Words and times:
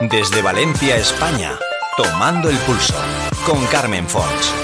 Desde 0.00 0.42
Valencia, 0.42 0.96
España, 0.96 1.58
tomando 1.96 2.48
el 2.48 2.56
pulso 2.58 2.94
con 3.44 3.64
Carmen 3.66 4.06
Fox. 4.06 4.54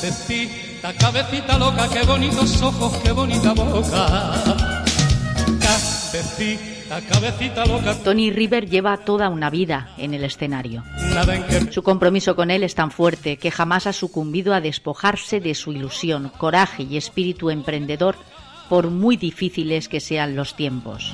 Cabecita, 0.00 0.94
cabecita 0.94 1.56
loca, 1.56 1.88
qué 1.88 2.02
bonitos 2.02 2.60
ojos, 2.60 2.96
qué 3.04 3.12
bonita 3.12 3.52
boca. 3.52 4.82
Cabecita, 5.60 7.00
cabecita 7.02 7.66
loca. 7.66 7.94
Tony 8.02 8.32
River 8.32 8.68
lleva 8.68 8.96
toda 8.96 9.28
una 9.28 9.48
vida 9.48 9.90
en 9.96 10.12
el 10.12 10.24
escenario. 10.24 10.82
Su 11.70 11.82
compromiso 11.82 12.36
con 12.36 12.50
él 12.50 12.62
es 12.62 12.74
tan 12.74 12.90
fuerte 12.90 13.36
que 13.36 13.50
jamás 13.50 13.86
ha 13.86 13.92
sucumbido 13.92 14.54
a 14.54 14.60
despojarse 14.60 15.40
de 15.40 15.54
su 15.54 15.72
ilusión, 15.72 16.30
coraje 16.36 16.84
y 16.84 16.96
espíritu 16.96 17.50
emprendedor 17.50 18.16
por 18.68 18.90
muy 18.90 19.16
difíciles 19.16 19.88
que 19.88 20.00
sean 20.00 20.36
los 20.36 20.54
tiempos. 20.54 21.12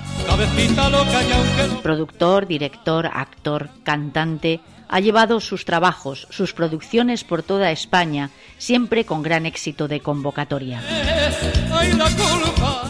Productor, 1.83 2.47
director, 2.47 3.07
actor, 3.07 3.71
cantante, 3.83 4.61
ha 4.89 5.01
llevado 5.01 5.41
sus 5.41 5.65
trabajos, 5.65 6.27
sus 6.31 6.53
producciones 6.53 7.25
por 7.25 7.43
toda 7.43 7.71
España, 7.71 8.31
siempre 8.59 9.05
con 9.05 9.23
gran 9.23 9.47
éxito 9.47 9.89
de 9.89 10.01
convocatoria. 10.01 10.83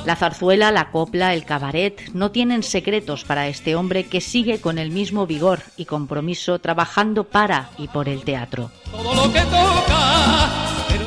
La 0.05 0.17
zarzuela, 0.17 0.71
la 0.71 0.91
copla, 0.91 1.35
el 1.35 1.45
cabaret 1.45 2.11
no 2.13 2.31
tienen 2.31 2.63
secretos 2.63 3.25
para 3.25 3.49
este 3.49 3.75
hombre 3.75 4.05
que 4.05 4.21
sigue 4.21 4.61
con 4.61 4.79
el 4.79 4.91
mismo 4.91 5.27
vigor 5.27 5.63
y 5.77 5.85
compromiso 5.85 6.59
trabajando 6.61 7.25
para 7.25 7.71
y 7.79 7.89
por 7.89 8.09
el 8.09 8.23
teatro. 8.23 8.71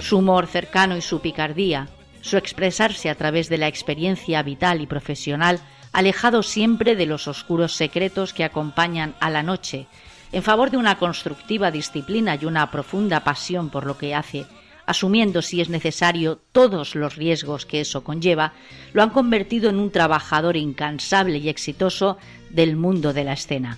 Su 0.02 0.18
humor 0.18 0.48
cercano 0.48 0.98
y 0.98 1.02
su 1.02 1.22
picardía, 1.22 1.88
su 2.22 2.38
expresarse 2.38 3.10
a 3.10 3.16
través 3.16 3.48
de 3.48 3.58
la 3.58 3.68
experiencia 3.68 4.42
vital 4.44 4.82
y 4.82 4.88
profesional, 4.88 5.62
alejado 5.94 6.44
siempre 6.44 6.96
de 6.96 7.06
los 7.06 7.28
oscuros 7.28 7.74
secretos 7.74 8.34
que 8.34 8.44
acompañan 8.44 9.16
a 9.20 9.30
la 9.30 9.44
noche, 9.44 9.88
en 10.32 10.44
favor 10.44 10.72
de 10.72 10.78
una 10.78 10.98
constructiva 10.98 11.72
disciplina 11.72 12.38
y 12.40 12.46
una 12.46 12.70
profunda 12.72 13.24
pasión 13.24 13.70
por 13.70 13.86
lo 13.86 13.98
que 13.98 14.14
hace, 14.14 14.46
asumiendo 14.86 15.42
si 15.42 15.62
es 15.62 15.70
necesario 15.70 16.40
todos 16.52 16.96
los 16.96 17.16
riesgos 17.16 17.66
que 17.66 17.82
eso 17.82 18.04
conlleva, 18.04 18.54
lo 18.94 19.04
han 19.04 19.12
convertido 19.12 19.70
en 19.70 19.80
un 19.80 19.92
trabajador 19.92 20.58
incansable 20.58 21.38
y 21.38 21.50
exitoso 21.50 22.18
del 22.50 22.76
mundo 22.76 23.14
de 23.14 23.24
la 23.24 23.34
escena. 23.34 23.78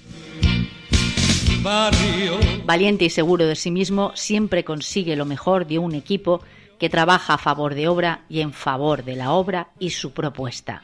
Valiente 2.66 3.06
y 3.06 3.10
seguro 3.10 3.46
de 3.46 3.56
sí 3.56 3.72
mismo, 3.72 4.12
siempre 4.16 4.64
consigue 4.64 5.16
lo 5.16 5.26
mejor 5.26 5.68
de 5.68 5.80
un 5.80 5.94
equipo 5.94 6.42
que 6.80 6.90
trabaja 6.90 7.36
a 7.36 7.38
favor 7.38 7.76
de 7.76 7.88
obra 7.88 8.22
y 8.28 8.42
en 8.42 8.54
favor 8.54 9.04
de 9.04 9.16
la 9.16 9.34
obra 9.34 9.68
y 9.78 9.92
su 9.92 10.14
propuesta. 10.14 10.82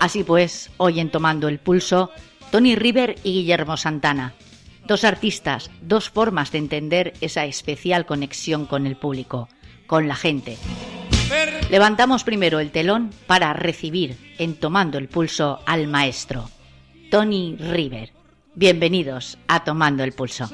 Así 0.00 0.24
pues, 0.24 0.70
hoy 0.76 1.00
en 1.00 1.10
Tomando 1.10 1.48
el 1.48 1.58
Pulso, 1.58 2.10
Tony 2.52 2.76
River 2.76 3.16
y 3.24 3.32
Guillermo 3.32 3.78
Santana. 3.78 4.34
Dos 4.86 5.04
artistas, 5.04 5.70
dos 5.80 6.10
formas 6.10 6.52
de 6.52 6.58
entender 6.58 7.14
esa 7.22 7.46
especial 7.46 8.04
conexión 8.04 8.66
con 8.66 8.86
el 8.86 8.94
público, 8.94 9.48
con 9.86 10.06
la 10.06 10.14
gente. 10.14 10.58
Levantamos 11.70 12.24
primero 12.24 12.60
el 12.60 12.70
telón 12.70 13.10
para 13.26 13.54
recibir 13.54 14.18
en 14.36 14.54
Tomando 14.54 14.98
el 14.98 15.08
Pulso 15.08 15.60
al 15.64 15.88
maestro, 15.88 16.50
Tony 17.10 17.56
River. 17.56 18.12
Bienvenidos 18.54 19.38
a 19.48 19.64
Tomando 19.64 20.04
el 20.04 20.12
Pulso. 20.12 20.50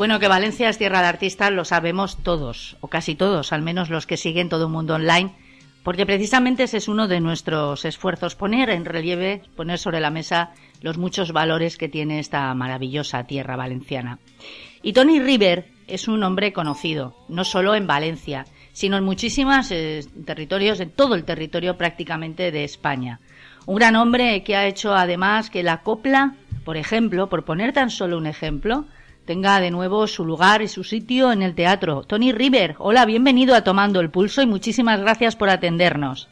Bueno, 0.00 0.18
que 0.18 0.28
Valencia 0.28 0.70
es 0.70 0.78
tierra 0.78 1.02
de 1.02 1.08
artistas 1.08 1.52
lo 1.52 1.66
sabemos 1.66 2.16
todos, 2.22 2.78
o 2.80 2.88
casi 2.88 3.16
todos, 3.16 3.52
al 3.52 3.60
menos 3.60 3.90
los 3.90 4.06
que 4.06 4.16
siguen 4.16 4.48
todo 4.48 4.64
el 4.64 4.72
mundo 4.72 4.94
online, 4.94 5.34
porque 5.82 6.06
precisamente 6.06 6.62
ese 6.62 6.78
es 6.78 6.88
uno 6.88 7.06
de 7.06 7.20
nuestros 7.20 7.84
esfuerzos, 7.84 8.34
poner 8.34 8.70
en 8.70 8.86
relieve, 8.86 9.42
poner 9.56 9.78
sobre 9.78 10.00
la 10.00 10.08
mesa 10.08 10.52
los 10.80 10.96
muchos 10.96 11.32
valores 11.32 11.76
que 11.76 11.90
tiene 11.90 12.18
esta 12.18 12.54
maravillosa 12.54 13.24
tierra 13.24 13.56
valenciana. 13.56 14.20
Y 14.82 14.94
Tony 14.94 15.20
River 15.20 15.68
es 15.86 16.08
un 16.08 16.22
hombre 16.22 16.54
conocido, 16.54 17.14
no 17.28 17.44
solo 17.44 17.74
en 17.74 17.86
Valencia, 17.86 18.46
sino 18.72 18.96
en 18.96 19.04
muchísimos 19.04 19.70
eh, 19.70 20.00
territorios, 20.24 20.80
en 20.80 20.92
todo 20.92 21.14
el 21.14 21.24
territorio 21.24 21.76
prácticamente 21.76 22.50
de 22.50 22.64
España. 22.64 23.20
Un 23.66 23.76
gran 23.76 23.96
hombre 23.96 24.44
que 24.44 24.56
ha 24.56 24.66
hecho 24.66 24.94
además 24.94 25.50
que 25.50 25.62
la 25.62 25.82
copla, 25.82 26.36
por 26.64 26.78
ejemplo, 26.78 27.28
por 27.28 27.44
poner 27.44 27.74
tan 27.74 27.90
solo 27.90 28.16
un 28.16 28.26
ejemplo, 28.26 28.86
tenga 29.30 29.60
de 29.60 29.70
nuevo 29.70 30.08
su 30.08 30.24
lugar 30.24 30.60
y 30.60 30.66
su 30.66 30.82
sitio 30.82 31.30
en 31.30 31.42
el 31.42 31.54
teatro. 31.54 32.02
Tony 32.02 32.32
River, 32.32 32.74
hola, 32.78 33.04
bienvenido 33.04 33.54
a 33.54 33.62
Tomando 33.62 34.00
el 34.00 34.10
Pulso 34.10 34.42
y 34.42 34.46
muchísimas 34.46 35.00
gracias 35.00 35.36
por 35.36 35.50
atendernos. 35.50 36.28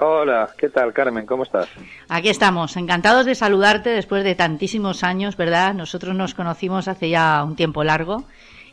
Hola, 0.00 0.50
¿qué 0.58 0.68
tal 0.68 0.92
Carmen? 0.92 1.24
¿Cómo 1.24 1.44
estás? 1.44 1.66
Aquí 2.10 2.28
estamos, 2.28 2.76
encantados 2.76 3.24
de 3.24 3.34
saludarte 3.34 3.88
después 3.88 4.22
de 4.22 4.34
tantísimos 4.34 5.02
años, 5.02 5.38
¿verdad? 5.38 5.72
Nosotros 5.72 6.14
nos 6.14 6.34
conocimos 6.34 6.88
hace 6.88 7.08
ya 7.08 7.42
un 7.42 7.56
tiempo 7.56 7.82
largo 7.84 8.24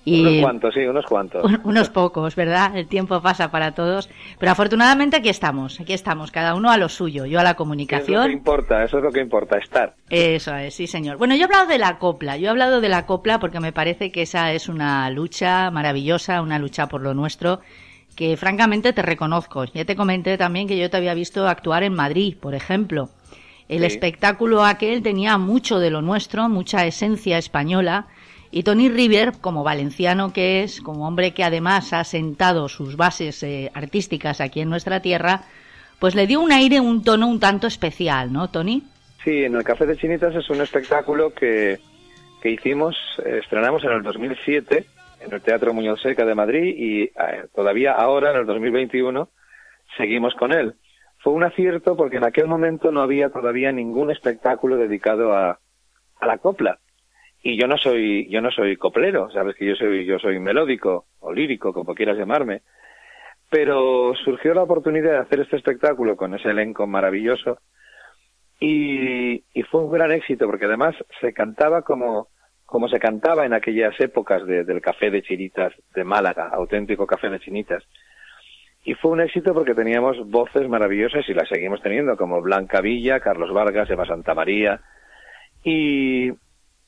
unos 0.06 0.42
cuantos, 0.42 0.74
sí, 0.74 0.82
unos 0.82 1.06
cuantos. 1.06 1.52
unos 1.64 1.90
pocos, 1.90 2.36
¿verdad? 2.36 2.76
El 2.76 2.88
tiempo 2.88 3.22
pasa 3.22 3.52
para 3.52 3.74
todos. 3.74 4.10
Pero 4.40 4.52
afortunadamente 4.52 5.18
aquí 5.18 5.30
estamos, 5.30 5.80
aquí 5.80 5.94
estamos, 5.94 6.32
cada 6.32 6.56
uno 6.56 6.72
a 6.72 6.78
lo 6.78 6.90
suyo, 6.90 7.26
yo 7.26 7.40
a 7.40 7.44
la 7.44 7.56
comunicación. 7.56 8.16
Eso 8.16 8.22
es 8.22 8.28
lo 8.28 8.28
que 8.28 8.38
importa, 8.38 8.84
eso 8.84 8.98
es 8.98 9.04
lo 9.04 9.12
que 9.12 9.22
importa, 9.22 9.58
estar. 9.58 9.94
Eso 10.10 10.56
es, 10.56 10.74
sí, 10.74 10.88
señor. 10.88 11.18
Bueno, 11.18 11.36
yo 11.36 11.42
he 11.42 11.46
hablado 11.46 11.68
de 11.68 11.78
la 11.78 12.00
copla, 12.00 12.38
yo 12.38 12.48
he 12.48 12.50
hablado 12.50 12.82
de 12.82 12.90
la 12.90 13.06
copla 13.06 13.40
porque 13.40 13.60
me 13.60 13.72
parece 13.72 14.12
que 14.12 14.24
esa 14.24 14.52
es 14.52 14.68
una 14.68 15.10
lucha 15.10 15.72
maravillosa, 15.72 16.42
una 16.42 16.60
lucha 16.60 16.88
por 16.88 17.02
lo 17.02 17.14
nuestro 17.14 17.62
que 18.16 18.38
francamente 18.38 18.94
te 18.94 19.02
reconozco. 19.02 19.66
Ya 19.66 19.86
te 19.86 19.96
comenté 19.96 20.38
también 20.38 20.68
que 20.68 20.78
yo 20.78 20.90
te 20.90 20.98
había 20.98 21.14
visto 21.14 21.48
actuar 21.48 21.84
en 21.84 21.94
Madrid, 21.94 22.36
por 22.40 22.56
ejemplo. 22.56 23.10
El 23.70 23.84
espectáculo 23.84 24.66
aquel 24.66 25.02
tenía 25.02 25.38
mucho 25.38 25.80
de 25.80 25.90
lo 25.90 26.02
nuestro, 26.02 26.48
mucha 26.50 26.86
esencia 26.86 27.38
española 27.38 28.08
y 28.54 28.62
Tony 28.62 28.88
River, 28.88 29.32
como 29.42 29.64
valenciano 29.64 30.32
que 30.32 30.62
es, 30.62 30.80
como 30.80 31.08
hombre 31.08 31.34
que 31.34 31.44
además 31.44 31.92
ha 31.92 32.04
sentado 32.04 32.70
sus 32.70 32.96
bases 32.96 33.42
eh, 33.42 33.72
artísticas 33.74 34.42
aquí 34.42 34.62
en 34.62 34.70
nuestra 34.70 35.02
tierra, 35.02 35.42
pues 36.00 36.14
le 36.14 36.28
dio 36.28 36.40
un 36.40 36.52
aire, 36.52 36.80
un 36.80 37.04
tono 37.04 37.28
un 37.28 37.40
tanto 37.40 37.66
especial, 37.66 38.32
¿no, 38.32 38.52
Tony? 38.52 38.84
Sí, 39.24 39.44
en 39.44 39.56
el 39.56 39.64
Café 39.64 39.88
de 39.88 39.98
Chinitas 39.98 40.36
es 40.36 40.48
un 40.52 40.62
espectáculo 40.62 41.34
que, 41.34 41.80
que 42.44 42.52
hicimos, 42.52 42.96
estrenamos 43.26 43.84
en 43.86 43.92
el 43.92 44.04
2007 44.04 44.86
en 45.22 45.34
el 45.34 45.42
Teatro 45.42 45.74
Muñoz 45.74 46.02
Seca 46.02 46.24
de 46.24 46.36
Madrid 46.36 46.76
y 46.78 47.04
eh, 47.04 47.12
todavía 47.56 47.94
ahora, 47.94 48.32
en 48.32 48.38
el 48.38 48.46
2021, 48.46 49.30
seguimos 49.98 50.36
con 50.36 50.52
él. 50.52 50.76
Fue 51.20 51.34
un 51.34 51.44
acierto 51.44 51.96
porque 51.96 52.18
en 52.18 52.26
aquel 52.26 52.48
momento 52.48 52.92
no 52.92 53.02
había 53.02 53.30
todavía 53.30 53.72
ningún 53.72 54.12
espectáculo 54.12 54.78
dedicado 54.78 55.34
a, 55.34 55.60
a 56.20 56.28
la 56.28 56.38
copla 56.38 56.80
y 57.44 57.58
yo 57.58 57.68
no 57.68 57.78
soy 57.78 58.28
yo 58.30 58.42
no 58.42 58.50
soy 58.50 58.78
coplero 58.78 59.30
sabes 59.30 59.56
que 59.58 59.66
yo 59.66 59.76
soy 59.76 60.06
yo 60.06 60.18
soy 60.18 60.40
melódico 60.40 61.06
o 61.20 61.34
lírico 61.34 61.74
como 61.74 61.94
quieras 61.94 62.18
llamarme. 62.18 62.62
Pero 63.50 64.16
surgió 64.24 64.56
la 64.56 64.64
oportunidad 64.64 65.12
de 65.12 65.18
hacer 65.18 65.42
este 65.42 65.58
espectáculo 65.58 66.16
con 66.16 66.34
ese 66.34 66.50
elenco 66.50 66.88
maravilloso 66.88 67.60
y, 68.60 69.44
y 69.54 69.64
fue 69.70 69.84
un 69.84 69.92
gran 69.92 70.12
éxito 70.12 70.48
porque 70.48 70.66
además 70.66 70.96
se 71.20 71.34
cantaba 71.34 71.84
como 71.84 72.30
como 72.66 72.88
se 72.88 72.98
cantaba 72.98 73.46
en 73.46 73.54
aquellas 73.54 74.00
épocas 74.00 74.48
del 74.48 74.82
café 74.82 75.12
de 75.12 75.22
chinitas 75.22 75.74
de 75.94 76.04
Málaga 76.04 76.48
auténtico 76.48 77.06
café 77.06 77.30
de 77.30 77.40
chinitas. 77.40 77.84
Y 78.86 78.96
fue 78.96 79.12
un 79.12 79.22
éxito 79.22 79.54
porque 79.54 79.76
teníamos 79.76 80.18
voces 80.30 80.68
maravillosas 80.68 81.28
y 81.30 81.34
las 81.34 81.48
seguimos 81.48 81.82
teniendo 81.82 82.18
como 82.18 82.42
Blanca 82.42 82.82
Villa 82.82 83.20
Carlos 83.20 83.54
Vargas 83.54 83.90
Eva 83.90 84.06
Santa 84.06 84.34
María 84.34 84.82
y, 85.64 86.32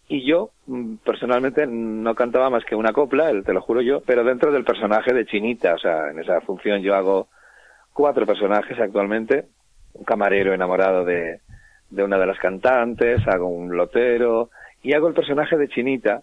y 0.07 0.25
yo, 0.25 0.51
mm, 0.67 0.95
personalmente, 0.97 1.65
no 1.67 2.13
cantaba 2.13 2.49
más 2.49 2.63
que 2.65 2.75
una 2.75 2.93
copla, 2.93 3.31
te 3.43 3.53
lo 3.53 3.61
juro 3.61 3.81
yo, 3.81 4.01
pero 4.01 4.23
dentro 4.23 4.51
del 4.51 4.63
personaje 4.63 5.13
de 5.13 5.25
Chinita, 5.25 5.73
o 5.73 5.79
sea, 5.79 6.11
en 6.11 6.19
esa 6.19 6.41
función 6.41 6.81
yo 6.81 6.95
hago 6.95 7.27
cuatro 7.91 8.25
personajes 8.25 8.79
actualmente, 8.79 9.45
un 9.93 10.03
camarero 10.03 10.53
enamorado 10.53 11.05
de, 11.05 11.39
de 11.89 12.03
una 12.03 12.19
de 12.19 12.27
las 12.27 12.37
cantantes, 12.37 13.27
hago 13.27 13.47
un 13.47 13.75
lotero, 13.75 14.49
y 14.83 14.93
hago 14.93 15.07
el 15.07 15.15
personaje 15.15 15.57
de 15.57 15.69
Chinita, 15.69 16.21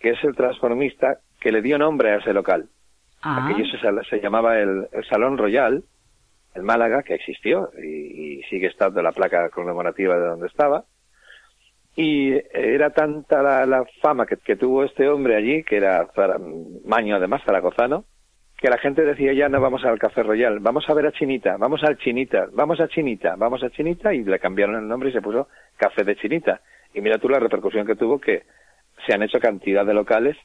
que 0.00 0.10
es 0.10 0.24
el 0.24 0.34
transformista 0.34 1.18
que 1.38 1.52
le 1.52 1.62
dio 1.62 1.78
nombre 1.78 2.10
a 2.10 2.16
ese 2.16 2.32
local. 2.32 2.68
Ah. 3.22 3.46
Aquello 3.46 3.64
se, 3.66 3.78
se 4.10 4.20
llamaba 4.20 4.58
el, 4.58 4.88
Salón 5.08 5.38
Royal, 5.38 5.84
en 6.54 6.64
Málaga, 6.64 7.04
que 7.04 7.14
existió 7.14 7.70
y, 7.80 8.38
y 8.38 8.42
sigue 8.44 8.66
estando 8.66 9.00
la 9.00 9.12
placa 9.12 9.48
conmemorativa 9.50 10.16
de 10.16 10.26
donde 10.26 10.48
estaba 10.48 10.84
y 11.94 12.32
era 12.52 12.90
tanta 12.90 13.42
la, 13.42 13.84
fama 14.00 14.26
que, 14.26 14.56
tuvo 14.56 14.84
este 14.84 15.08
hombre 15.08 15.36
allí, 15.36 15.62
que 15.62 15.76
era 15.76 16.08
Maño 16.84 17.16
además 17.16 17.42
zaragozano, 17.44 18.04
que 18.56 18.70
la 18.70 18.78
gente 18.78 19.02
decía 19.02 19.32
ya 19.32 19.48
no 19.48 19.60
vamos 19.60 19.84
al 19.84 19.98
Café 19.98 20.22
Royal, 20.22 20.60
vamos 20.60 20.88
a 20.88 20.94
ver 20.94 21.06
a 21.06 21.12
Chinita, 21.12 21.56
vamos 21.58 21.82
al 21.82 21.98
Chinita, 21.98 22.48
vamos 22.52 22.80
a 22.80 22.88
Chinita, 22.88 23.34
vamos 23.36 23.62
a 23.62 23.70
Chinita 23.70 24.14
y 24.14 24.24
le 24.24 24.38
cambiaron 24.38 24.76
el 24.76 24.88
nombre 24.88 25.10
y 25.10 25.12
se 25.12 25.20
puso 25.20 25.48
Café 25.76 26.04
de 26.04 26.16
Chinita. 26.16 26.60
Y 26.94 27.00
mira 27.00 27.18
tú 27.18 27.28
la 27.28 27.38
repercusión 27.38 27.86
que 27.86 27.96
tuvo 27.96 28.20
que 28.20 28.44
se 29.06 29.14
han 29.14 29.22
hecho 29.22 29.40
cantidad 29.40 29.84
de 29.84 29.94
locales, 29.94 30.36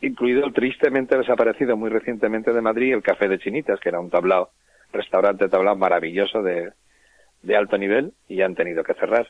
incluido 0.00 0.46
el 0.46 0.52
tristemente 0.52 1.16
desaparecido 1.16 1.76
muy 1.76 1.90
recientemente 1.90 2.52
de 2.52 2.60
Madrid 2.60 2.94
el 2.94 3.02
Café 3.02 3.28
de 3.28 3.38
Chinitas, 3.38 3.78
que 3.80 3.90
era 3.90 4.00
un 4.00 4.10
tablao, 4.10 4.50
restaurante 4.92 5.48
tablao 5.48 5.76
maravilloso 5.76 6.42
de, 6.42 6.72
de 7.42 7.56
alto 7.56 7.78
nivel 7.78 8.12
y 8.28 8.40
han 8.42 8.54
tenido 8.54 8.82
que 8.82 8.94
cerrar. 8.94 9.28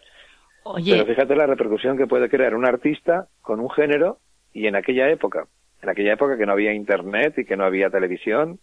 Pero 0.74 1.06
fíjate 1.06 1.36
la 1.36 1.46
repercusión 1.46 1.96
que 1.96 2.06
puede 2.06 2.28
crear 2.28 2.54
un 2.54 2.66
artista 2.66 3.28
con 3.40 3.60
un 3.60 3.70
género 3.70 4.18
y 4.52 4.66
en 4.66 4.76
aquella 4.76 5.10
época, 5.10 5.46
en 5.82 5.88
aquella 5.88 6.14
época 6.14 6.36
que 6.36 6.46
no 6.46 6.52
había 6.52 6.72
internet 6.72 7.38
y 7.38 7.44
que 7.44 7.56
no 7.56 7.64
había 7.64 7.90
televisión, 7.90 8.58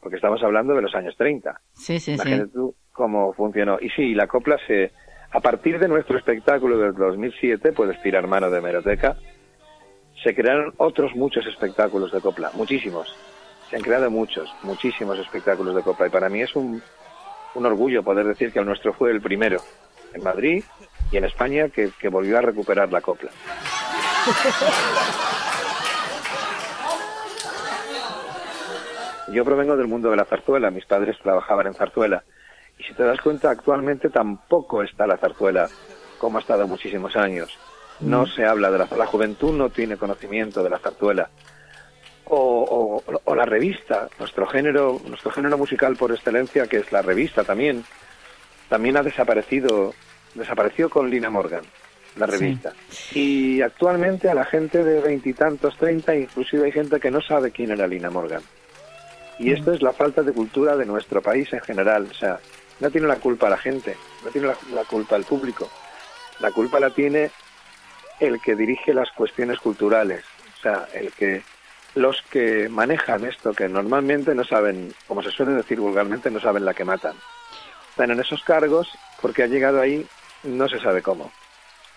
porque 0.00 0.16
estamos 0.16 0.42
hablando 0.42 0.74
de 0.74 0.82
los 0.82 0.94
años 0.94 1.14
30. 1.16 1.60
Sí, 1.72 2.00
sí, 2.00 2.14
Imagínate 2.14 2.52
tú 2.52 2.74
cómo 2.92 3.32
funcionó. 3.32 3.78
Y 3.80 3.90
sí, 3.90 4.14
la 4.14 4.26
copla 4.26 4.58
se, 4.66 4.92
a 5.30 5.40
partir 5.40 5.78
de 5.78 5.88
nuestro 5.88 6.18
espectáculo 6.18 6.78
del 6.78 6.94
2007, 6.94 7.72
puedes 7.72 8.00
tirar 8.02 8.26
mano 8.26 8.50
de 8.50 8.60
Meroteca, 8.60 9.16
se 10.22 10.34
crearon 10.34 10.74
otros 10.76 11.14
muchos 11.14 11.46
espectáculos 11.46 12.12
de 12.12 12.20
copla, 12.20 12.50
muchísimos. 12.54 13.14
Se 13.68 13.76
han 13.76 13.82
creado 13.82 14.10
muchos, 14.10 14.52
muchísimos 14.62 15.18
espectáculos 15.18 15.74
de 15.76 15.82
copla 15.82 16.08
y 16.08 16.10
para 16.10 16.28
mí 16.28 16.42
es 16.42 16.54
un, 16.56 16.82
un 17.54 17.66
orgullo 17.66 18.02
poder 18.02 18.26
decir 18.26 18.52
que 18.52 18.58
el 18.58 18.66
nuestro 18.66 18.92
fue 18.92 19.12
el 19.12 19.20
primero 19.20 19.60
en 20.14 20.22
Madrid 20.22 20.64
y 21.10 21.16
en 21.16 21.24
España 21.24 21.68
que, 21.68 21.90
que 21.98 22.08
volvió 22.08 22.38
a 22.38 22.42
recuperar 22.42 22.92
la 22.92 23.00
copla. 23.00 23.30
Yo 29.32 29.44
provengo 29.44 29.76
del 29.76 29.86
mundo 29.86 30.10
de 30.10 30.16
la 30.16 30.24
zarzuela, 30.24 30.70
mis 30.70 30.86
padres 30.86 31.16
trabajaban 31.22 31.68
en 31.68 31.74
zarzuela 31.74 32.24
y 32.78 32.82
si 32.82 32.94
te 32.94 33.04
das 33.04 33.20
cuenta 33.20 33.50
actualmente 33.50 34.08
tampoco 34.08 34.82
está 34.82 35.06
la 35.06 35.18
zarzuela 35.18 35.68
como 36.18 36.38
ha 36.38 36.40
estado 36.40 36.66
muchísimos 36.66 37.14
años. 37.16 37.58
No 38.00 38.22
mm. 38.22 38.26
se 38.28 38.44
habla 38.44 38.70
de 38.70 38.78
la, 38.78 38.88
la 38.96 39.06
juventud, 39.06 39.52
no 39.52 39.68
tiene 39.68 39.96
conocimiento 39.96 40.62
de 40.62 40.70
la 40.70 40.78
zarzuela. 40.78 41.30
O, 42.24 43.02
o, 43.24 43.34
la 43.34 43.44
revista, 43.44 44.08
nuestro 44.18 44.46
género, 44.46 45.00
nuestro 45.06 45.32
género 45.32 45.58
musical 45.58 45.96
por 45.96 46.12
excelencia, 46.12 46.68
que 46.68 46.76
es 46.76 46.92
la 46.92 47.02
revista 47.02 47.42
también, 47.42 47.84
también 48.70 48.96
ha 48.96 49.02
desaparecido, 49.02 49.92
desapareció 50.34 50.88
con 50.88 51.10
Lina 51.10 51.28
Morgan, 51.28 51.64
la 52.16 52.24
revista. 52.24 52.72
Y 53.12 53.60
actualmente 53.60 54.30
a 54.30 54.34
la 54.34 54.46
gente 54.46 54.82
de 54.82 55.02
veintitantos, 55.02 55.76
treinta, 55.76 56.14
inclusive 56.16 56.64
hay 56.64 56.72
gente 56.72 56.98
que 56.98 57.10
no 57.10 57.20
sabe 57.20 57.50
quién 57.50 57.72
era 57.72 57.86
Lina 57.86 58.08
Morgan. 58.08 58.42
Y 59.38 59.50
mm. 59.50 59.56
esto 59.56 59.72
es 59.72 59.82
la 59.82 59.92
falta 59.92 60.22
de 60.22 60.32
cultura 60.32 60.76
de 60.76 60.86
nuestro 60.86 61.20
país 61.20 61.52
en 61.52 61.60
general. 61.60 62.08
O 62.10 62.14
sea, 62.14 62.40
no 62.78 62.90
tiene 62.90 63.06
la 63.06 63.16
culpa 63.16 63.50
la 63.50 63.58
gente, 63.58 63.96
no 64.24 64.30
tiene 64.30 64.48
la 64.72 64.84
culpa 64.84 65.16
el 65.16 65.24
público. 65.24 65.68
La 66.38 66.50
culpa 66.52 66.80
la 66.80 66.88
tiene 66.88 67.30
el 68.20 68.40
que 68.40 68.54
dirige 68.54 68.94
las 68.94 69.10
cuestiones 69.12 69.58
culturales, 69.58 70.24
o 70.58 70.62
sea, 70.62 70.88
el 70.94 71.10
que 71.12 71.42
los 71.94 72.22
que 72.30 72.68
manejan 72.68 73.24
esto, 73.24 73.52
que 73.52 73.68
normalmente 73.68 74.34
no 74.34 74.44
saben, 74.44 74.94
como 75.08 75.22
se 75.22 75.30
suele 75.30 75.52
decir 75.52 75.80
vulgarmente, 75.80 76.30
no 76.30 76.38
saben 76.38 76.64
la 76.64 76.74
que 76.74 76.84
matan. 76.84 77.16
Están 77.90 78.10
en 78.10 78.20
esos 78.20 78.42
cargos 78.42 78.90
porque 79.20 79.42
ha 79.42 79.46
llegado 79.46 79.80
ahí 79.80 80.06
no 80.42 80.68
se 80.68 80.80
sabe 80.80 81.02
cómo. 81.02 81.30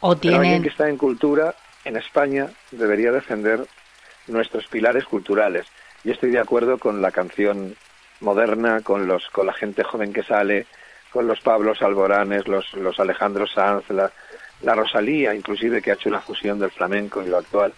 O 0.02 0.16
tienen... 0.18 0.42
alguien 0.42 0.64
que 0.64 0.70
está 0.70 0.90
en 0.90 0.98
cultura 0.98 1.56
en 1.86 1.98
España 1.98 2.50
debería 2.72 3.12
defender 3.12 3.66
nuestros 4.28 4.68
pilares 4.68 5.06
culturales. 5.06 5.66
Y 6.04 6.12
estoy 6.12 6.32
de 6.32 6.40
acuerdo 6.40 6.78
con 6.78 7.02
la 7.02 7.12
canción 7.12 7.76
moderna, 8.20 8.82
con 8.82 9.08
los 9.08 9.30
con 9.30 9.48
la 9.48 9.54
gente 9.54 9.84
joven 9.84 10.14
que 10.14 10.24
sale, 10.24 10.66
con 11.12 11.28
los 11.28 11.40
Pablos 11.42 11.82
Alboranes, 11.82 12.48
los, 12.48 12.74
los 12.74 13.00
Alejandro 13.00 13.48
Sanz, 13.48 13.90
la, 13.90 14.12
la 14.62 14.76
Rosalía, 14.76 15.34
inclusive, 15.34 15.82
que 15.82 15.92
ha 15.92 15.94
hecho 15.94 16.10
una 16.10 16.22
fusión 16.22 16.60
del 16.60 16.72
flamenco 16.72 17.22
y 17.22 17.28
lo 17.28 17.38
actual. 17.38 17.74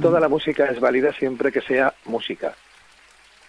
Toda 0.00 0.20
la 0.20 0.28
música 0.28 0.66
es 0.66 0.80
válida 0.80 1.12
siempre 1.12 1.50
que 1.50 1.60
sea 1.60 1.92
música. 2.04 2.54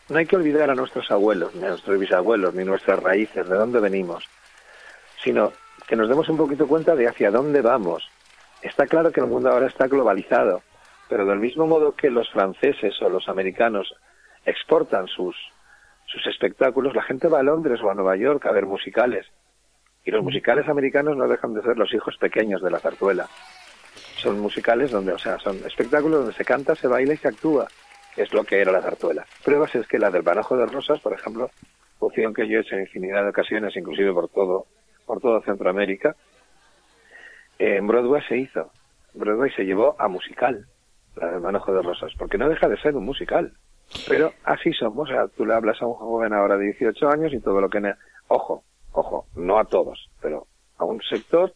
No 0.10 0.18
hay 0.18 0.26
que 0.26 0.36
olvidar 0.36 0.70
a 0.70 0.76
nuestros 0.76 1.10
abuelos, 1.12 1.56
ni 1.56 1.64
a 1.66 1.70
nuestros 1.70 1.98
bisabuelos, 1.98 2.54
ni 2.54 2.64
nuestras 2.64 3.02
raíces, 3.02 3.48
de 3.48 3.56
dónde 3.56 3.80
venimos, 3.80 4.28
sino 5.24 5.54
que 5.88 5.96
nos 5.96 6.10
demos 6.10 6.28
un 6.30 6.38
poquito 6.38 6.68
cuenta 6.68 6.96
de 6.96 7.08
hacia 7.08 7.32
dónde 7.32 7.62
vamos. 7.62 8.10
Está 8.62 8.86
claro 8.88 9.12
que 9.12 9.22
el 9.22 9.28
mundo 9.28 9.50
ahora 9.50 9.68
está 9.68 9.88
globalizado, 9.88 10.62
pero 11.10 11.26
del 11.26 11.40
mismo 11.40 11.66
modo 11.66 11.94
que 11.94 12.10
los 12.10 12.30
franceses 12.30 13.02
o 13.02 13.10
los 13.10 13.28
americanos 13.30 13.94
exportan 14.46 15.08
sus, 15.08 15.36
sus 16.06 16.26
espectáculos, 16.28 16.96
la 16.96 17.04
gente 17.04 17.28
va 17.28 17.40
a 17.40 17.44
Londres 17.44 17.80
o 17.82 17.90
a 17.90 17.96
Nueva 17.96 18.16
York 18.16 18.46
a 18.46 18.52
ver 18.52 18.66
musicales. 18.66 19.28
Y 20.04 20.12
los 20.12 20.24
musicales 20.24 20.68
americanos 20.68 21.16
no 21.16 21.28
dejan 21.28 21.54
de 21.54 21.62
ser 21.62 21.78
los 21.78 21.94
hijos 21.94 22.18
pequeños 22.18 22.62
de 22.62 22.72
la 22.72 22.80
zarzuela. 22.80 23.28
Son 24.18 24.40
musicales 24.40 24.92
donde, 24.92 25.14
o 25.14 25.20
sea, 25.20 25.40
son 25.40 25.58
espectáculos 25.66 26.20
donde 26.20 26.34
se 26.34 26.46
canta, 26.46 26.76
se 26.76 26.88
baila 26.88 27.14
y 27.14 27.18
se 27.18 27.28
actúa, 27.28 27.68
es 28.18 28.34
lo 28.34 28.44
que 28.44 28.62
era 28.62 28.72
la 28.72 28.82
zarzuela. 28.82 29.26
Pruebas 29.44 29.76
es 29.76 29.88
que 29.88 30.00
la 30.00 30.12
del 30.12 30.22
Barajo 30.22 30.58
de 30.58 30.66
Rosas, 30.66 31.00
por 31.00 31.14
ejemplo, 31.14 31.50
función 32.00 32.34
que 32.34 32.48
yo 32.48 32.58
he 32.58 32.62
hecho 32.62 32.76
en 32.76 32.82
infinidad 32.82 33.24
de 33.24 33.30
ocasiones, 33.30 33.76
inclusive 33.76 34.14
por 34.14 34.30
todo, 34.30 34.68
por 35.06 35.20
todo 35.22 35.42
Centroamérica, 35.42 36.16
en 37.60 37.86
Broadway 37.88 38.24
se 38.28 38.38
hizo. 38.38 38.72
Broadway 39.14 39.52
se 39.52 39.66
llevó 39.66 39.96
a 40.00 40.08
musical, 40.08 40.66
la 41.16 41.32
del 41.32 41.42
Manojo 41.42 41.74
de 41.74 41.82
Rosas, 41.82 42.12
porque 42.18 42.38
no 42.38 42.50
deja 42.50 42.68
de 42.68 42.78
ser 42.78 42.96
un 42.96 43.06
musical. 43.06 43.54
Pero 44.08 44.34
así 44.44 44.72
somos, 44.74 45.10
o 45.10 45.14
sea, 45.14 45.28
tú 45.28 45.46
le 45.46 45.54
hablas 45.54 45.82
a 45.82 45.86
un 45.86 45.94
joven 45.94 46.34
ahora 46.34 46.58
de 46.58 46.66
18 46.66 47.10
años 47.10 47.34
y 47.34 47.40
todo 47.40 47.60
lo 47.60 47.70
que... 47.70 47.94
Ojo, 48.30 48.64
ojo, 48.94 49.28
no 49.36 49.60
a 49.60 49.66
todos, 49.66 50.10
pero 50.22 50.48
a 50.78 50.86
un 50.86 51.02
sector 51.02 51.54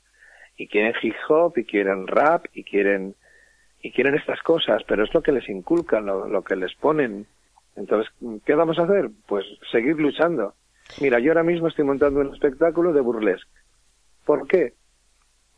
y 0.58 0.68
quieren 0.68 0.94
hip 1.02 1.16
hop 1.28 1.58
y 1.58 1.66
quieren 1.66 2.08
rap 2.08 2.46
y 2.54 2.64
quieren 2.64 3.16
y 3.86 3.92
quieren 3.92 4.16
estas 4.16 4.42
cosas, 4.42 4.82
pero 4.88 5.04
es 5.04 5.14
lo 5.14 5.22
que 5.22 5.32
les 5.32 5.48
inculcan, 5.48 6.08
lo, 6.08 6.44
que 6.44 6.56
les 6.56 6.74
ponen. 6.74 7.28
Entonces, 7.76 8.12
¿qué 8.44 8.56
vamos 8.56 8.80
a 8.80 8.84
hacer? 8.86 9.12
Pues 9.28 9.46
seguir 9.72 10.00
luchando. 10.00 10.56
Mira, 11.02 11.20
yo 11.20 11.30
ahora 11.30 11.44
mismo 11.44 11.68
estoy 11.68 11.86
montando 11.86 12.22
un 12.22 12.34
espectáculo 12.34 12.94
de 12.94 13.02
burlesque. 13.02 13.52
¿Por 14.26 14.48
qué? 14.48 14.74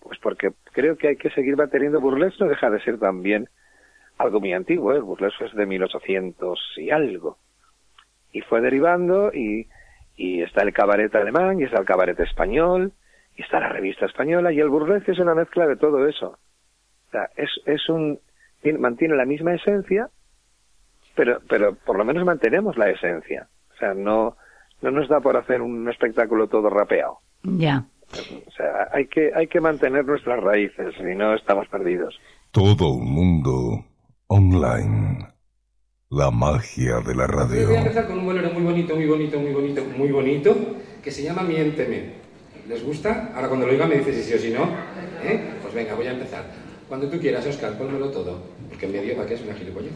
Pues 0.01 0.19
porque 0.19 0.51
creo 0.73 0.97
que 0.97 1.07
hay 1.07 1.15
que 1.15 1.29
seguir 1.29 1.55
manteniendo 1.55 2.01
burlesque, 2.01 2.43
no 2.43 2.49
deja 2.49 2.69
de 2.69 2.81
ser 2.81 2.99
también 2.99 3.47
algo 4.17 4.41
muy 4.41 4.51
antiguo, 4.51 4.91
¿eh? 4.91 4.97
el 4.97 5.03
burlesque 5.03 5.45
es 5.45 5.53
de 5.53 5.65
1800 5.65 6.59
y 6.75 6.89
algo. 6.89 7.37
Y 8.33 8.41
fue 8.41 8.59
derivando 8.59 9.31
y 9.33 9.67
y 10.17 10.41
está 10.41 10.63
el 10.63 10.73
cabaret 10.73 11.15
alemán, 11.15 11.61
y 11.61 11.63
está 11.63 11.79
el 11.79 11.85
cabaret 11.85 12.19
español, 12.19 12.91
y 13.37 13.43
está 13.43 13.59
la 13.59 13.69
revista 13.69 14.07
española, 14.07 14.51
y 14.51 14.59
el 14.59 14.67
burlesque 14.67 15.11
es 15.11 15.19
una 15.19 15.35
mezcla 15.35 15.67
de 15.67 15.77
todo 15.77 16.07
eso. 16.07 16.39
O 17.07 17.11
sea, 17.11 17.29
es, 17.37 17.51
es 17.65 17.87
un, 17.87 18.19
mantiene 18.77 19.15
la 19.15 19.25
misma 19.25 19.53
esencia, 19.53 20.09
pero, 21.15 21.39
pero 21.49 21.75
por 21.75 21.97
lo 21.97 22.05
menos 22.05 22.25
mantenemos 22.25 22.77
la 22.77 22.89
esencia. 22.89 23.47
O 23.73 23.77
sea, 23.77 23.93
no, 23.93 24.37
no 24.81 24.91
nos 24.91 25.09
da 25.09 25.19
por 25.19 25.37
hacer 25.37 25.61
un 25.61 25.89
espectáculo 25.89 26.47
todo 26.47 26.69
rapeado. 26.69 27.19
Ya. 27.43 27.85
O 28.11 28.51
sea, 28.51 28.89
hay 28.93 29.07
que, 29.07 29.31
hay 29.35 29.47
que 29.47 29.59
mantener 29.59 30.05
nuestras 30.05 30.41
raíces, 30.41 30.95
si 30.95 31.15
no 31.15 31.33
estamos 31.33 31.67
perdidos. 31.67 32.19
Todo 32.51 32.89
un 32.89 33.11
mundo 33.11 33.85
online. 34.27 35.27
La 36.09 36.31
magia 36.31 37.01
de 37.05 37.15
la 37.15 37.27
radio. 37.27 37.67
Voy 37.67 37.75
a 37.75 37.79
empezar 37.79 38.07
con 38.07 38.19
un 38.19 38.25
bolero 38.25 38.49
muy 38.53 38.63
bonito, 38.63 38.95
muy 38.95 39.05
bonito, 39.05 39.39
muy 39.39 39.51
bonito, 39.51 39.83
muy 39.97 40.11
bonito, 40.11 40.55
que 41.03 41.11
se 41.11 41.23
llama 41.23 41.43
Miénteme. 41.43 42.13
¿Les 42.67 42.83
gusta? 42.83 43.31
Ahora 43.35 43.49
cuando 43.49 43.65
lo 43.65 43.73
oiga 43.73 43.87
me 43.87 43.95
dices 43.95 44.15
si 44.15 44.23
sí 44.23 44.33
o 44.33 44.39
si 44.39 44.51
no. 44.51 44.63
¿Eh? 45.23 45.59
Pues 45.61 45.73
venga, 45.73 45.95
voy 45.95 46.07
a 46.07 46.11
empezar. 46.11 46.45
Cuando 46.87 47.09
tú 47.09 47.19
quieras, 47.19 47.45
Oscar, 47.45 47.77
pónmelo 47.77 48.09
todo. 48.09 48.39
Porque 48.69 48.85
en 48.85 48.91
medio, 48.93 49.15
¿para 49.15 49.27
qué 49.27 49.33
es 49.33 49.41
una 49.41 49.53
gilipollez? 49.55 49.91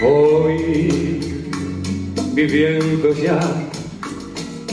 Voy 0.00 1.20
viviendo 2.32 3.14
ya 3.14 3.40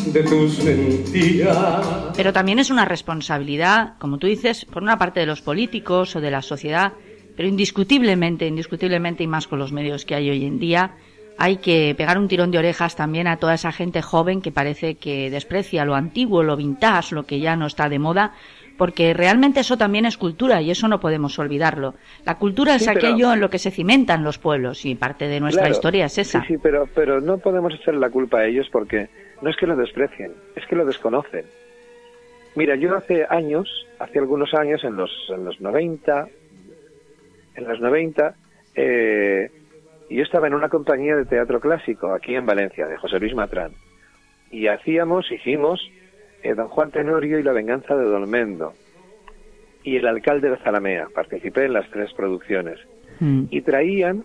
de 0.06 0.24
tus 0.24 0.64
mentiras. 0.64 1.86
Pero 2.16 2.32
también 2.32 2.60
es 2.60 2.70
una 2.70 2.86
responsabilidad, 2.86 3.94
como 4.00 4.18
tú 4.18 4.28
dices, 4.28 4.66
por 4.66 4.82
una 4.82 4.98
parte 4.98 5.20
de 5.20 5.26
los 5.26 5.42
políticos 5.42 6.16
o 6.16 6.22
de 6.22 6.32
la 6.32 6.42
sociedad, 6.42 6.94
pero 7.36 7.48
indiscutiblemente, 7.48 8.48
indiscutiblemente 8.48 9.24
y 9.24 9.28
más 9.28 9.48
con 9.48 9.60
los 9.60 9.72
medios 9.72 10.06
que 10.06 10.16
hay 10.16 10.30
hoy 10.30 10.46
en 10.46 10.60
día, 10.60 10.96
hay 11.38 11.58
que 11.58 11.96
pegar 11.98 12.18
un 12.18 12.28
tirón 12.28 12.52
de 12.52 12.60
orejas 12.60 12.96
también 12.96 13.28
a 13.28 13.38
toda 13.38 13.56
esa 13.56 13.72
gente 13.72 14.02
joven 14.02 14.42
que 14.42 14.52
parece 14.52 14.96
que 14.96 15.30
desprecia 15.30 15.86
lo 15.86 15.96
antiguo, 15.96 16.44
lo 16.44 16.56
vintage, 16.56 17.16
lo 17.16 17.24
que 17.24 17.40
ya 17.40 17.56
no 17.56 17.66
está 17.66 17.90
de 17.90 18.00
moda, 18.00 18.34
porque 18.78 19.14
realmente 19.14 19.60
eso 19.60 19.78
también 19.78 20.06
es 20.06 20.18
cultura 20.18 20.62
y 20.62 20.72
eso 20.72 20.88
no 20.88 21.00
podemos 21.00 21.38
olvidarlo. 21.40 21.96
La 22.26 22.38
cultura 22.38 22.76
es 22.76 22.88
aquello 22.88 23.34
en 23.34 23.40
lo 23.40 23.50
que 23.50 23.60
se 23.60 23.72
cimentan 23.72 24.24
los 24.24 24.38
pueblos 24.38 24.86
y 24.86 24.96
parte 24.96 25.28
de 25.28 25.40
nuestra 25.40 25.70
historia 25.70 26.06
es 26.06 26.18
esa. 26.18 26.42
Sí, 26.42 26.56
sí, 26.56 26.58
pero, 26.62 26.88
pero 26.94 27.22
no 27.22 27.38
podemos 27.38 27.74
echar 27.74 27.96
la 27.96 28.10
culpa 28.10 28.40
a 28.40 28.46
ellos 28.46 28.68
porque 28.72 29.10
no 29.42 29.50
es 29.50 29.58
que 29.58 29.68
lo 29.68 29.76
desprecien, 29.76 30.34
es 30.56 30.66
que 30.68 30.76
lo 30.76 30.86
desconocen. 30.86 31.46
Mira, 32.56 32.76
yo 32.76 32.96
hace 32.96 33.26
años, 33.30 33.88
hace 34.00 34.20
algunos 34.20 34.54
años, 34.54 34.84
en 34.84 34.96
los, 34.96 35.12
en 35.30 35.46
los 35.46 35.62
90, 35.62 36.28
en 37.56 37.68
los 37.68 37.80
90, 37.80 38.36
eh, 38.76 39.50
yo 40.10 40.24
estaba 40.24 40.48
en 40.48 40.54
una 40.54 40.70
compañía 40.70 41.16
de 41.16 41.26
teatro 41.26 41.60
clásico 41.60 42.14
aquí 42.14 42.36
en 42.36 42.46
Valencia, 42.46 42.88
de 42.88 42.98
José 42.98 43.20
Luis 43.20 43.34
Matrán, 43.36 43.72
y 44.52 44.68
hacíamos, 44.68 45.32
hicimos, 45.32 45.80
eh, 46.44 46.54
Don 46.54 46.68
Juan 46.68 46.92
Tenorio 46.92 47.40
y 47.40 47.44
la 47.44 47.54
venganza 47.54 47.96
de 47.96 48.06
Dolmendo, 48.06 48.74
y 49.84 49.98
el 49.98 50.08
alcalde 50.08 50.50
de 50.50 50.58
Zalamea, 50.58 51.08
participé 51.14 51.66
en 51.66 51.74
las 51.74 51.90
tres 51.90 52.14
producciones, 52.14 52.80
Mm. 53.20 53.46
y 53.52 53.62
traían 53.62 54.24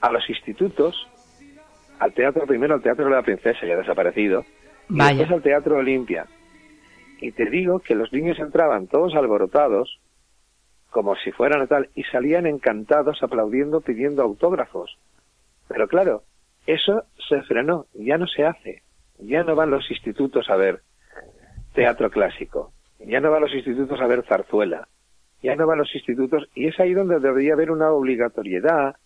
a 0.00 0.12
los 0.12 0.28
institutos, 0.28 1.08
al 1.98 2.12
teatro, 2.12 2.46
primero 2.46 2.74
al 2.74 2.82
Teatro 2.82 3.06
de 3.06 3.10
la 3.10 3.22
Princesa, 3.22 3.66
ya 3.66 3.76
desaparecido, 3.76 4.44
y 4.90 4.98
después 4.98 5.30
al 5.30 5.42
Teatro 5.42 5.78
Olimpia. 5.78 6.26
Y 7.20 7.32
te 7.32 7.46
digo 7.46 7.80
que 7.80 7.94
los 7.94 8.12
niños 8.12 8.38
entraban 8.38 8.86
todos 8.86 9.14
alborotados, 9.14 9.98
como 10.90 11.16
si 11.16 11.32
fueran 11.32 11.66
tal, 11.68 11.90
y 11.94 12.04
salían 12.04 12.46
encantados, 12.46 13.22
aplaudiendo, 13.22 13.80
pidiendo 13.80 14.22
autógrafos. 14.22 14.98
Pero 15.68 15.86
claro, 15.88 16.22
eso 16.66 17.04
se 17.28 17.42
frenó, 17.42 17.86
ya 17.94 18.18
no 18.18 18.26
se 18.26 18.44
hace. 18.44 18.82
Ya 19.18 19.42
no 19.42 19.56
van 19.56 19.70
los 19.70 19.90
institutos 19.90 20.48
a 20.48 20.56
ver 20.56 20.80
teatro 21.74 22.10
clásico, 22.10 22.72
ya 22.98 23.20
no 23.20 23.30
van 23.30 23.42
los 23.42 23.54
institutos 23.54 24.00
a 24.00 24.06
ver 24.06 24.24
zarzuela, 24.24 24.88
ya 25.42 25.56
no 25.56 25.66
van 25.66 25.78
los 25.78 25.94
institutos, 25.94 26.48
y 26.54 26.68
es 26.68 26.78
ahí 26.80 26.94
donde 26.94 27.20
debería 27.20 27.54
haber 27.54 27.70
una 27.70 27.90
obligatoriedad 27.90 28.96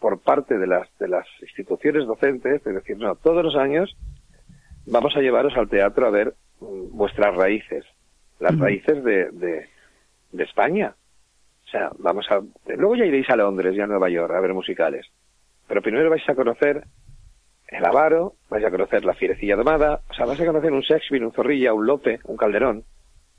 por 0.00 0.20
parte 0.20 0.58
de 0.58 0.66
las, 0.66 0.88
de 0.98 1.08
las 1.08 1.26
instituciones 1.40 2.06
docentes, 2.06 2.62
de 2.64 2.72
decir, 2.72 2.98
no, 2.98 3.14
todos 3.16 3.42
los 3.44 3.56
años 3.56 3.96
vamos 4.86 5.16
a 5.16 5.20
llevaros 5.20 5.56
al 5.56 5.68
teatro 5.68 6.06
a 6.06 6.10
ver 6.10 6.34
mm, 6.60 6.96
vuestras 6.96 7.34
raíces, 7.34 7.84
las 8.38 8.58
raíces 8.58 9.02
de, 9.02 9.30
de, 9.32 9.68
de 10.36 10.44
España. 10.44 10.94
O 11.66 11.68
sea, 11.68 11.90
vamos 11.98 12.26
a... 12.30 12.40
Luego 12.76 12.96
ya 12.96 13.04
iréis 13.04 13.28
a 13.30 13.36
Londres 13.36 13.74
y 13.76 13.80
a 13.80 13.86
Nueva 13.86 14.08
York 14.08 14.32
a 14.34 14.40
ver 14.40 14.54
musicales. 14.54 15.06
Pero 15.66 15.82
primero 15.82 16.08
vais 16.10 16.28
a 16.28 16.34
conocer 16.34 16.84
el 17.68 17.84
Avaro, 17.84 18.34
vais 18.48 18.64
a 18.64 18.70
conocer 18.70 19.04
la 19.04 19.14
Fierecilla 19.14 19.56
Domada, 19.56 20.00
o 20.08 20.14
sea, 20.14 20.26
vais 20.26 20.40
a 20.40 20.46
conocer 20.46 20.72
un 20.72 20.80
Shakespeare, 20.82 21.24
un 21.24 21.32
Zorrilla, 21.32 21.74
un 21.74 21.86
Lope, 21.86 22.20
un 22.24 22.36
Calderón. 22.36 22.84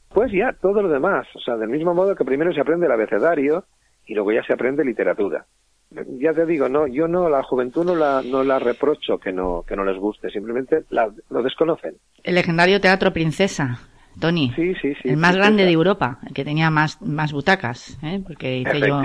Pues 0.09 0.31
ya, 0.33 0.53
todo 0.61 0.81
lo 0.81 0.89
demás. 0.89 1.25
O 1.35 1.39
sea, 1.39 1.55
del 1.55 1.69
mismo 1.69 1.93
modo 1.93 2.15
que 2.15 2.25
primero 2.25 2.51
se 2.53 2.59
aprende 2.61 2.85
el 2.87 2.91
abecedario 2.91 3.63
y 4.05 4.13
luego 4.13 4.31
ya 4.33 4.43
se 4.43 4.53
aprende 4.53 4.83
literatura. 4.83 5.45
Ya 5.89 6.33
te 6.33 6.45
digo, 6.45 6.67
no, 6.67 6.85
yo 6.87 7.07
no, 7.07 7.29
la 7.29 7.43
juventud 7.43 7.85
no 7.85 7.95
la, 7.95 8.21
no 8.21 8.43
la 8.43 8.59
reprocho 8.59 9.17
que 9.19 9.31
no, 9.31 9.63
que 9.65 9.77
no 9.77 9.85
les 9.85 9.97
guste, 9.97 10.29
simplemente 10.29 10.83
la- 10.89 11.09
lo 11.29 11.41
desconocen. 11.41 11.95
El 12.23 12.35
legendario 12.35 12.81
Teatro 12.81 13.13
Princesa, 13.13 13.79
Tony. 14.19 14.51
Sí, 14.55 14.73
sí, 14.81 14.93
sí. 15.01 15.09
el 15.09 15.17
más 15.17 15.33
sí, 15.33 15.37
grande 15.37 15.63
sí. 15.63 15.67
de 15.67 15.73
Europa, 15.73 16.19
el 16.27 16.33
que 16.33 16.43
tenía 16.43 16.69
más, 16.69 17.01
más 17.01 17.31
butacas, 17.31 17.97
¿eh? 18.03 18.21
porque 18.25 18.57
hice 18.59 18.79
yo 18.79 19.01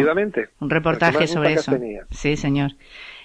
un 0.61 0.71
reportaje 0.71 1.27
sobre 1.27 1.55
eso. 1.55 1.73
tenía. 1.73 2.03
Sí, 2.11 2.37
señor. 2.37 2.73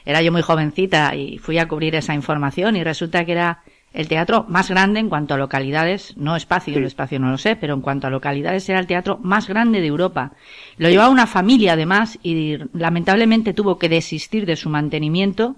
Era 0.05 0.21
yo 0.21 0.31
muy 0.31 0.41
jovencita 0.41 1.15
y 1.15 1.37
fui 1.37 1.57
a 1.57 1.67
cubrir 1.67 1.95
esa 1.95 2.13
información 2.13 2.75
y 2.77 2.83
resulta 2.83 3.25
que 3.25 3.33
era 3.33 3.59
el 3.93 4.07
teatro 4.07 4.45
más 4.47 4.69
grande 4.69 4.99
en 4.99 5.09
cuanto 5.09 5.33
a 5.33 5.37
localidades, 5.37 6.15
no 6.17 6.35
espacio, 6.35 6.73
Sí. 6.73 6.79
el 6.79 6.85
espacio 6.85 7.19
no 7.19 7.31
lo 7.31 7.37
sé, 7.37 7.55
pero 7.55 7.73
en 7.73 7.81
cuanto 7.81 8.07
a 8.07 8.09
localidades 8.09 8.69
era 8.69 8.79
el 8.79 8.87
teatro 8.87 9.17
más 9.23 9.47
grande 9.47 9.81
de 9.81 9.87
Europa. 9.87 10.33
Lo 10.77 10.89
llevaba 10.89 11.09
una 11.09 11.25
familia 11.25 11.73
además 11.73 12.19
y 12.21 12.57
lamentablemente 12.73 13.53
tuvo 13.53 13.79
que 13.79 13.89
desistir 13.89 14.45
de 14.45 14.55
su 14.55 14.69
mantenimiento 14.69 15.55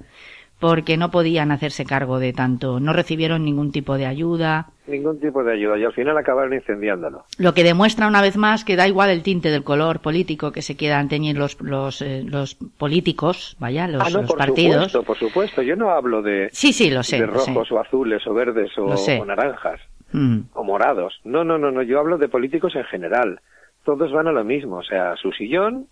porque 0.60 0.98
no 0.98 1.10
podían 1.12 1.52
hacerse 1.52 1.86
cargo 1.86 2.20
de 2.20 2.34
tanto, 2.34 2.80
no 2.80 2.92
recibieron 2.94 3.46
ningún 3.46 3.72
tipo 3.72 3.98
de 3.98 4.06
ayuda, 4.06 4.68
Ningún 4.88 5.20
tipo 5.20 5.44
de 5.44 5.54
ayuda 5.54 5.78
y 5.78 5.84
al 5.86 5.94
final 5.94 6.18
acabaron 6.18 6.52
incendiándolo. 6.54 7.24
lo 7.38 7.54
que 7.54 7.64
demuestra 7.64 8.08
una 8.08 8.22
vez 8.24 8.38
más 8.38 8.66
que 8.66 8.76
da 8.76 8.88
igual 8.88 9.12
el 9.12 9.22
tinte 9.22 9.52
del 9.52 9.64
color 9.64 10.00
político 10.00 10.52
que 10.52 10.64
se 10.64 10.76
quieran 10.76 11.08
teñir 11.10 11.38
los, 11.38 11.62
los, 11.62 12.02
eh, 12.02 12.24
los 12.26 12.56
políticos, 12.56 13.56
vaya, 13.60 13.88
los, 13.88 14.02
ah, 14.02 14.10
no, 14.10 14.22
los 14.22 14.30
por 14.32 14.40
partidos. 14.40 14.92
supuesto, 14.92 15.04
por 15.04 15.18
supuesto. 15.18 15.62
Yo 15.62 15.76
no 15.76 15.92
hablo 15.92 16.22
de, 16.24 16.50
Sí, 16.52 16.74
sí, 16.74 16.90
lo 16.90 17.04
sé. 17.04 17.20
de 17.20 17.28
rojos 17.28 17.72
o 17.72 17.80
azules 17.80 18.26
o 18.26 18.34
verdes 18.34 18.72
o 18.78 19.26
naranjas 19.26 19.80
Mm. 20.12 20.40
o 20.54 20.64
morados. 20.64 21.20
No, 21.24 21.44
no, 21.44 21.60
no, 21.60 21.70
no. 21.70 21.84
Yo 21.84 22.00
hablo 22.00 22.18
de 22.18 22.28
políticos 22.28 22.76
en 22.76 22.84
general. 22.86 23.42
Todos 23.86 24.12
van 24.12 24.28
a 24.28 24.32
lo 24.32 24.44
mismo. 24.44 24.78
O 24.78 24.84
sea, 24.84 25.12
a 25.12 25.16
su 25.18 25.32
sillón, 25.34 25.86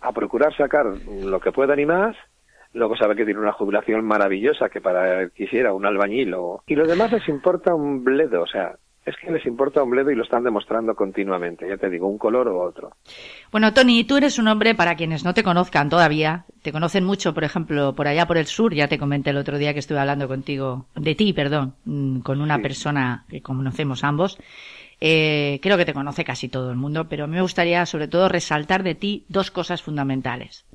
a 0.00 0.12
procurar 0.12 0.56
sacar 0.56 0.86
lo 1.22 1.40
que 1.40 1.52
puedan 1.52 1.78
y 1.78 1.84
más. 1.84 2.16
Luego 2.72 2.96
sabe 2.96 3.16
que 3.16 3.24
tiene 3.24 3.40
una 3.40 3.52
jubilación 3.52 4.04
maravillosa 4.04 4.68
que 4.68 4.80
para 4.80 5.28
quisiera 5.30 5.72
un 5.74 5.86
albañil 5.86 6.34
o... 6.34 6.62
Y 6.66 6.74
lo 6.76 6.86
demás 6.86 7.10
les 7.12 7.28
importa 7.28 7.74
un 7.74 8.04
bledo. 8.04 8.42
O 8.42 8.46
sea, 8.46 8.76
es 9.04 9.16
que 9.16 9.30
les 9.32 9.44
importa 9.46 9.82
un 9.82 9.90
bledo 9.90 10.10
y 10.10 10.14
lo 10.14 10.22
están 10.22 10.44
demostrando 10.44 10.94
continuamente. 10.94 11.68
Ya 11.68 11.76
te 11.78 11.90
digo, 11.90 12.06
un 12.06 12.18
color 12.18 12.46
u 12.48 12.60
otro. 12.60 12.92
Bueno, 13.50 13.72
Tony, 13.74 14.04
tú 14.04 14.18
eres 14.18 14.38
un 14.38 14.46
hombre, 14.46 14.74
para 14.76 14.94
quienes 14.94 15.24
no 15.24 15.34
te 15.34 15.42
conozcan 15.42 15.88
todavía, 15.88 16.44
te 16.62 16.70
conocen 16.70 17.04
mucho, 17.04 17.34
por 17.34 17.42
ejemplo, 17.42 17.94
por 17.94 18.06
allá 18.06 18.26
por 18.26 18.36
el 18.36 18.46
sur, 18.46 18.72
ya 18.72 18.86
te 18.86 18.98
comenté 18.98 19.30
el 19.30 19.38
otro 19.38 19.58
día 19.58 19.72
que 19.72 19.80
estuve 19.80 19.98
hablando 19.98 20.28
contigo, 20.28 20.86
de 20.94 21.14
ti, 21.16 21.32
perdón, 21.32 21.74
mm, 21.86 22.20
con 22.20 22.40
una 22.40 22.56
Sí. 22.56 22.62
persona 22.62 23.24
que 23.28 23.40
conocemos 23.42 24.04
ambos. 24.04 24.38
Eh, 25.00 25.58
creo 25.62 25.76
que 25.78 25.86
te 25.86 25.94
conoce 25.94 26.24
casi 26.24 26.48
todo 26.48 26.70
el 26.70 26.76
mundo, 26.76 27.08
pero 27.08 27.26
me 27.26 27.40
gustaría 27.40 27.84
sobre 27.86 28.06
todo 28.06 28.28
resaltar 28.28 28.82
de 28.82 28.94
ti 28.94 29.24
dos 29.28 29.50
cosas 29.50 29.82
fundamentales. 29.82 30.66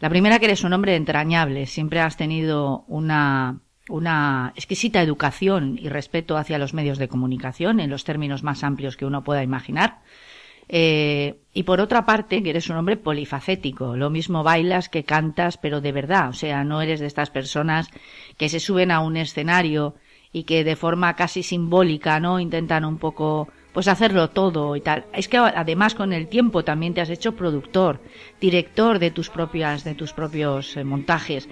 La 0.00 0.08
primera, 0.08 0.38
que 0.38 0.46
eres 0.46 0.64
un 0.64 0.72
hombre 0.72 0.96
entrañable, 0.96 1.66
siempre 1.66 2.00
has 2.00 2.16
tenido 2.16 2.84
una, 2.88 3.60
una 3.88 4.52
exquisita 4.56 5.02
educación 5.02 5.78
y 5.78 5.90
respeto 5.90 6.38
hacia 6.38 6.58
los 6.58 6.72
medios 6.72 6.98
de 6.98 7.08
comunicación 7.08 7.80
en 7.80 7.90
los 7.90 8.04
términos 8.04 8.42
más 8.42 8.64
amplios 8.64 8.96
que 8.96 9.04
uno 9.04 9.22
pueda 9.22 9.42
imaginar. 9.42 9.98
Eh, 10.70 11.40
y 11.52 11.64
por 11.64 11.80
otra 11.80 12.06
parte, 12.06 12.42
que 12.42 12.50
eres 12.50 12.70
un 12.70 12.76
hombre 12.76 12.96
polifacético. 12.96 13.96
Lo 13.96 14.08
mismo 14.08 14.42
bailas 14.42 14.88
que 14.88 15.04
cantas, 15.04 15.58
pero 15.58 15.80
de 15.80 15.92
verdad. 15.92 16.30
O 16.30 16.32
sea, 16.32 16.64
no 16.64 16.80
eres 16.80 17.00
de 17.00 17.06
estas 17.06 17.28
personas 17.28 17.88
que 18.38 18.48
se 18.48 18.60
suben 18.60 18.90
a 18.90 19.00
un 19.00 19.16
escenario 19.16 19.96
y 20.32 20.44
que 20.44 20.64
de 20.64 20.76
forma 20.76 21.16
casi 21.16 21.42
simbólica, 21.42 22.20
¿no? 22.20 22.40
Intentan 22.40 22.84
un 22.84 22.98
poco, 22.98 23.48
pues 23.72 23.88
hacerlo 23.88 24.30
todo 24.30 24.74
y 24.76 24.80
tal. 24.80 25.04
Es 25.12 25.28
que 25.28 25.36
además 25.38 25.94
con 25.94 26.12
el 26.12 26.28
tiempo 26.28 26.64
también 26.64 26.94
te 26.94 27.00
has 27.00 27.10
hecho 27.10 27.36
productor, 27.36 28.00
director 28.40 28.98
de 28.98 29.10
tus 29.10 29.30
propias, 29.30 29.84
de 29.84 29.94
tus 29.94 30.12
propios 30.12 30.76
eh, 30.76 30.84
montajes. 30.84 31.48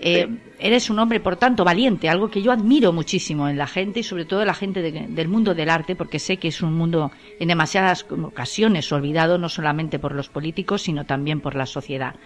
Eh, 0.00 0.28
eres 0.58 0.90
un 0.90 0.98
hombre, 0.98 1.20
por 1.20 1.36
tanto, 1.36 1.64
valiente, 1.64 2.08
algo 2.10 2.28
que 2.28 2.42
yo 2.42 2.52
admiro 2.52 2.92
muchísimo 2.92 3.48
en 3.48 3.56
la 3.56 3.66
gente 3.66 4.00
y 4.00 4.02
sobre 4.02 4.24
todo 4.26 4.40
en 4.40 4.48
la 4.48 4.52
gente 4.54 4.82
de- 4.82 5.06
del 5.08 5.28
mundo 5.28 5.54
del 5.54 5.70
arte, 5.70 5.94
porque 5.96 6.18
sé 6.18 6.36
que 6.36 6.48
es 6.48 6.60
un 6.60 6.74
mundo 6.74 7.10
en 7.40 7.48
demasiadas 7.48 8.04
ocasiones 8.10 8.90
olvidado, 8.92 9.38
no 9.38 9.48
solamente 9.48 9.98
por 9.98 10.12
los 10.14 10.28
políticos, 10.28 10.82
sino 10.82 11.06
también 11.06 11.40
por 11.40 11.54
la 11.54 11.64
sociedad. 11.64 12.16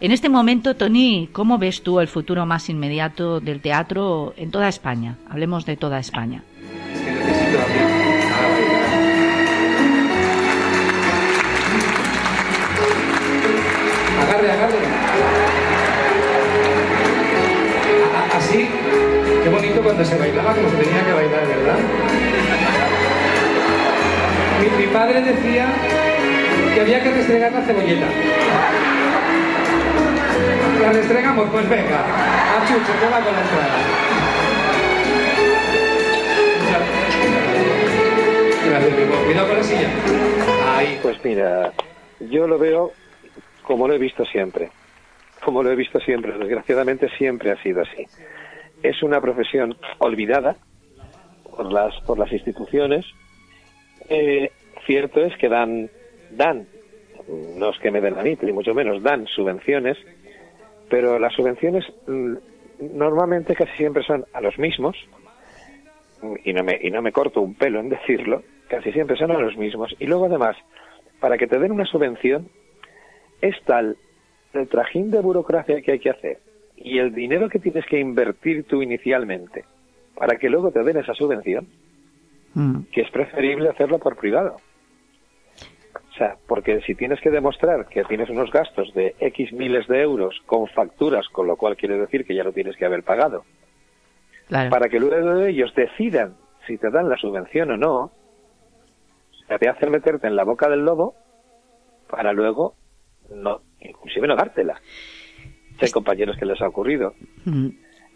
En 0.00 0.12
este 0.12 0.28
momento, 0.28 0.76
Tony, 0.76 1.28
¿cómo 1.32 1.58
ves 1.58 1.82
tú 1.82 1.98
el 2.00 2.06
futuro 2.06 2.44
más 2.46 2.68
inmediato 2.68 3.40
del 3.40 3.60
teatro 3.60 4.34
en 4.36 4.50
toda 4.50 4.68
España? 4.68 5.16
Hablemos 5.28 5.64
de 5.64 5.76
toda 5.78 5.98
España. 5.98 6.44
Cuando 19.96 20.12
se 20.12 20.18
bailaba 20.18 20.52
como 20.52 20.68
se 20.68 20.76
tenía 20.76 21.06
que 21.06 21.12
bailar, 21.14 21.46
¿verdad? 21.46 21.78
Mi, 24.78 24.86
padre 24.88 25.22
decía 25.22 25.68
que 26.74 26.80
había 26.82 27.02
que 27.02 27.10
restregar 27.12 27.52
la 27.52 27.62
cebolleta. 27.62 28.06
¿La 30.82 30.92
restregamos? 30.92 31.48
Pues 31.48 31.68
venga. 31.70 32.00
A 32.00 32.66
Chucho, 32.66 32.92
que 33.00 33.06
va 33.06 33.20
con 33.24 33.32
la 33.32 33.40
entrada. 33.40 33.78
Gracias. 38.68 39.24
Cuidado 39.24 39.48
con 39.48 39.56
la. 39.56 40.76
Ahí. 40.76 40.98
Pues 41.00 41.24
mira, 41.24 41.72
yo 42.20 42.46
lo 42.46 42.58
veo 42.58 42.92
como 43.62 43.88
lo 43.88 43.94
he 43.94 43.98
visto 43.98 44.26
siempre. 44.26 44.68
Como 45.42 45.62
lo 45.62 45.70
he 45.70 45.76
visto 45.76 45.98
siempre. 46.00 46.36
Desgraciadamente 46.36 47.08
siempre 47.16 47.50
ha 47.50 47.62
sido 47.62 47.80
así. 47.80 48.06
Es 48.86 49.02
una 49.02 49.20
profesión 49.20 49.76
olvidada 49.98 50.56
por 51.56 51.72
las, 51.72 52.00
por 52.02 52.18
las 52.18 52.30
instituciones. 52.32 53.04
Eh, 54.08 54.52
cierto 54.86 55.20
es 55.22 55.36
que 55.38 55.48
dan, 55.48 55.90
dan, 56.30 56.68
no 57.56 57.70
es 57.70 57.78
que 57.80 57.90
me 57.90 58.00
den 58.00 58.16
a 58.16 58.22
mí, 58.22 58.38
ni 58.40 58.52
mucho 58.52 58.74
menos, 58.74 59.02
dan 59.02 59.26
subvenciones, 59.26 59.98
pero 60.88 61.18
las 61.18 61.32
subvenciones 61.32 61.84
mm, 62.06 62.34
normalmente 62.96 63.56
casi 63.56 63.76
siempre 63.76 64.04
son 64.04 64.24
a 64.32 64.40
los 64.40 64.56
mismos, 64.56 64.96
y 66.44 66.52
no 66.52 66.62
me, 66.62 66.78
y 66.80 66.90
no 66.92 67.02
me 67.02 67.10
corto 67.10 67.40
un 67.40 67.54
pelo 67.54 67.80
en 67.80 67.88
decirlo, 67.88 68.44
casi 68.68 68.92
siempre 68.92 69.16
son 69.16 69.32
a 69.32 69.38
los 69.38 69.56
mismos. 69.56 69.96
Y 69.98 70.06
luego 70.06 70.26
además, 70.26 70.56
para 71.18 71.36
que 71.36 71.48
te 71.48 71.58
den 71.58 71.72
una 71.72 71.86
subvención, 71.86 72.48
es 73.40 73.56
tal 73.64 73.96
el 74.52 74.68
trajín 74.68 75.10
de 75.10 75.20
burocracia 75.20 75.82
que 75.82 75.92
hay 75.92 75.98
que 75.98 76.10
hacer 76.10 76.38
y 76.76 76.98
el 76.98 77.14
dinero 77.14 77.48
que 77.48 77.58
tienes 77.58 77.84
que 77.86 77.98
invertir 77.98 78.64
tú 78.64 78.82
inicialmente 78.82 79.64
para 80.14 80.38
que 80.38 80.48
luego 80.48 80.70
te 80.70 80.82
den 80.82 80.96
esa 80.98 81.14
subvención, 81.14 81.66
Mm. 82.54 82.84
que 82.90 83.02
es 83.02 83.10
preferible 83.10 83.68
hacerlo 83.68 83.98
por 83.98 84.16
privado. 84.16 84.56
O 85.94 86.12
sea, 86.16 86.36
porque 86.48 86.80
si 86.82 86.94
tienes 86.94 87.20
que 87.20 87.30
demostrar 87.30 87.86
que 87.88 88.02
tienes 88.04 88.30
unos 88.30 88.50
gastos 88.50 88.94
de 88.94 89.14
X 89.20 89.52
miles 89.52 89.86
de 89.88 90.00
euros 90.00 90.40
con 90.46 90.66
facturas, 90.68 91.28
con 91.28 91.46
lo 91.46 91.56
cual 91.56 91.76
quiere 91.76 91.98
decir 91.98 92.24
que 92.24 92.34
ya 92.34 92.44
lo 92.44 92.52
tienes 92.52 92.74
que 92.76 92.86
haber 92.86 93.02
pagado, 93.02 93.44
Claro. 94.48 94.70
para 94.70 94.88
que 94.88 94.98
luego 94.98 95.40
ellos 95.42 95.74
decidan 95.74 96.34
si 96.66 96.78
te 96.78 96.90
dan 96.90 97.10
la 97.10 97.18
subvención 97.18 97.70
o 97.72 97.76
no, 97.76 98.10
te 99.60 99.68
hacen 99.68 99.90
meterte 99.90 100.26
en 100.26 100.34
la 100.36 100.44
boca 100.44 100.68
del 100.70 100.80
lobo 100.84 101.14
para 102.08 102.32
luego 102.32 102.74
no, 103.34 103.60
inclusive 103.80 104.26
no 104.26 104.34
dártela. 104.36 104.80
Hay 105.80 105.90
compañeros 105.90 106.36
que 106.38 106.46
les 106.46 106.60
ha 106.60 106.68
ocurrido. 106.68 107.14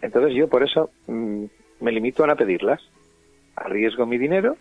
Entonces 0.02 0.34
yo 0.34 0.48
por 0.48 0.62
eso 0.62 0.90
mm, 1.06 1.44
me 1.80 1.92
limito 1.92 2.24
a 2.24 2.26
no 2.26 2.36
pedirlas. 2.36 2.80
Arriesgo 3.56 4.06
mi 4.06 4.16
dinero 4.18 4.56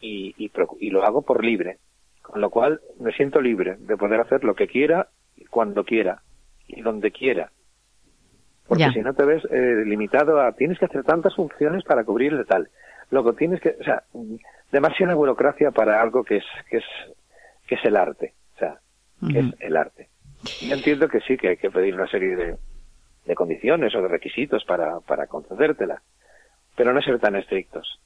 y, 0.00 0.34
y, 0.38 0.50
y 0.80 0.90
lo 0.90 1.04
hago 1.04 1.22
por 1.22 1.44
libre. 1.44 1.78
Con 2.22 2.40
lo 2.40 2.50
cual 2.50 2.80
me 2.98 3.12
siento 3.12 3.40
libre 3.40 3.76
de 3.78 3.96
poder 3.96 4.20
hacer 4.20 4.44
lo 4.44 4.54
que 4.54 4.68
quiera, 4.68 5.08
y 5.36 5.46
cuando 5.46 5.84
quiera 5.84 6.22
y 6.68 6.82
donde 6.82 7.10
quiera. 7.10 7.50
Porque 8.68 8.84
Ya. 8.84 8.92
si 8.92 9.00
no 9.00 9.14
te 9.14 9.24
ves 9.24 9.42
eh, 9.50 9.82
limitado 9.86 10.40
a 10.40 10.52
tienes 10.52 10.78
que 10.78 10.84
hacer 10.84 11.02
tantas 11.02 11.34
funciones 11.34 11.82
para 11.84 12.04
cubrir 12.04 12.32
el 12.34 12.46
tal. 12.46 12.68
Luego 13.10 13.32
tienes 13.32 13.60
que, 13.60 13.70
o 13.80 13.82
sea, 13.82 14.04
mm, 14.12 14.34
demasiada 14.70 15.14
burocracia 15.14 15.70
para 15.72 16.00
algo 16.00 16.22
que 16.22 16.36
es 16.36 16.44
que 16.68 16.76
es 16.76 16.84
que 17.66 17.74
es 17.76 17.84
el 17.84 17.96
arte, 17.96 18.34
o 18.54 18.58
sea, 18.58 18.78
que 19.32 19.38
es 19.40 19.46
el 19.60 19.76
arte. 19.76 20.08
Yo 20.60 20.74
entiendo 20.74 21.08
que 21.08 21.20
sí 21.20 21.36
que 21.36 21.48
hay 21.48 21.56
que 21.56 21.70
pedir 21.70 21.94
una 21.94 22.08
serie 22.08 22.36
de, 22.36 22.56
de 23.26 23.34
condiciones 23.34 23.94
o 23.94 24.02
de 24.02 24.08
requisitos 24.08 24.64
para, 24.64 25.00
para 25.00 25.26
concedértela, 25.26 26.02
pero 26.76 26.92
no 26.92 27.02
ser 27.02 27.18
tan 27.18 27.36
estrictos, 27.36 28.00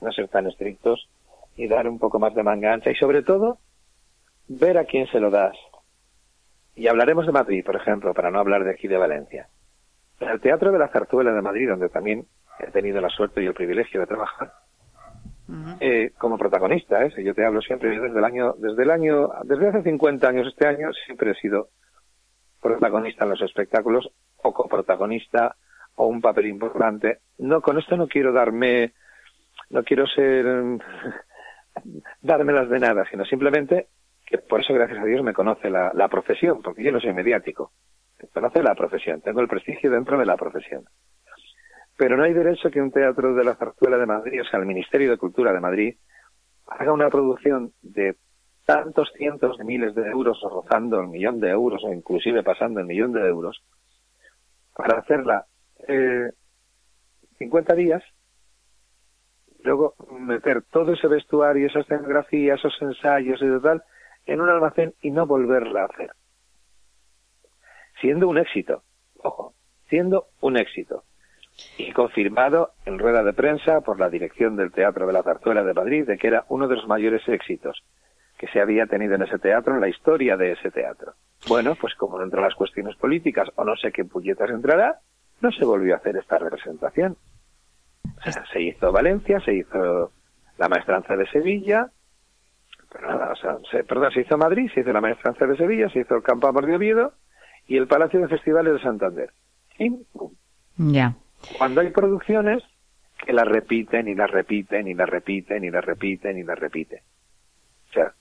no 0.00 0.12
ser 0.12 0.28
tan 0.28 0.46
estrictos 0.46 1.08
y 1.56 1.68
dar 1.68 1.88
un 1.88 1.98
poco 1.98 2.18
más 2.18 2.34
de 2.34 2.42
manga 2.42 2.72
ancha 2.72 2.90
y 2.90 2.94
sobre 2.96 3.22
todo 3.22 3.58
ver 4.48 4.78
a 4.78 4.84
quién 4.84 5.06
se 5.06 5.20
lo 5.20 5.30
das. 5.30 5.56
Y 6.74 6.88
hablaremos 6.88 7.26
de 7.26 7.32
Madrid, 7.32 7.64
por 7.64 7.76
ejemplo, 7.76 8.14
para 8.14 8.30
no 8.30 8.38
hablar 8.38 8.64
de 8.64 8.70
aquí 8.70 8.88
de 8.88 8.96
Valencia. 8.96 9.48
En 10.20 10.28
el 10.28 10.40
Teatro 10.40 10.72
de 10.72 10.78
la 10.78 10.88
Zarzuela 10.88 11.32
de 11.32 11.42
Madrid, 11.42 11.68
donde 11.68 11.88
también 11.88 12.26
he 12.60 12.70
tenido 12.70 13.00
la 13.00 13.08
suerte 13.08 13.42
y 13.42 13.46
el 13.46 13.54
privilegio 13.54 14.00
de 14.00 14.06
trabajar, 14.06 14.52
Eh, 15.80 16.12
como 16.16 16.38
protagonista, 16.38 17.04
¿eh? 17.04 17.12
Yo 17.24 17.34
te 17.34 17.44
hablo 17.44 17.60
siempre 17.60 17.90
desde 17.98 18.18
el 18.18 18.24
año, 18.24 18.54
desde 18.58 18.82
el 18.84 18.90
año, 18.90 19.28
desde 19.44 19.68
hace 19.68 19.82
50 19.82 20.28
años 20.28 20.46
este 20.46 20.66
año 20.66 20.92
siempre 21.04 21.32
he 21.32 21.34
sido 21.34 21.68
protagonista 22.60 23.24
en 23.24 23.30
los 23.30 23.42
espectáculos 23.42 24.08
o 24.36 24.52
coprotagonista 24.54 25.56
o 25.96 26.06
un 26.06 26.20
papel 26.20 26.46
importante. 26.46 27.18
No, 27.38 27.60
con 27.60 27.78
esto 27.78 27.96
no 27.96 28.06
quiero 28.06 28.32
darme, 28.32 28.92
no 29.70 29.82
quiero 29.82 30.06
ser, 30.06 30.46
dármelas 32.22 32.68
de 32.70 32.78
nada, 32.78 33.04
sino 33.10 33.24
simplemente 33.24 33.88
que 34.24 34.38
por 34.38 34.60
eso 34.60 34.72
gracias 34.72 35.00
a 35.00 35.04
Dios 35.04 35.22
me 35.22 35.34
conoce 35.34 35.68
la, 35.68 35.92
la 35.94 36.08
profesión, 36.08 36.62
porque 36.62 36.84
yo 36.84 36.92
no 36.92 37.00
soy 37.00 37.12
mediático. 37.12 37.72
Me 38.20 38.28
conoce 38.28 38.62
la 38.62 38.74
profesión, 38.74 39.20
tengo 39.20 39.40
el 39.40 39.48
prestigio 39.48 39.90
dentro 39.90 40.16
de 40.16 40.26
la 40.26 40.36
profesión. 40.36 40.84
Pero 41.96 42.16
no 42.16 42.24
hay 42.24 42.32
derecho 42.32 42.70
que 42.70 42.80
un 42.80 42.90
teatro 42.90 43.34
de 43.34 43.44
la 43.44 43.54
zarzuela 43.54 43.98
de 43.98 44.06
Madrid, 44.06 44.40
o 44.40 44.44
sea, 44.44 44.60
el 44.60 44.66
Ministerio 44.66 45.10
de 45.10 45.18
Cultura 45.18 45.52
de 45.52 45.60
Madrid, 45.60 45.96
haga 46.66 46.92
una 46.92 47.10
producción 47.10 47.72
de 47.82 48.16
tantos 48.64 49.12
cientos 49.16 49.58
de 49.58 49.64
miles 49.64 49.94
de 49.94 50.08
euros 50.08 50.38
o 50.42 50.48
rozando 50.48 51.00
el 51.00 51.08
millón 51.08 51.40
de 51.40 51.50
euros 51.50 51.82
o 51.84 51.92
inclusive 51.92 52.42
pasando 52.42 52.80
el 52.80 52.86
millón 52.86 53.12
de 53.12 53.26
euros 53.26 53.62
para 54.74 54.98
hacerla 54.98 55.46
eh, 55.88 56.30
50 57.38 57.74
días, 57.74 58.02
luego 59.64 59.94
meter 60.18 60.62
todo 60.62 60.92
ese 60.92 61.08
vestuario, 61.08 61.66
esa 61.66 61.80
escenografía, 61.80 62.54
esos 62.54 62.74
ensayos 62.80 63.40
y 63.42 63.62
tal 63.62 63.82
en 64.26 64.40
un 64.40 64.48
almacén 64.48 64.94
y 65.02 65.10
no 65.10 65.26
volverla 65.26 65.82
a 65.82 65.86
hacer. 65.86 66.12
Siendo 68.00 68.28
un 68.28 68.38
éxito, 68.38 68.84
ojo, 69.18 69.54
siendo 69.88 70.28
un 70.40 70.56
éxito 70.56 71.04
y 71.76 71.92
confirmado 71.92 72.72
en 72.86 72.98
rueda 72.98 73.22
de 73.22 73.32
prensa 73.32 73.80
por 73.80 74.00
la 74.00 74.08
dirección 74.08 74.56
del 74.56 74.72
Teatro 74.72 75.06
de 75.06 75.12
la 75.12 75.22
Zarzuela 75.22 75.62
de 75.62 75.74
Madrid 75.74 76.06
de 76.06 76.18
que 76.18 76.26
era 76.26 76.44
uno 76.48 76.68
de 76.68 76.76
los 76.76 76.86
mayores 76.86 77.26
éxitos 77.28 77.82
que 78.38 78.48
se 78.48 78.60
había 78.60 78.86
tenido 78.86 79.14
en 79.14 79.22
ese 79.22 79.38
teatro, 79.38 79.74
en 79.74 79.80
la 79.80 79.88
historia 79.88 80.36
de 80.36 80.52
ese 80.52 80.70
teatro. 80.70 81.14
Bueno, 81.48 81.76
pues 81.80 81.94
como 81.94 82.18
no 82.18 82.24
entran 82.24 82.42
las 82.42 82.54
cuestiones 82.54 82.96
políticas 82.96 83.48
o 83.54 83.64
no 83.64 83.76
sé 83.76 83.92
qué 83.92 84.04
puñetas 84.04 84.50
entrará, 84.50 84.98
no 85.40 85.52
se 85.52 85.64
volvió 85.64 85.94
a 85.94 85.98
hacer 85.98 86.16
esta 86.16 86.38
representación. 86.38 87.16
O 88.04 88.30
sea, 88.30 88.44
se 88.52 88.60
hizo 88.60 88.90
Valencia, 88.90 89.40
se 89.40 89.54
hizo 89.54 90.12
la 90.58 90.68
maestranza 90.68 91.16
de 91.16 91.26
Sevilla, 91.28 91.90
pero 92.92 93.08
nada, 93.08 93.32
o 93.32 93.36
sea, 93.36 93.58
se, 93.70 93.84
perdón, 93.84 94.12
se 94.12 94.20
hizo 94.20 94.36
Madrid, 94.36 94.70
se 94.74 94.80
hizo 94.80 94.92
la 94.92 95.00
maestranza 95.00 95.46
de 95.46 95.56
Sevilla, 95.56 95.88
se 95.90 96.00
hizo 96.00 96.16
el 96.16 96.22
Campo 96.22 96.46
Amor 96.46 96.66
de 96.66 96.76
Oviedo 96.76 97.12
y 97.66 97.76
el 97.76 97.86
Palacio 97.86 98.20
de 98.20 98.28
Festivales 98.28 98.74
de 98.74 98.80
Santander. 98.80 99.30
Y 99.78 100.04
Ya. 100.76 101.14
Cuando 101.58 101.80
hay 101.80 101.90
producciones 101.90 102.62
que 103.24 103.32
las 103.32 103.46
repiten 103.46 104.08
y 104.08 104.14
las 104.14 104.30
repiten 104.30 104.88
y 104.88 104.94
las 104.94 105.08
repiten 105.08 105.64
y 105.64 105.70
las 105.70 105.84
repiten 105.84 106.38
y 106.38 106.42
las 106.42 106.58
repiten. 106.58 107.00
O 107.90 107.92
sea, 107.92 108.12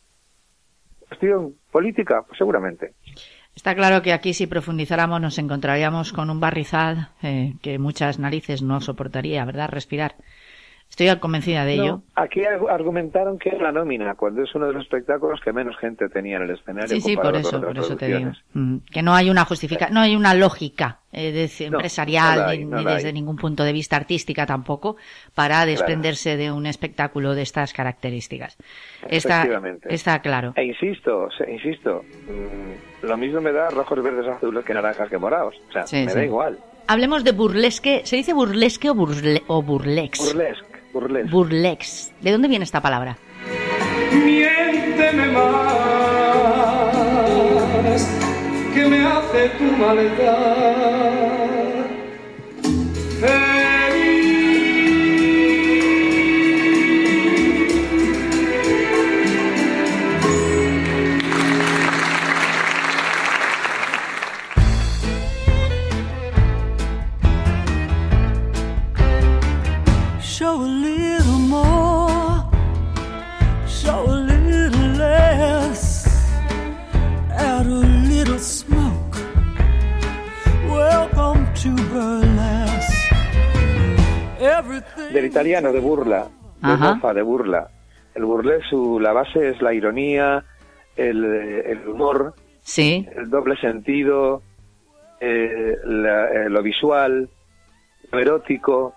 cuestión 1.08 1.56
política, 1.72 2.24
seguramente. 2.38 2.94
Está 3.56 3.76
claro 3.76 4.02
que 4.02 4.14
aquí 4.14 4.34
si 4.34 4.48
profundizáramos 4.48 5.20
nos 5.20 5.38
encontraríamos 5.38 6.14
con 6.14 6.30
un 6.30 6.40
barrizal 6.40 7.10
eh, 7.22 7.54
que 7.62 7.80
muchas 7.80 8.18
narices 8.18 8.62
no 8.62 8.80
soportaría, 8.80 9.44
¿verdad? 9.44 9.70
Respirar. 9.70 10.16
Estoy 10.92 11.18
convencida 11.20 11.64
de 11.64 11.74
ello. 11.76 11.86
No, 11.86 12.04
aquí 12.16 12.44
ar- 12.44 12.60
argumentaron 12.70 13.40
que 13.40 13.52
la 13.54 13.72
nómina, 13.72 14.14
cuando 14.16 14.44
es 14.44 14.54
uno 14.54 14.68
de 14.68 14.74
los 14.74 14.84
espectáculos 14.84 15.40
que 15.42 15.54
menos 15.54 15.78
gente 15.78 16.10
tenía 16.10 16.36
en 16.36 16.44
el 16.44 16.50
escenario. 16.52 16.90
Sí, 16.90 17.00
sí, 17.00 17.16
por 17.16 17.34
eso, 17.36 17.62
por 17.62 17.78
eso 17.78 17.96
te 17.96 18.08
digo. 18.08 18.32
Mm, 18.54 18.78
Que 18.92 19.02
no 19.02 19.16
hay 19.16 19.30
una 19.30 19.46
justifica, 19.46 19.88
no 19.90 20.02
hay 20.02 20.18
una 20.18 20.34
lógica 20.34 21.00
eh, 21.14 21.32
de- 21.32 21.70
No, 21.70 21.78
empresarial 21.78 22.40
no 22.40 22.46
hay, 22.48 22.66
ni, 22.66 22.84
ni 22.84 22.84
desde 22.86 23.08
hay. 23.08 23.14
ningún 23.14 23.38
punto 23.38 23.64
de 23.64 23.72
vista 23.72 23.96
artística 23.96 24.46
tampoco 24.46 24.98
para 25.34 25.66
desprenderse 25.66 26.36
de 26.36 26.52
un 26.52 26.66
espectáculo 26.66 27.36
de 27.36 27.42
estas 27.44 27.72
características. 27.74 28.58
Está, 29.08 29.48
está 29.90 30.20
claro. 30.20 30.54
E 30.58 30.66
insisto, 30.66 31.30
insisto, 31.48 32.04
mm, 32.28 33.06
lo 33.08 33.18
mismo 33.18 33.40
me 33.40 33.54
da 33.54 33.70
rojos, 33.70 34.04
verdes, 34.04 34.28
azules 34.28 34.64
que 34.66 34.74
naranjas 34.74 35.10
que 35.10 35.18
morados. 35.18 35.56
O 35.70 35.72
sea, 35.72 35.88
Sí, 35.88 36.04
me 36.04 36.10
sí. 36.10 36.18
da 36.18 36.26
igual. 36.26 36.60
Hablemos 36.88 37.24
de 37.24 37.32
burlesque. 37.32 38.02
¿Se 38.04 38.18
dice 38.18 38.34
burlesque 38.34 38.90
o, 38.90 38.94
burle, 38.96 39.42
o 39.48 39.62
burlex? 39.62 40.20
Burlesque, 40.34 40.66
burlesque. 40.92 41.32
Burlex. 41.32 42.12
¿De 42.22 42.32
dónde 42.32 42.48
viene 42.48 42.66
esta 42.66 42.82
palabra? 42.82 43.18
Miénteme 44.12 45.28
más, 45.28 46.92
que 48.74 48.86
me 48.86 49.06
hace 49.06 49.50
tu 49.58 49.64
maldad. 49.78 51.11
Italiano, 85.42 85.72
de 85.74 85.80
burla, 85.80 86.28
de 86.62 86.78
mofa, 86.78 87.14
de 87.14 87.22
burla. 87.22 87.68
El 88.14 88.26
burlesque, 88.26 88.70
su, 88.70 89.00
la 89.00 89.14
base 89.14 89.50
es 89.50 89.62
la 89.62 89.74
ironía, 89.74 90.44
el, 90.96 91.24
el 91.24 91.88
humor, 91.88 92.34
Sí. 92.62 93.08
el 93.16 93.30
doble 93.30 93.56
sentido, 93.58 94.42
eh, 95.20 95.78
la- 95.86 96.30
eh, 96.32 96.50
lo 96.50 96.62
visual, 96.62 97.30
lo 98.12 98.20
erótico, 98.20 98.94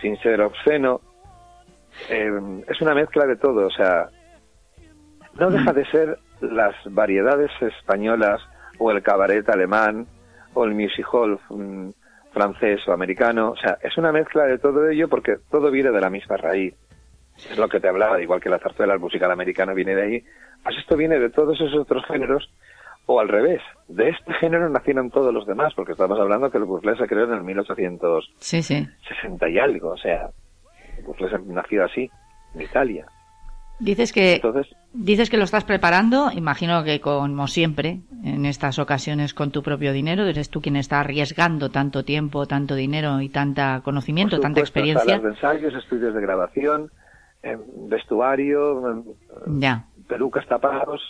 sin 0.00 0.16
ser 0.18 0.40
obsceno. 0.42 1.00
Eh, 2.08 2.30
es 2.68 2.80
una 2.80 2.94
mezcla 2.94 3.26
de 3.26 3.36
todo, 3.36 3.66
o 3.66 3.70
sea, 3.70 4.08
no 5.38 5.50
deja 5.50 5.72
de 5.72 5.84
ser 5.86 6.18
las 6.40 6.74
variedades 6.86 7.50
españolas 7.60 8.40
o 8.78 8.90
el 8.90 9.02
cabaret 9.02 9.48
alemán 9.48 10.06
o 10.54 10.64
el 10.64 10.74
music 10.74 11.06
hall 11.12 11.38
mm, 11.50 11.90
francés 12.32 12.80
o 12.86 12.92
americano, 12.92 13.50
o 13.50 13.56
sea, 13.56 13.78
es 13.82 13.96
una 13.98 14.12
mezcla 14.12 14.44
de 14.44 14.58
todo 14.58 14.88
ello 14.88 15.08
porque 15.08 15.36
todo 15.50 15.70
viene 15.70 15.90
de 15.90 16.00
la 16.00 16.10
misma 16.10 16.36
raíz. 16.36 16.74
Es 17.50 17.56
lo 17.58 17.68
que 17.68 17.80
te 17.80 17.88
hablaba, 17.88 18.20
igual 18.20 18.40
que 18.40 18.50
la 18.50 18.58
zarzuela, 18.58 18.94
el 18.94 19.00
musical 19.00 19.30
americano 19.30 19.74
viene 19.74 19.94
de 19.94 20.02
ahí. 20.02 20.24
Pues 20.62 20.76
esto 20.78 20.96
viene 20.96 21.18
de 21.18 21.30
todos 21.30 21.58
esos 21.60 21.74
otros 21.74 22.04
géneros 22.06 22.50
o 23.06 23.18
al 23.18 23.28
revés, 23.28 23.60
de 23.88 24.10
este 24.10 24.32
género 24.34 24.68
nacieron 24.68 25.10
todos 25.10 25.34
los 25.34 25.44
demás, 25.46 25.72
porque 25.74 25.92
estamos 25.92 26.20
hablando 26.20 26.50
que 26.50 26.58
el 26.58 26.64
burlesque 26.64 27.02
se 27.04 27.08
creó 27.08 27.24
en 27.24 27.32
el 27.32 27.42
1860 27.42 28.06
Sí, 28.38 28.62
sí. 28.62 28.86
y 29.48 29.58
algo, 29.58 29.90
o 29.90 29.96
sea, 29.96 30.30
el 30.96 31.04
burlesque 31.04 31.38
nació 31.46 31.84
así, 31.84 32.08
en 32.54 32.62
Italia. 32.62 33.06
Dices 33.80 34.12
que 34.12 34.34
Entonces, 34.36 34.68
dices 34.92 35.30
que 35.30 35.38
lo 35.38 35.44
estás 35.44 35.64
preparando, 35.64 36.30
imagino 36.32 36.84
que 36.84 37.00
como 37.00 37.46
siempre 37.46 38.00
en 38.22 38.44
estas 38.44 38.78
ocasiones 38.78 39.32
con 39.32 39.50
tu 39.50 39.62
propio 39.62 39.92
dinero, 39.92 40.24
eres 40.24 40.50
tú 40.50 40.60
quien 40.60 40.76
está 40.76 41.00
arriesgando 41.00 41.70
tanto 41.70 42.04
tiempo, 42.04 42.46
tanto 42.46 42.74
dinero 42.74 43.20
y 43.22 43.30
tanta 43.30 43.80
conocimiento, 43.82 44.38
tanta 44.38 44.60
experiencia. 44.60 45.04
salas 45.04 45.22
de 45.22 45.28
ensayos, 45.30 45.74
estudios 45.74 46.14
de 46.14 46.20
grabación, 46.20 46.90
eh, 47.42 47.56
vestuario, 47.88 48.98
eh, 48.98 49.02
Ya. 49.46 49.86
pelucas 50.06 50.46
tapados, 50.46 51.00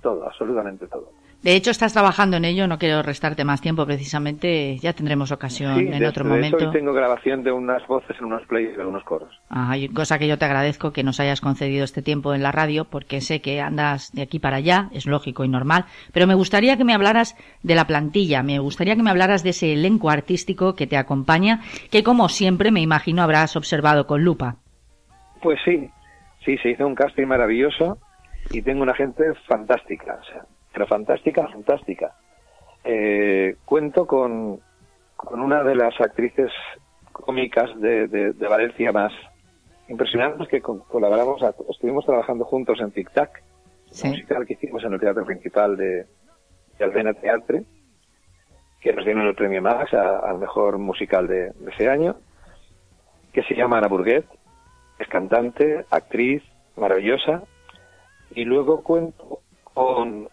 todo, 0.00 0.24
absolutamente 0.24 0.86
todo. 0.86 1.10
De 1.42 1.56
hecho, 1.56 1.72
estás 1.72 1.92
trabajando 1.92 2.36
en 2.36 2.44
ello, 2.44 2.68
no 2.68 2.78
quiero 2.78 3.02
restarte 3.02 3.44
más 3.44 3.60
tiempo, 3.60 3.84
precisamente 3.84 4.78
ya 4.78 4.92
tendremos 4.92 5.32
ocasión 5.32 5.76
Sí, 5.76 5.88
en 5.88 5.98
de, 5.98 6.06
otro 6.06 6.22
de 6.22 6.30
momento. 6.30 6.56
hecho, 6.56 6.66
hoy 6.68 6.72
tengo 6.72 6.92
grabación 6.92 7.42
de 7.42 7.50
unas 7.50 7.84
voces 7.88 8.16
en 8.20 8.26
unos 8.26 8.46
plays 8.46 8.76
de 8.76 8.86
unos 8.86 9.02
coros. 9.02 9.40
Ah, 9.50 9.76
y 9.76 9.88
cosa 9.88 10.20
que 10.20 10.28
yo 10.28 10.38
te 10.38 10.44
agradezco 10.44 10.92
que 10.92 11.02
nos 11.02 11.18
hayas 11.18 11.40
concedido 11.40 11.82
este 11.84 12.00
tiempo 12.00 12.32
en 12.32 12.44
la 12.44 12.52
radio, 12.52 12.84
porque 12.84 13.20
sé 13.20 13.40
que 13.40 13.60
andas 13.60 14.12
de 14.12 14.22
aquí 14.22 14.38
para 14.38 14.58
allá, 14.58 14.88
es 14.92 15.04
lógico 15.06 15.44
y 15.44 15.48
normal, 15.48 15.86
pero 16.12 16.28
me 16.28 16.34
gustaría 16.34 16.76
que 16.76 16.84
me 16.84 16.94
hablaras 16.94 17.36
de 17.64 17.74
la 17.74 17.88
plantilla, 17.88 18.44
me 18.44 18.60
gustaría 18.60 18.94
que 18.94 19.02
me 19.02 19.10
hablaras 19.10 19.42
de 19.42 19.50
ese 19.50 19.72
elenco 19.72 20.10
artístico 20.10 20.76
que 20.76 20.86
te 20.86 20.96
acompaña, 20.96 21.60
que 21.90 22.04
como 22.04 22.28
siempre 22.28 22.70
me 22.70 22.80
imagino 22.80 23.20
habrás 23.20 23.56
observado 23.56 24.06
con 24.06 24.22
lupa. 24.22 24.58
Pues 25.42 25.58
sí, 25.64 25.90
sí, 26.44 26.56
se 26.58 26.70
hizo 26.70 26.86
un 26.86 26.94
casting 26.94 27.26
maravilloso 27.26 27.98
y 28.52 28.62
tengo 28.62 28.84
una 28.84 28.94
gente 28.94 29.24
fantástica, 29.48 30.20
o 30.20 30.24
sea, 30.24 30.42
pero 30.72 30.86
fantástica, 30.86 31.46
fantástica. 31.48 32.14
Eh, 32.84 33.56
cuento 33.64 34.06
con, 34.06 34.60
con 35.16 35.40
una 35.40 35.62
de 35.62 35.74
las 35.76 36.00
actrices 36.00 36.50
cómicas 37.12 37.70
de, 37.80 38.08
de- 38.08 38.32
de 38.32 38.48
Valencia 38.48 38.90
más 38.92 39.12
impresionantes 39.88 40.48
que 40.48 40.60
co- 40.60 40.84
colaboramos, 40.88 41.42
a- 41.42 41.54
estuvimos 41.70 42.04
trabajando 42.06 42.44
juntos 42.44 42.80
en 42.80 42.90
Tic 42.90 43.10
Tac, 43.12 43.42
Sí. 43.90 44.06
un 44.06 44.12
musical 44.14 44.46
que 44.46 44.54
hicimos 44.54 44.82
en 44.84 44.94
el 44.94 45.00
teatro 45.00 45.24
principal 45.26 45.76
de, 45.76 46.06
de 46.78 46.84
Albena 46.84 47.12
Teatre, 47.12 47.64
que 48.80 48.92
nos 48.94 49.04
dieron 49.04 49.26
el 49.26 49.34
premio 49.34 49.60
Max 49.60 49.92
al 49.92 50.38
mejor 50.38 50.78
musical 50.78 51.28
de, 51.28 51.50
de 51.50 51.70
ese 51.70 51.88
año, 51.90 52.16
que 53.34 53.42
se 53.42 53.54
llama 53.54 53.78
Ana 53.78 53.88
Burguet, 53.88 54.24
es 54.98 55.08
cantante, 55.08 55.84
actriz, 55.90 56.42
maravillosa, 56.76 57.42
y 58.34 58.44
luego 58.46 58.82
cuento 58.82 59.40
con... 59.74 60.28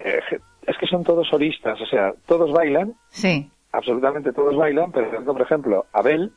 eh, 0.00 0.20
es 0.66 0.76
que 0.78 0.86
son 0.86 1.04
todos 1.04 1.28
solistas, 1.28 1.80
o 1.80 1.86
sea, 1.86 2.14
todos 2.26 2.52
bailan, 2.52 2.94
Sí, 3.08 3.50
absolutamente 3.72 4.32
todos 4.32 4.56
bailan, 4.56 4.92
pero 4.92 5.24
por 5.24 5.40
ejemplo, 5.40 5.86
Abel, 5.92 6.32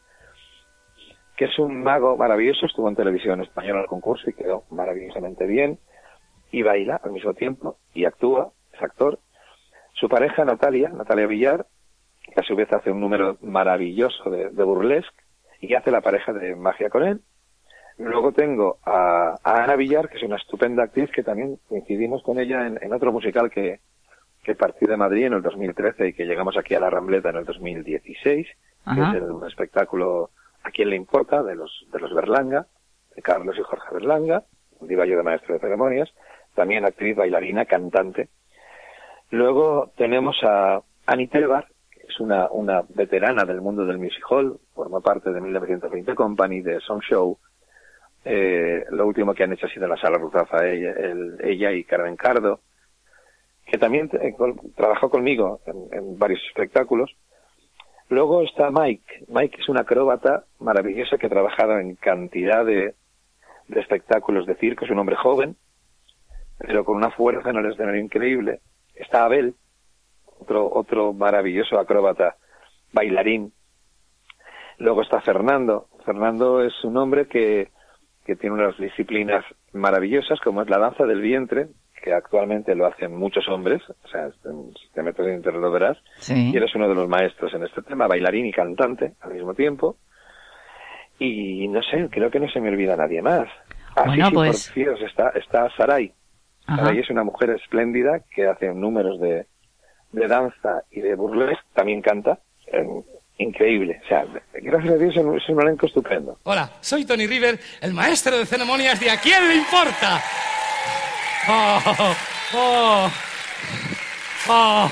que 1.36 1.46
es 1.46 1.60
un 1.60 1.84
mago 1.84 2.18
maravilloso, 2.18 2.66
estuvo 2.66 2.88
en 2.88 2.96
televisión 2.96 3.42
española 3.42 3.82
al 3.82 3.88
concurso 3.88 4.30
y 4.30 4.34
quedó 4.34 4.64
maravillosamente 4.70 5.46
bien, 5.46 5.80
y 6.52 6.62
baila 6.64 7.02
al 7.04 7.12
mismo 7.12 7.34
tiempo, 7.34 7.78
y 7.94 8.06
actúa, 8.06 8.52
es 8.74 8.82
actor. 8.82 9.20
Su 9.94 10.08
pareja, 10.08 10.46
Natalia, 10.46 10.90
Natalia 10.90 11.28
Villar, 11.28 11.66
que 12.34 12.40
a 12.40 12.44
su 12.44 12.56
vez 12.56 12.72
hace 12.72 12.92
un 12.92 13.02
número 13.02 13.38
maravilloso 13.42 14.30
de, 14.30 14.50
de 14.50 14.64
burlesque, 14.64 15.16
y 15.60 15.76
hace 15.76 15.92
la 15.92 16.02
pareja 16.02 16.34
de 16.34 16.56
magia 16.56 16.90
con 16.90 17.04
él. 17.04 17.22
Luego 18.04 18.32
tengo 18.32 18.78
a, 18.86 19.36
a 19.44 19.64
Ana 19.64 19.76
Villar, 19.76 20.10
que 20.10 20.18
es 20.18 20.24
una 20.24 20.38
estupenda 20.38 20.84
actriz, 20.84 21.10
que 21.12 21.24
también 21.24 21.60
coincidimos 21.68 22.24
con 22.24 22.40
ella 22.40 22.66
en, 22.66 22.80
en 22.82 22.94
otro 22.94 23.12
musical 23.12 23.50
que, 23.50 23.80
que 24.44 24.56
partí 24.56 24.86
de 24.86 24.98
Madrid 24.98 25.26
en 25.26 25.34
el 25.34 25.42
2013 25.42 26.08
y 26.08 26.14
que 26.14 26.26
llegamos 26.26 26.58
aquí 26.58 26.74
a 26.76 26.80
la 26.80 26.90
Rambleta 26.90 27.30
en 27.30 27.38
el 27.38 27.46
2016, 27.46 28.48
Ajá. 28.86 29.12
que 29.12 29.18
es 29.18 29.24
un 29.24 29.48
espectáculo 29.48 30.32
¿A 30.64 30.72
quién 30.72 30.90
le 30.90 30.96
importa? 30.96 31.42
de 31.44 31.56
los, 31.56 31.86
de 31.92 32.00
los 32.00 32.14
Berlanga, 32.14 32.68
de 33.16 33.22
Carlos 33.22 33.56
y 33.58 33.64
Jorge 33.64 33.94
Berlanga, 33.94 34.44
diva 34.82 35.06
yo 35.06 35.18
de 35.18 35.24
maestro 35.24 35.54
de 35.54 35.60
ceremonias, 35.60 36.10
también 36.54 36.86
actriz, 36.86 37.16
bailarina, 37.16 37.66
cantante. 37.66 38.30
Luego 39.32 39.92
tenemos 39.96 40.38
a 40.44 40.82
Annie 41.06 41.28
Telbar, 41.28 41.68
que 41.90 42.02
es 42.08 42.20
una, 42.20 42.50
una 42.52 42.84
veterana 42.90 43.46
del 43.46 43.62
mundo 43.62 43.86
del 43.86 43.98
music 43.98 44.24
hall, 44.30 44.60
forma 44.74 45.00
parte 45.00 45.32
de 45.32 45.42
1920 45.42 46.14
Company, 46.16 46.62
de 46.62 46.80
Song 46.82 47.02
Show. 47.02 47.38
Eh, 48.24 48.86
lo 48.92 49.08
último 49.08 49.34
que 49.34 49.44
han 49.44 49.54
hecho 49.54 49.66
ha 49.66 49.70
sido 49.70 49.88
la 49.88 49.98
sala 49.98 50.18
Ruzafa, 50.18 50.68
ella, 50.68 50.92
el- 50.92 51.38
ella 51.44 51.72
y 51.72 51.84
Carmen 51.84 52.16
Cardo, 52.16 52.60
que 53.66 53.78
también 53.78 54.10
eh, 54.14 54.36
trabajó 54.76 55.10
conmigo 55.10 55.62
en, 55.66 56.20
varios 56.20 56.42
espectáculos. 56.48 57.16
Luego 58.10 58.42
está 58.44 58.70
Mike. 58.70 59.26
Mike 59.30 59.58
es 59.62 59.70
un 59.70 59.78
acróbata 59.80 60.44
maravilloso 60.60 61.18
que 61.18 61.28
ha 61.28 61.30
trabajado 61.30 61.80
en 61.80 61.96
cantidad 61.96 62.66
de, 62.66 62.94
de 63.68 63.80
espectáculos 63.80 64.46
de 64.46 64.56
circo. 64.56 64.84
Es 64.86 64.92
un 64.92 65.00
hombre 65.00 65.16
joven, 65.16 65.56
pero 66.58 66.84
con 66.84 66.98
una 66.98 67.12
fuerza 67.12 67.50
en 67.50 67.58
el 67.58 67.72
escenario 67.72 68.02
increíble. 68.02 68.60
Está 68.94 69.24
Abel, 69.24 69.56
otro, 70.40 70.70
otro 70.72 71.14
maravilloso 71.14 71.80
acróbata, 71.80 72.36
bailarín. 72.92 73.54
Luego 74.78 75.02
está 75.04 75.22
Fernando. 75.22 75.88
Fernando 76.06 76.62
es 76.62 76.74
un 76.84 76.98
hombre 76.98 77.28
que, 77.28 77.70
que 78.26 78.36
tiene 78.36 78.56
unas 78.56 78.78
disciplinas 78.78 79.44
maravillosas, 79.74 80.40
como 80.42 80.62
es 80.62 80.70
la 80.70 80.78
danza 80.78 81.06
del 81.06 81.22
vientre, 81.22 81.68
que 82.04 82.14
actualmente 82.14 82.74
lo 82.76 82.86
hacen 82.88 83.16
muchos 83.16 83.48
hombres. 83.48 83.82
O 84.04 84.08
sea, 84.08 84.30
si 84.32 84.90
te 84.94 85.04
metes 85.04 85.26
en 85.28 85.36
internet 85.36 85.62
lo 85.62 85.72
verás. 85.72 85.98
sí. 86.18 86.52
Y 86.52 86.58
eres 86.58 86.74
uno 86.76 86.88
de 86.88 86.96
los 86.96 87.08
maestros 87.08 87.54
en 87.54 87.64
este 87.64 87.82
tema, 87.84 88.08
bailarín 88.08 88.46
y 88.46 88.52
cantante 88.52 89.14
al 89.22 89.34
mismo 89.34 89.54
tiempo. 89.54 89.98
Y 91.20 91.68
no 91.68 91.82
sé, 91.84 92.08
creo 92.10 92.32
que 92.32 92.40
no 92.40 92.50
se 92.50 92.60
me 92.60 92.70
olvida 92.70 92.96
nadie 92.96 93.22
más. 93.22 93.48
Ah, 93.96 94.04
Bueno, 94.06 94.28
sí, 94.28 94.34
pues- 94.34 94.66
por 94.68 94.74
fíos, 94.74 95.02
está, 95.02 95.30
está 95.30 95.70
Sarai. 95.78 96.12
Ajá. 96.66 96.78
Sarai 96.86 97.00
es 97.00 97.10
una 97.10 97.24
mujer 97.24 97.52
espléndida 97.52 98.22
que 98.34 98.48
hace 98.48 98.74
números 98.74 99.20
de, 99.20 99.46
de 100.12 100.28
danza 100.28 100.84
y 100.90 101.02
de 101.02 101.16
burlesque, 101.16 101.64
también 101.74 102.02
canta. 102.02 102.40
eh, 102.68 102.88
increíble. 103.42 104.02
O 104.04 104.08
sea, 104.08 104.26
gracias 104.54 104.94
a 104.94 104.98
Dios 104.98 105.16
es 105.16 105.50
un, 105.50 105.62
elenco 105.62 105.86
estupendo. 105.86 106.38
Hola, 106.44 106.72
soy 106.82 107.06
Tony 107.06 107.28
River, 107.28 107.60
el 107.82 107.94
maestro 107.94 108.38
de 108.38 108.46
ceremonias 108.46 109.00
de 109.00 109.10
¿A 109.10 109.20
quién 109.20 109.48
le 109.48 109.56
importa? 109.56 110.22
Oh, 111.50 111.82
oh, 112.56 113.12
oh, 114.50 114.92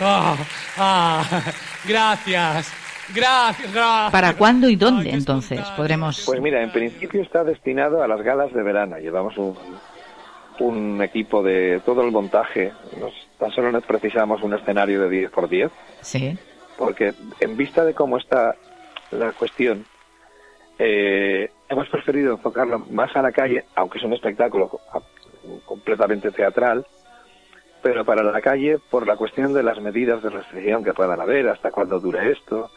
oh, 0.00 0.36
ah, 0.76 1.42
gracias, 1.86 2.72
gracias, 3.14 3.74
gracias. 3.74 4.12
¿Para 4.12 4.34
cuándo 4.34 4.68
y 4.68 4.76
dónde 4.76 5.10
entonces 5.10 5.60
podremos? 5.76 6.22
Pues 6.26 6.40
mira, 6.40 6.62
en 6.62 6.70
principio 6.70 7.22
está 7.22 7.44
destinado 7.44 8.02
a 8.02 8.08
las 8.08 8.20
galas 8.22 8.52
de 8.52 8.62
verano. 8.62 8.98
Llevamos 8.98 9.36
un, 9.38 9.56
un 10.60 11.02
equipo 11.02 11.42
de 11.42 11.80
todo 11.84 12.02
el 12.02 12.12
montaje. 12.12 12.72
Nos, 13.00 13.12
tan 13.38 13.50
solo 13.52 13.72
nos 13.72 13.84
precisamos 13.84 14.42
un 14.42 14.54
escenario 14.54 15.00
de 15.02 15.08
10 15.08 15.30
por 15.30 15.48
10 15.48 15.70
Sí, 16.02 16.36
porque 16.76 17.14
en 17.40 17.56
vista 17.56 17.84
de 17.84 17.94
cómo 17.94 18.18
está 18.18 18.56
la 19.10 19.32
cuestión, 19.32 19.84
eh, 20.78 21.50
hemos 21.68 21.88
preferido 21.88 22.32
enfocarlo 22.32 22.80
más 22.90 23.14
a 23.16 23.22
la 23.22 23.32
calle, 23.32 23.64
aunque 23.74 23.98
es 23.98 24.04
un 24.04 24.12
espectáculo 24.12 24.80
completamente 25.64 26.30
teatral, 26.30 26.86
pero 27.82 28.04
para 28.04 28.22
la 28.22 28.40
calle 28.40 28.78
por 28.90 29.06
la 29.06 29.16
cuestión 29.16 29.52
de 29.52 29.62
las 29.62 29.80
medidas 29.80 30.22
de 30.22 30.30
restricción 30.30 30.82
que 30.82 30.94
puedan 30.94 31.20
haber, 31.20 31.48
hasta 31.48 31.70
cuándo 31.70 32.00
dure 32.00 32.32
esto. 32.32 32.70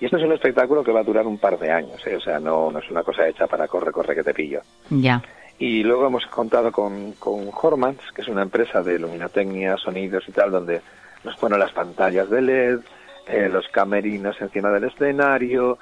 Y 0.00 0.06
esto 0.06 0.16
es 0.16 0.24
un 0.24 0.32
espectáculo 0.32 0.82
que 0.82 0.92
va 0.92 1.00
a 1.00 1.04
durar 1.04 1.26
un 1.26 1.38
par 1.38 1.58
de 1.58 1.70
años, 1.70 2.04
¿eh? 2.06 2.16
o 2.16 2.20
sea, 2.20 2.40
no, 2.40 2.70
no 2.70 2.78
es 2.78 2.90
una 2.90 3.02
cosa 3.02 3.28
hecha 3.28 3.46
para 3.46 3.68
corre, 3.68 3.92
corre 3.92 4.14
que 4.14 4.24
te 4.24 4.34
pillo. 4.34 4.60
ya. 4.90 5.22
Y 5.58 5.84
luego 5.84 6.06
hemos 6.06 6.26
contado 6.26 6.72
con, 6.72 7.12
con 7.12 7.48
Hormans, 7.52 8.00
que 8.12 8.22
es 8.22 8.28
una 8.28 8.42
empresa 8.42 8.82
de 8.82 8.98
luminotecnia, 8.98 9.76
sonidos 9.76 10.24
y 10.28 10.32
tal, 10.32 10.50
donde 10.50 10.80
nos 11.22 11.36
ponen 11.36 11.60
las 11.60 11.72
pantallas 11.72 12.28
de 12.28 12.42
LED, 12.42 12.80
eh, 13.28 13.48
los 13.48 13.66
camerinos 13.68 14.40
encima 14.40 14.70
del 14.70 14.84
escenario, 14.84 15.78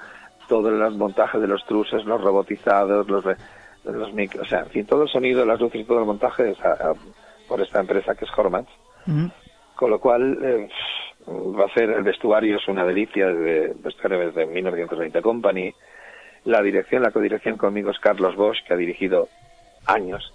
todos 0.49 0.73
los 0.73 0.95
montajes 0.97 1.41
de 1.41 1.47
los 1.49 1.65
truses, 1.67 2.05
los 2.05 2.21
robotizados, 2.21 3.09
los, 3.09 3.25
los 3.85 4.13
micros, 4.13 4.47
o 4.47 4.49
sea, 4.51 4.61
en 4.61 4.71
fin, 4.71 4.87
todo 4.87 5.05
el 5.05 5.09
sonido, 5.09 5.45
las 5.45 5.61
luces 5.61 5.81
y 5.81 5.85
todo 5.85 6.01
el 6.01 6.07
montaje 6.07 6.51
es 6.51 6.61
a- 6.65 6.73
a- 6.73 6.95
por 7.49 7.61
esta 7.61 7.81
empresa 7.81 8.15
que 8.15 8.25
es 8.25 8.31
Hormans. 8.37 8.69
Con 9.75 9.91
lo 9.91 9.99
cual, 9.99 10.39
eh, 10.43 10.69
va 11.29 11.65
a 11.67 11.75
ser, 11.75 11.91
el 11.91 12.03
vestuario 12.03 12.57
es 12.57 12.69
una 12.69 12.85
delicia, 12.85 13.27
de 13.29 13.73
vestuario 13.83 14.19
desde 14.27 14.47
1920 14.47 15.21
Company. 15.23 15.75
La 16.45 16.61
dirección, 16.63 17.03
la 17.03 17.11
codirección 17.13 17.57
conmigo 17.57 17.91
es 17.91 17.99
Carlos 17.99 18.35
Bosch, 18.37 18.59
que 18.67 18.75
ha 18.75 18.77
dirigido 18.77 19.29
años 19.87 20.33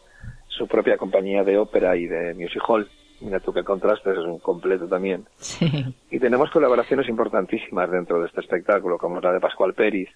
su 0.47 0.67
propia 0.67 0.97
compañía 0.97 1.43
de 1.43 1.57
ópera 1.57 1.95
y 1.95 2.07
de 2.07 2.33
music 2.33 2.61
hall. 2.67 2.89
Mira 3.21 3.39
tú 3.39 3.51
qué 3.51 3.63
contrastes, 3.63 4.17
es 4.17 4.25
un 4.25 4.39
completo 4.39 4.87
también. 4.87 5.25
Sí, 5.37 5.65
Y 6.11 6.19
tenemos 6.19 6.51
colaboraciones 6.51 7.09
importantísimas 7.09 7.89
dentro 7.89 8.19
de 8.19 8.27
este 8.27 8.41
espectáculo, 8.41 8.97
como 8.97 9.19
la 9.19 9.33
de 9.33 9.39
Pascual 9.39 9.73
Peris. 9.73 10.09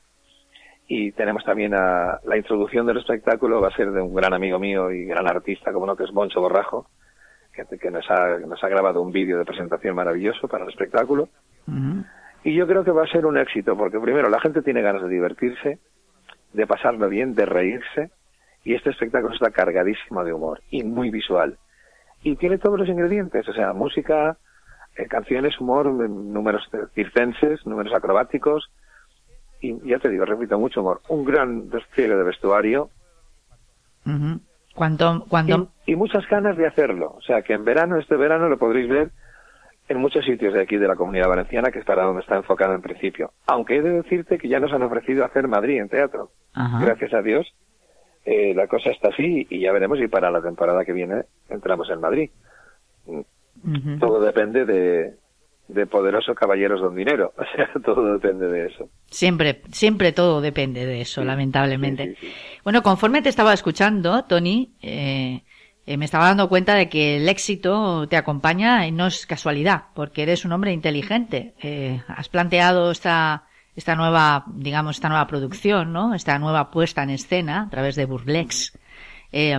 Y 0.87 1.11
tenemos 1.13 1.43
también 1.43 1.73
a, 1.73 2.19
la 2.25 2.37
introducción 2.37 2.85
del 2.85 2.97
espectáculo, 2.97 3.61
va 3.61 3.69
a 3.69 3.75
ser 3.75 3.91
de 3.91 4.01
un 4.01 4.13
gran 4.13 4.33
amigo 4.33 4.59
mío 4.59 4.91
y 4.91 5.05
gran 5.05 5.27
artista, 5.27 5.71
como 5.71 5.85
no, 5.85 5.95
que 5.95 6.03
es 6.03 6.11
Boncho 6.11 6.41
Borrajo, 6.41 6.87
que, 7.53 7.65
que 7.77 7.91
nos, 7.91 8.09
ha, 8.11 8.37
nos 8.39 8.63
ha 8.63 8.67
grabado 8.67 9.01
un 9.01 9.11
vídeo 9.11 9.37
de 9.37 9.45
presentación 9.45 9.95
maravilloso 9.95 10.47
para 10.47 10.65
el 10.65 10.69
espectáculo. 10.69 11.29
Y 12.43 12.55
yo 12.55 12.67
creo 12.67 12.83
que 12.83 12.91
va 12.91 13.03
a 13.03 13.11
ser 13.11 13.25
un 13.25 13.37
éxito, 13.37 13.77
porque 13.77 13.99
primero 13.99 14.29
la 14.29 14.41
gente 14.41 14.61
tiene 14.61 14.81
ganas 14.81 15.03
de 15.03 15.09
divertirse, 15.09 15.79
de 16.53 16.67
pasarlo 16.67 17.07
bien, 17.07 17.35
de 17.35 17.45
reírse, 17.45 18.11
y 18.63 18.73
este 18.73 18.89
espectáculo 18.89 19.33
está 19.33 19.51
cargadísimo 19.51 20.23
de 20.23 20.33
humor 20.33 20.61
y 20.69 20.83
muy 20.83 21.09
visual. 21.09 21.57
Y 22.23 22.35
tiene 22.35 22.57
todos 22.57 22.79
los 22.79 22.87
ingredientes, 22.87 23.47
o 23.47 23.53
sea, 23.53 23.73
música, 23.73 24.37
eh, 24.95 25.07
canciones, 25.07 25.59
humor, 25.59 25.87
números 25.87 26.63
circenses, 26.93 27.65
números 27.65 27.93
acrobáticos, 27.93 28.69
y 29.59 29.87
ya 29.87 29.99
te 29.99 30.09
digo, 30.09 30.25
repito, 30.25 30.57
mucho 30.59 30.81
humor. 30.81 31.01
Un 31.07 31.23
gran 31.23 31.69
despliegue 31.69 32.15
de 32.15 32.23
vestuario 32.23 32.89
Ujú. 34.05 34.39
Cuando, 34.73 35.25
cuando, 35.27 35.69
y, 35.85 35.93
y 35.93 35.95
muchas 35.95 36.27
ganas 36.29 36.55
de 36.57 36.65
hacerlo. 36.65 37.15
O 37.17 37.21
sea, 37.21 37.41
que 37.41 37.53
en 37.53 37.65
verano, 37.65 37.97
este 37.97 38.15
verano, 38.15 38.47
lo 38.47 38.57
podréis 38.57 38.89
ver 38.89 39.11
en 39.89 39.97
muchos 39.97 40.23
sitios 40.23 40.53
de 40.53 40.61
aquí 40.61 40.77
de 40.77 40.87
la 40.87 40.95
comunidad 40.95 41.27
valenciana, 41.27 41.71
que 41.71 41.79
es 41.79 41.85
para 41.85 42.03
donde 42.03 42.21
está 42.21 42.37
enfocado 42.37 42.73
en 42.73 42.81
principio. 42.81 43.31
Aunque 43.47 43.77
he 43.77 43.81
de 43.81 44.01
decirte 44.01 44.37
que 44.37 44.47
ya 44.47 44.59
nos 44.59 44.71
han 44.71 44.83
ofrecido 44.83 45.25
hacer 45.25 45.47
Madrid 45.47 45.79
en 45.79 45.89
teatro. 45.89 46.31
Gracias 46.53 47.13
a 47.13 47.21
Dios, 47.21 47.53
eh, 48.25 48.53
la 48.53 48.67
cosa 48.67 48.91
está 48.91 49.09
así 49.09 49.47
y 49.49 49.59
ya 49.59 49.71
veremos 49.71 49.99
y 49.99 50.07
para 50.07 50.31
la 50.31 50.41
temporada 50.41 50.85
que 50.85 50.93
viene 50.93 51.23
entramos 51.49 51.89
en 51.89 51.99
Madrid. 51.99 52.29
Todo 53.99 54.21
depende 54.21 54.65
de, 54.65 55.15
de 55.67 55.85
poderosos 55.87 56.35
caballeros 56.35 56.81
don 56.81 56.95
dinero. 56.95 57.33
O 57.41 57.55
sea, 57.55 57.69
todo 57.83 58.13
depende 58.13 58.47
de 58.47 58.67
eso. 58.67 58.89
Siempre, 59.09 59.61
siempre 59.71 60.11
todo 60.11 60.41
depende 60.41 60.85
de 60.85 61.01
eso, 61.01 61.23
lamentablemente. 61.23 62.07
Sí, 62.07 62.15
sí, 62.19 62.27
sí. 62.27 62.33
Bueno, 62.63 62.81
conforme 62.83 63.21
te 63.21 63.29
estaba 63.29 63.53
escuchando, 63.53 64.23
Tony, 64.25 64.73
eh, 64.81 65.43
eh, 65.85 65.97
me 65.97 66.05
estaba 66.05 66.27
dando 66.27 66.47
cuenta 66.47 66.75
de 66.75 66.89
que 66.89 67.17
el 67.17 67.27
éxito 67.27 68.07
te 68.07 68.17
acompaña 68.17 68.85
y 68.87 68.91
no 68.91 69.07
es 69.07 69.25
casualidad, 69.25 69.85
porque 69.95 70.23
eres 70.23 70.45
un 70.45 70.51
hombre 70.51 70.71
inteligente. 70.71 71.53
Eh, 71.61 72.01
has 72.07 72.29
planteado 72.29 72.91
esta, 72.91 73.45
esta 73.75 73.95
nueva, 73.95 74.43
digamos, 74.47 74.97
esta 74.97 75.09
nueva 75.09 75.27
producción, 75.27 75.93
¿no? 75.93 76.13
Esta 76.13 76.37
nueva 76.39 76.71
puesta 76.71 77.03
en 77.03 77.11
escena 77.11 77.63
a 77.63 77.69
través 77.69 77.95
de 77.95 78.05
Burlex. 78.05 78.77
eh, 79.33 79.57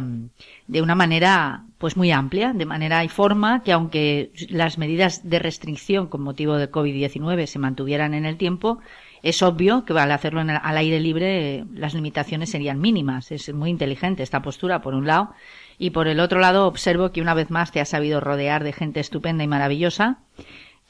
de 0.66 0.82
una 0.82 0.94
manera 0.94 1.64
pues 1.78 1.96
muy 1.96 2.10
amplia, 2.12 2.52
de 2.52 2.66
manera 2.66 3.02
y 3.04 3.08
forma 3.08 3.62
que 3.62 3.72
aunque 3.72 4.30
las 4.50 4.76
medidas 4.76 5.26
de 5.28 5.38
restricción 5.38 6.08
con 6.08 6.20
motivo 6.22 6.56
del 6.56 6.70
COVID-19 6.70 7.46
se 7.46 7.58
mantuvieran 7.58 8.12
en 8.12 8.26
el 8.26 8.36
tiempo, 8.36 8.80
es 9.22 9.42
obvio 9.42 9.86
que 9.86 9.98
al 9.98 10.12
hacerlo 10.12 10.42
en 10.42 10.50
el- 10.50 10.60
al 10.62 10.76
aire 10.76 11.00
libre 11.00 11.64
las 11.72 11.94
limitaciones 11.94 12.50
serían 12.50 12.80
mínimas. 12.80 13.32
Es 13.32 13.52
muy 13.54 13.70
inteligente 13.70 14.22
esta 14.22 14.42
postura, 14.42 14.82
por 14.82 14.94
un 14.94 15.06
lado. 15.06 15.30
Y 15.78 15.90
por 15.90 16.06
el 16.06 16.20
otro 16.20 16.38
lado, 16.38 16.66
observo 16.66 17.10
que 17.10 17.22
una 17.22 17.32
vez 17.34 17.50
más 17.50 17.72
te 17.72 17.80
has 17.80 17.88
sabido 17.88 18.20
rodear 18.20 18.64
de 18.64 18.74
gente 18.74 19.00
estupenda 19.00 19.42
y 19.42 19.48
maravillosa 19.48 20.18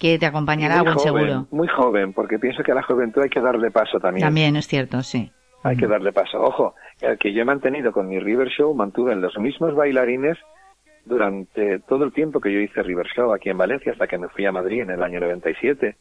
que 0.03 0.19
te 0.19 0.27
acompañará 0.27 0.81
a 0.81 0.83
muy 0.83 0.87
buen 0.87 0.99
joven, 0.99 1.23
seguro. 1.23 1.47
Muy 1.53 1.69
joven, 1.69 2.13
porque 2.13 2.41
pienso 2.41 2.65
que 2.65 2.73
a 2.73 2.75
la 2.75 2.83
juventud 2.83 3.23
hay 3.23 3.29
que 3.29 3.41
darle 3.41 3.71
paso 3.71 4.01
también. 4.01 4.27
También 4.27 4.57
es 4.57 4.67
cierto, 4.67 5.01
sí. 5.05 5.31
Hay 5.63 5.77
que 5.77 5.87
darle 5.87 6.13
paso. 6.13 6.43
Ojo, 6.43 6.75
el 7.01 7.17
que 7.19 7.33
yo 7.33 7.43
he 7.43 7.45
mantenido 7.45 7.93
con 7.93 8.09
mi 8.09 8.19
River 8.19 8.49
Show, 8.49 8.75
mantuve 8.75 9.13
en 9.13 9.21
los 9.21 9.39
mismos 9.39 9.77
bailarines 9.77 10.37
durante 11.05 11.79
todo 11.79 12.05
el 12.05 12.13
tiempo 12.13 12.41
que 12.41 12.53
yo 12.53 12.59
hice 12.59 12.83
River 12.83 13.07
Show 13.15 13.33
aquí 13.33 13.51
en 13.51 13.59
Valencia, 13.59 13.93
hasta 13.93 14.09
que 14.09 14.19
me 14.19 14.29
fui 14.29 14.45
a 14.45 14.51
Madrid 14.51 14.83
en 14.83 14.91
el 14.91 15.05
año 15.05 15.21
97. 15.21 15.95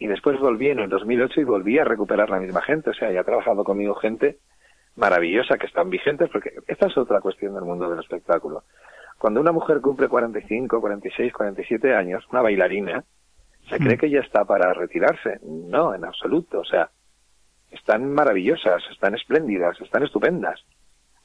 Y 0.00 0.08
después 0.08 0.40
volví 0.40 0.70
en 0.70 0.80
el 0.80 0.88
2008 0.88 1.40
y 1.40 1.44
volví 1.44 1.78
a 1.78 1.84
recuperar 1.84 2.30
la 2.30 2.40
misma 2.40 2.60
gente. 2.60 2.90
O 2.90 2.94
sea, 2.94 3.12
ya 3.12 3.20
ha 3.20 3.24
trabajado 3.24 3.62
conmigo 3.62 3.94
gente 3.94 4.38
maravillosa 4.96 5.58
que 5.58 5.66
están 5.66 5.90
vigentes, 5.90 6.28
porque 6.28 6.54
esta 6.66 6.88
es 6.88 6.98
otra 6.98 7.20
cuestión 7.20 7.54
del 7.54 7.62
mundo 7.62 7.88
del 7.88 8.00
espectáculo. 8.00 8.64
Cuando 9.16 9.40
una 9.40 9.52
mujer 9.52 9.80
cumple 9.80 10.08
45, 10.08 10.80
46, 10.80 11.32
47 11.32 11.94
años, 11.94 12.24
una 12.32 12.42
bailarina, 12.42 13.04
se 13.68 13.78
cree 13.78 13.98
que 13.98 14.10
ya 14.10 14.20
está 14.20 14.44
para 14.44 14.72
retirarse. 14.74 15.40
No, 15.42 15.94
en 15.94 16.04
absoluto. 16.04 16.60
O 16.60 16.64
sea, 16.64 16.90
están 17.70 18.12
maravillosas, 18.12 18.82
están 18.90 19.14
espléndidas, 19.14 19.80
están 19.80 20.02
estupendas. 20.02 20.60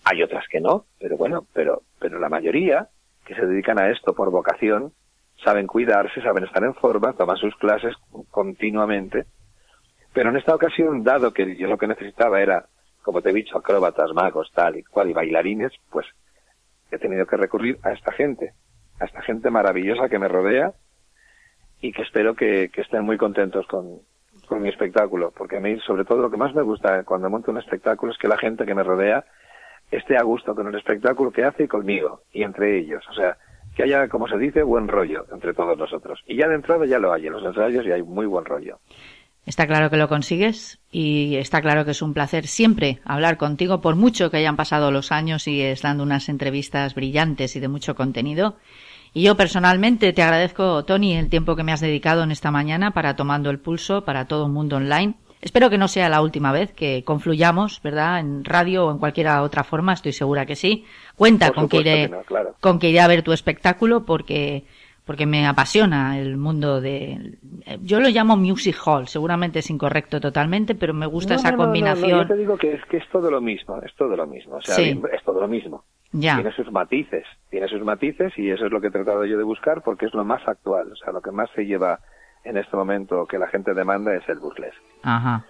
Hay 0.06 0.24
otras 0.24 0.46
que 0.48 0.62
no, 0.62 0.86
pero 1.00 1.18
bueno, 1.18 1.46
pero, 1.54 1.84
pero 2.00 2.20
la 2.20 2.30
mayoría 2.30 2.88
que 3.26 3.36
se 3.36 3.46
dedican 3.46 3.80
a 3.80 3.90
esto 3.90 4.14
por 4.14 4.32
vocación 4.32 4.94
saben 5.44 5.68
cuidarse, 5.68 6.22
saben 6.22 6.46
estar 6.46 6.64
en 6.64 6.74
forma, 6.74 7.14
toman 7.14 7.38
sus 7.38 7.56
clases 7.56 7.96
continuamente. 8.32 9.26
Pero 10.14 10.30
en 10.30 10.38
esta 10.38 10.56
ocasión, 10.56 11.04
dado 11.04 11.34
que 11.34 11.56
yo 11.56 11.68
lo 11.68 11.78
que 11.78 11.88
necesitaba 11.88 12.42
era, 12.42 12.66
como 13.04 13.22
te 13.22 13.30
he 13.30 13.34
dicho, 13.34 13.58
acróbatas, 13.58 14.12
magos, 14.14 14.52
tal 14.54 14.78
y 14.78 14.84
cual, 14.84 15.10
y 15.10 15.14
bailarines, 15.14 15.74
pues 15.92 16.08
he 16.92 16.98
tenido 16.98 17.26
que 17.28 17.38
recurrir 17.38 17.78
a 17.84 17.92
esta 17.92 18.12
gente, 18.12 18.54
a 19.00 19.06
esta 19.06 19.22
gente 19.22 19.50
maravillosa 19.50 20.10
que 20.10 20.20
me 20.20 20.28
rodea 20.28 20.74
y 21.82 21.92
que 21.92 22.02
espero 22.02 22.36
que, 22.36 22.70
estén 22.76 23.04
muy 23.04 23.18
contentos 23.18 23.66
con, 23.68 24.00
con 24.48 24.62
mi 24.62 24.70
espectáculo, 24.70 25.32
porque 25.36 25.58
a 25.58 25.60
mí 25.60 25.80
sobre 25.80 26.06
todo 26.06 26.20
lo 26.20 26.32
que 26.32 26.38
más 26.38 26.54
me 26.54 26.62
gusta 26.62 27.04
cuando 27.04 27.30
monto 27.30 27.52
un 27.52 27.58
espectáculo 27.58 28.12
es 28.12 28.18
que 28.18 28.28
la 28.28 28.38
gente 28.38 28.66
que 28.66 28.76
me 28.76 28.84
rodea 28.84 29.26
esté 29.92 30.18
a 30.18 30.24
gusto 30.24 30.54
con 30.56 30.68
el 30.68 30.76
espectáculo 30.76 31.32
que 31.32 31.44
hace 31.44 31.64
y 31.64 31.68
conmigo, 31.68 32.22
y 32.32 32.44
entre 32.44 32.78
ellos, 32.80 33.04
o 33.10 33.14
sea, 33.14 33.38
que 33.76 33.84
haya, 33.84 34.08
como 34.08 34.28
se 34.28 34.38
dice, 34.38 34.64
buen 34.64 34.88
rollo 34.88 35.26
entre 35.32 35.54
todos 35.54 35.78
nosotros. 35.78 36.20
Y 36.28 36.36
ya 36.36 36.48
de 36.48 36.56
entrada 36.56 36.86
ya 36.86 37.00
lo 37.00 37.14
hay, 37.14 37.28
en 37.28 37.34
los 37.34 37.44
ensayos 37.44 37.86
y 37.86 37.92
hay 37.92 38.04
muy 38.04 38.26
buen 38.26 38.46
rollo. 38.46 38.80
Está 39.46 39.66
claro 39.66 39.90
que 39.90 39.98
lo 39.98 40.10
consigues 40.10 40.80
y 40.92 41.38
está 41.38 41.62
claro 41.62 41.86
que 41.86 41.92
es 41.92 42.02
un 42.02 42.14
placer 42.14 42.46
siempre 42.46 43.00
hablar 43.04 43.38
contigo, 43.38 43.82
por 43.82 43.96
mucho 43.96 44.30
que 44.30 44.38
hayan 44.38 44.56
pasado 44.56 44.92
los 44.92 45.12
años 45.12 45.48
y 45.48 45.62
es 45.62 45.82
dando 45.82 46.04
unas 46.04 46.30
entrevistas 46.30 46.94
brillantes 46.94 47.56
y 47.56 47.60
de 47.60 47.68
mucho 47.68 47.96
contenido. 47.96 48.58
Y 49.14 49.24
yo 49.24 49.36
personalmente 49.36 50.14
te 50.14 50.22
agradezco, 50.22 50.86
Tony, 50.86 51.16
el 51.16 51.30
tiempo 51.30 51.56
que 51.56 51.64
me 51.64 51.72
has 51.72 51.82
dedicado 51.82 52.24
en 52.24 52.32
esta 52.32 52.52
mañana 52.52 52.92
para 52.92 53.16
Tomando 53.16 53.50
el 53.50 53.60
Pulso 53.60 54.04
para 54.06 54.26
todo 54.28 54.46
el 54.46 54.52
mundo 54.52 54.78
online. 54.78 55.16
Espero 55.42 55.70
que 55.70 55.78
no 55.78 55.88
sea 55.88 56.10
la 56.10 56.22
última 56.22 56.52
vez 56.52 56.74
que 56.74 57.04
confluyamos, 57.06 57.82
¿verdad? 57.82 58.20
En 58.20 58.44
radio 58.44 58.88
o 58.88 58.92
en 58.92 58.98
cualquier 58.98 59.30
otra 59.30 59.64
forma, 59.64 59.94
estoy 59.94 60.12
segura 60.12 60.46
que 60.46 60.56
sí. 60.56 60.86
Cuenta 61.16 61.52
con 61.52 61.70
que, 61.70 61.78
iré, 61.78 62.04
que 62.04 62.10
no, 62.10 62.22
claro. 62.24 62.56
con 62.60 62.78
que 62.78 62.90
iré 62.90 63.00
a 63.00 63.08
ver 63.08 63.24
tu 63.24 63.32
espectáculo 63.32 64.06
porque 64.06 64.66
porque 65.06 65.26
me 65.26 65.48
apasiona 65.48 66.20
el 66.20 66.38
mundo 66.38 66.82
de 66.82 67.40
yo 67.82 68.00
lo 68.00 68.10
llamo 68.10 68.38
music 68.38 68.78
hall 68.86 69.08
seguramente 69.08 69.58
es 69.58 69.70
incorrecto 69.72 70.22
totalmente 70.22 70.76
pero 70.76 70.94
me 70.94 71.08
gusta 71.08 71.34
No, 71.34 71.40
esa 71.40 71.52
no, 71.52 71.58
combinación 71.58 72.12
no, 72.12 72.22
yo 72.22 72.28
te 72.28 72.36
digo 72.38 72.58
que 72.58 72.74
es 72.74 72.86
que 72.86 72.98
es 72.98 73.10
todo 73.12 73.32
lo 73.32 73.42
mismo, 73.42 73.82
es 73.82 73.92
todo 73.96 74.16
lo 74.16 74.28
mismo, 74.28 74.58
o 74.58 74.62
sea, 74.62 74.76
Sí. 74.76 75.02
es 75.12 75.24
todo 75.24 75.42
lo 75.42 75.48
mismo. 75.48 75.84
Ya 76.12 76.36
Tiene 76.36 76.52
sus 76.52 76.72
matices, 76.72 77.26
tiene 77.50 77.68
sus 77.68 77.82
matices 77.82 78.38
y 78.38 78.50
eso 78.50 78.66
es 78.66 78.72
lo 78.72 78.82
que 78.82 78.88
he 78.88 78.92
tratado 78.92 79.26
yo 79.26 79.38
de 79.38 79.44
buscar 79.44 79.82
porque 79.82 80.06
es 80.06 80.14
lo 80.14 80.24
más 80.26 80.48
actual, 80.48 80.92
o 80.92 80.96
sea, 80.96 81.14
lo 81.14 81.22
que 81.22 81.32
más 81.32 81.50
se 81.56 81.66
lleva 81.66 82.00
en 82.44 82.58
este 82.58 82.76
momento 82.76 83.26
que 83.26 83.38
la 83.38 83.48
gente 83.48 83.74
demanda 83.74 84.16
es 84.16 84.28
el 84.30 84.40
burlesque. 84.40 84.80
ajá 85.04 85.46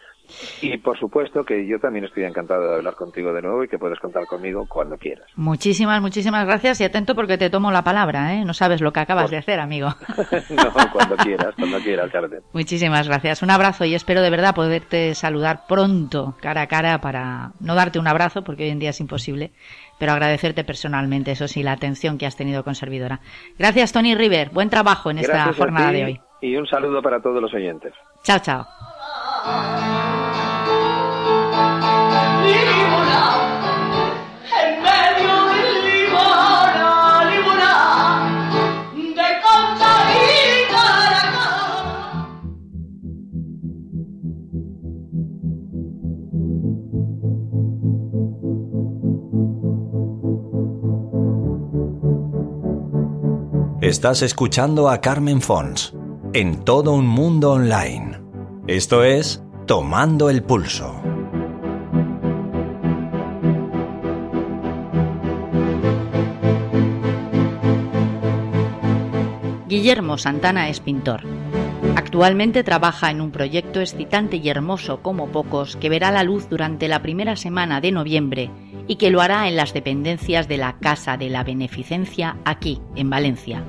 Y 0.61 0.77
por 0.77 0.97
supuesto 0.99 1.43
que 1.43 1.67
yo 1.67 1.79
también 1.79 2.05
estoy 2.05 2.23
encantado 2.23 2.69
de 2.69 2.75
hablar 2.75 2.95
contigo 2.95 3.33
de 3.33 3.41
nuevo 3.41 3.63
y 3.63 3.67
que 3.67 3.77
puedes 3.77 3.99
contar 3.99 4.25
conmigo 4.25 4.65
cuando 4.67 4.97
quieras. 4.97 5.27
muchísimas 5.35 6.01
muchísimas 6.01 6.45
gracias 6.45 6.81
y 6.81 6.83
atento 6.83 7.15
porque 7.15 7.37
te 7.37 7.49
tomo 7.49 7.71
la 7.71 7.83
palabra 7.83 8.35
eh 8.35 8.45
no 8.45 8.53
sabes 8.53 8.81
lo 8.81 8.91
que 8.93 8.99
acabas 8.99 9.29
de 9.29 9.37
hacer 9.37 9.59
amigo. 9.59 9.89
No, 10.49 10.73
cuando 10.91 11.15
quieras, 11.17 11.53
cuando 11.55 11.79
quieras, 11.79 12.11
Carmen. 12.11 12.41
muchísimas 12.53 13.07
gracias. 13.07 13.41
Un 13.41 13.51
abrazo 13.51 13.85
y 13.85 13.93
espero 13.95 14.21
de 14.21 14.29
verdad 14.29 14.55
poderte 14.55 15.13
saludar 15.15 15.61
pronto 15.67 16.35
cara 16.41 16.61
a 16.61 16.67
cara 16.67 16.99
para 17.01 17.51
no 17.59 17.75
darte 17.75 17.99
un 17.99 18.07
abrazo 18.07 18.43
porque 18.43 18.63
hoy 18.63 18.69
en 18.69 18.79
día 18.79 18.89
es 18.89 18.99
imposible 18.99 19.51
pero 19.99 20.13
agradecerte 20.13 20.63
personalmente 20.63 21.31
eso 21.31 21.47
sí 21.47 21.61
la 21.61 21.73
atención 21.73 22.17
que 22.17 22.25
has 22.25 22.35
tenido 22.35 22.63
con 22.63 22.73
servidora. 22.73 23.19
Gracias 23.59 23.91
Tony 23.91 24.15
River. 24.15 24.49
Buen 24.49 24.69
trabajo 24.69 25.11
en 25.11 25.19
esta 25.19 25.33
Gracias 25.33 25.57
jornada 25.57 25.91
de 25.91 26.05
hoy. 26.05 26.21
Y 26.41 26.55
un 26.55 26.65
saludo 26.65 27.01
para 27.01 27.21
todos 27.21 27.41
los 27.41 27.53
oyentes. 27.53 27.93
chao 28.23 28.39
chao 28.39 28.65
Estás 53.89 54.21
escuchando 54.21 54.87
a 54.87 55.01
Carmen 55.01 55.41
Fons 55.41 55.95
en 56.33 56.63
todo 56.63 56.93
un 56.93 57.07
mundo 57.07 57.53
online. 57.53 58.21
Esto 58.67 59.03
es 59.03 59.43
Tomando 59.65 60.29
el 60.29 60.43
Pulso. 60.43 61.01
Guillermo 69.69 70.17
Santana 70.17 70.67
es 70.69 70.79
pintor. 70.79 71.21
Actualmente 71.95 72.63
trabaja 72.63 73.11
en 73.11 73.21
un 73.21 73.29
proyecto 73.29 73.79
excitante 73.81 74.37
y 74.37 74.49
hermoso 74.49 75.03
como 75.03 75.27
pocos 75.27 75.75
que 75.75 75.89
verá 75.89 76.09
la 76.09 76.23
luz 76.23 76.49
durante 76.49 76.87
la 76.87 77.03
primera 77.03 77.35
semana 77.35 77.79
de 77.79 77.91
noviembre 77.91 78.49
y 78.87 78.95
que 78.95 79.11
lo 79.11 79.21
hará 79.21 79.47
en 79.47 79.55
las 79.55 79.71
dependencias 79.71 80.47
de 80.47 80.57
la 80.57 80.79
Casa 80.79 81.17
de 81.17 81.29
la 81.29 81.43
Beneficencia 81.43 82.37
aquí, 82.45 82.81
en 82.95 83.11
Valencia. 83.11 83.63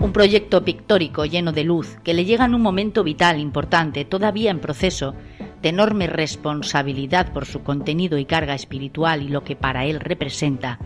Un 0.00 0.12
proyecto 0.12 0.62
pictórico 0.62 1.24
lleno 1.24 1.52
de 1.52 1.64
luz 1.64 1.96
que 2.04 2.12
le 2.12 2.26
llega 2.26 2.44
en 2.44 2.54
un 2.54 2.60
momento 2.60 3.02
vital 3.02 3.40
importante, 3.40 4.04
todavía 4.04 4.50
en 4.50 4.60
proceso, 4.60 5.14
de 5.62 5.70
enorme 5.70 6.08
responsabilidad 6.08 7.32
por 7.32 7.46
su 7.46 7.62
contenido 7.62 8.18
y 8.18 8.26
carga 8.26 8.54
espiritual 8.54 9.22
y 9.22 9.28
lo 9.28 9.44
que 9.44 9.56
para 9.56 9.86
él 9.86 9.98
representa, 9.98 10.78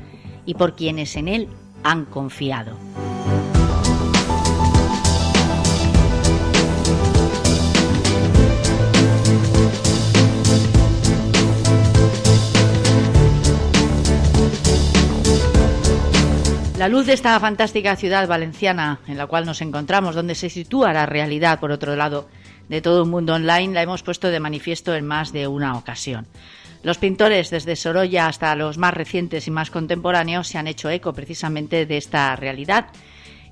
y 0.46 0.54
por 0.54 0.76
quienes 0.76 1.16
en 1.16 1.26
él 1.26 1.48
han 1.82 2.04
confiado. 2.04 2.76
La 16.82 16.88
luz 16.88 17.06
de 17.06 17.12
esta 17.12 17.38
fantástica 17.38 17.94
ciudad 17.94 18.26
valenciana 18.26 18.98
en 19.06 19.16
la 19.16 19.28
cual 19.28 19.46
nos 19.46 19.60
encontramos, 19.60 20.16
donde 20.16 20.34
se 20.34 20.50
sitúa 20.50 20.92
la 20.92 21.06
realidad, 21.06 21.60
por 21.60 21.70
otro 21.70 21.94
lado, 21.94 22.28
de 22.68 22.80
todo 22.80 23.04
un 23.04 23.10
mundo 23.10 23.34
online, 23.34 23.72
la 23.72 23.82
hemos 23.82 24.02
puesto 24.02 24.26
de 24.30 24.40
manifiesto 24.40 24.92
en 24.92 25.06
más 25.06 25.32
de 25.32 25.46
una 25.46 25.76
ocasión. 25.76 26.26
Los 26.82 26.98
pintores, 26.98 27.50
desde 27.50 27.76
Sorolla 27.76 28.26
hasta 28.26 28.56
los 28.56 28.78
más 28.78 28.94
recientes 28.94 29.46
y 29.46 29.52
más 29.52 29.70
contemporáneos, 29.70 30.48
se 30.48 30.58
han 30.58 30.66
hecho 30.66 30.90
eco 30.90 31.12
precisamente 31.12 31.86
de 31.86 31.98
esta 31.98 32.34
realidad. 32.34 32.86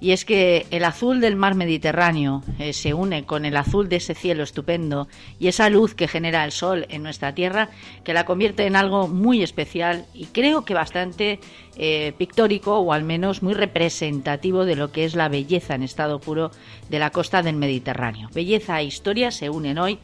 Y 0.01 0.13
es 0.13 0.25
que 0.25 0.67
el 0.71 0.85
azul 0.85 1.21
del 1.21 1.37
mar 1.37 1.55
Mediterráneo 1.55 2.43
eh, 2.59 2.73
se 2.73 2.95
une 2.95 3.25
con 3.25 3.45
el 3.45 3.57
azul 3.57 3.89
de 3.89 3.97
ese 3.97 4.15
cielo 4.15 4.43
estupendo 4.43 5.09
y 5.39 5.49
esa 5.49 5.69
luz 5.69 5.95
que 5.95 6.09
genera 6.09 6.45
el 6.45 6.53
sol 6.53 6.87
en 6.89 7.03
nuestra 7.03 7.35
tierra, 7.35 7.69
que 8.03 8.15
la 8.15 8.25
convierte 8.25 8.65
en 8.65 8.77
algo 8.77 9.09
muy 9.09 9.43
especial 9.43 10.07
y 10.15 10.27
creo 10.27 10.65
que 10.65 10.73
bastante 10.73 11.39
eh, 11.77 12.15
pictórico 12.17 12.79
o 12.79 12.93
al 12.95 13.05
menos 13.05 13.43
muy 13.43 13.53
representativo 13.53 14.65
de 14.65 14.77
lo 14.77 14.91
que 14.91 15.05
es 15.05 15.15
la 15.15 15.29
belleza 15.29 15.75
en 15.75 15.83
estado 15.83 16.19
puro 16.19 16.51
de 16.89 16.99
la 16.99 17.11
costa 17.11 17.43
del 17.43 17.57
Mediterráneo. 17.57 18.31
Belleza 18.33 18.81
e 18.81 18.85
historia 18.85 19.31
se 19.31 19.51
unen 19.51 19.79
hoy 19.79 19.99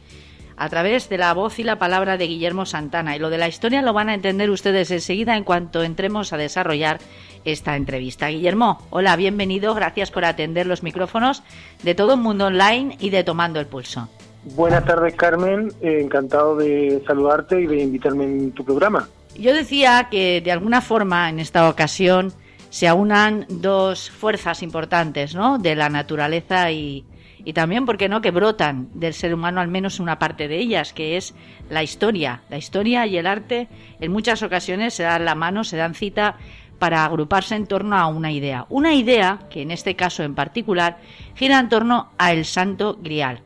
a 0.57 0.69
través 0.69 1.07
de 1.07 1.17
la 1.17 1.33
voz 1.33 1.59
y 1.59 1.63
la 1.63 1.77
palabra 1.77 2.17
de 2.17 2.27
Guillermo 2.27 2.65
Santana. 2.65 3.15
Y 3.15 3.19
lo 3.19 3.29
de 3.29 3.37
la 3.37 3.47
historia 3.47 3.81
lo 3.81 3.93
van 3.93 4.09
a 4.09 4.15
entender 4.15 4.49
ustedes 4.49 4.89
enseguida 4.91 5.37
en 5.37 5.43
cuanto 5.43 5.83
entremos 5.83 6.33
a 6.33 6.37
desarrollar 6.37 6.99
esta 7.45 7.75
entrevista. 7.75 8.27
Guillermo, 8.27 8.81
hola, 8.89 9.15
bienvenido, 9.15 9.73
gracias 9.75 10.11
por 10.11 10.25
atender 10.25 10.65
los 10.65 10.83
micrófonos 10.83 11.43
de 11.83 11.95
todo 11.95 12.15
el 12.15 12.19
mundo 12.19 12.47
online 12.47 12.97
y 12.99 13.11
de 13.11 13.23
Tomando 13.23 13.59
el 13.59 13.67
Pulso. 13.67 14.09
Buenas 14.55 14.85
tardes, 14.85 15.13
Carmen. 15.15 15.71
Eh, 15.81 16.01
encantado 16.01 16.55
de 16.55 17.03
saludarte 17.05 17.61
y 17.61 17.67
de 17.67 17.83
invitarme 17.83 18.23
en 18.23 18.51
tu 18.51 18.65
programa. 18.65 19.07
Yo 19.37 19.53
decía 19.53 20.07
que 20.09 20.41
de 20.41 20.51
alguna 20.51 20.81
forma 20.81 21.29
en 21.29 21.39
esta 21.39 21.69
ocasión 21.69 22.33
se 22.69 22.87
aunan 22.87 23.45
dos 23.49 24.09
fuerzas 24.09 24.63
importantes, 24.63 25.35
¿no? 25.35 25.59
De 25.59 25.75
la 25.75 25.89
naturaleza 25.89 26.71
y, 26.71 27.05
y 27.47 27.53
también, 27.53 27.85
¿por 27.85 27.95
qué 27.95 28.09
no?, 28.09 28.19
que 28.19 28.31
brotan 28.31 28.89
del 28.93 29.13
ser 29.13 29.33
humano 29.33 29.61
al 29.61 29.69
menos 29.69 30.01
una 30.01 30.19
parte 30.19 30.49
de 30.49 30.57
ellas, 30.57 30.91
que 30.91 31.15
es 31.15 31.33
la 31.69 31.81
historia. 31.81 32.41
La 32.49 32.57
historia 32.57 33.07
y 33.07 33.15
el 33.15 33.25
arte 33.25 33.69
en 34.01 34.11
muchas 34.11 34.43
ocasiones 34.43 34.95
se 34.95 35.03
dan 35.03 35.23
la 35.23 35.33
mano, 35.33 35.63
se 35.63 35.77
dan 35.77 35.95
cita 35.95 36.35
para 36.77 37.05
agruparse 37.05 37.55
en 37.55 37.65
torno 37.65 37.95
a 37.95 38.07
una 38.07 38.33
idea. 38.33 38.65
Una 38.67 38.93
idea 38.95 39.39
que 39.49 39.61
en 39.61 39.71
este 39.71 39.95
caso 39.95 40.23
en 40.23 40.35
particular 40.35 40.97
gira 41.35 41.57
en 41.57 41.69
torno 41.69 42.09
a 42.17 42.33
el 42.33 42.43
Santo 42.43 42.99
Grial. 43.01 43.39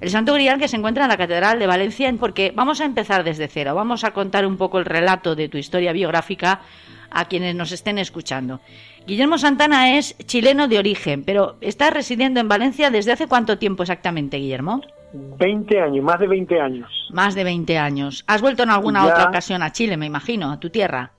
El 0.00 0.10
Santo 0.10 0.34
Grial 0.34 0.58
que 0.58 0.66
se 0.66 0.76
encuentra 0.76 1.04
en 1.04 1.10
la 1.10 1.16
Catedral 1.16 1.60
de 1.60 1.68
Valencia, 1.68 2.12
porque 2.18 2.52
vamos 2.56 2.80
a 2.80 2.86
empezar 2.86 3.22
desde 3.22 3.46
cero, 3.46 3.76
vamos 3.76 4.02
a 4.02 4.10
contar 4.10 4.46
un 4.46 4.56
poco 4.56 4.80
el 4.80 4.84
relato 4.84 5.36
de 5.36 5.48
tu 5.48 5.58
historia 5.58 5.92
biográfica 5.92 6.62
a 7.08 7.26
quienes 7.26 7.54
nos 7.54 7.70
estén 7.70 7.98
escuchando. 7.98 8.60
Guillermo 9.06 9.36
Santana 9.38 9.98
es 9.98 10.16
chileno 10.18 10.66
de 10.66 10.78
origen, 10.78 11.24
pero 11.24 11.56
está 11.60 11.90
residiendo 11.90 12.40
en 12.40 12.48
Valencia 12.48 12.90
desde 12.90 13.12
hace 13.12 13.26
cuánto 13.26 13.58
tiempo 13.58 13.82
exactamente, 13.82 14.38
Guillermo? 14.38 14.80
20 15.12 15.80
años, 15.80 16.04
más 16.04 16.18
de 16.18 16.26
20 16.26 16.60
años. 16.60 16.90
Más 17.12 17.34
de 17.34 17.44
20 17.44 17.78
años. 17.78 18.24
¿Has 18.26 18.40
vuelto 18.40 18.62
en 18.62 18.70
alguna 18.70 19.04
Ya. 19.04 19.12
otra 19.12 19.28
ocasión 19.28 19.62
a 19.62 19.72
Chile, 19.72 19.96
me 19.96 20.06
imagino, 20.06 20.50
a 20.50 20.58
tu 20.58 20.70
tierra? 20.70 21.12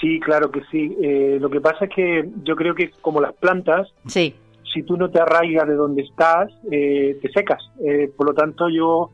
Sí, 0.00 0.20
claro 0.20 0.50
que 0.50 0.60
sí. 0.70 0.94
Eh, 1.02 1.38
lo 1.40 1.48
que 1.48 1.60
pasa 1.60 1.86
es 1.86 1.90
que 1.94 2.28
yo 2.44 2.54
creo 2.56 2.74
que 2.74 2.90
como 3.00 3.20
las 3.20 3.32
plantas, 3.34 3.88
Sí. 4.06 4.34
si 4.72 4.82
tú 4.82 4.96
no 4.98 5.10
te 5.10 5.20
arraigas 5.20 5.66
de 5.66 5.74
donde 5.74 6.02
estás, 6.02 6.52
eh, 6.70 7.16
te 7.22 7.32
secas. 7.32 7.62
Eh, 7.82 8.10
por 8.14 8.26
lo 8.28 8.34
tanto, 8.34 8.68
yo 8.68 9.10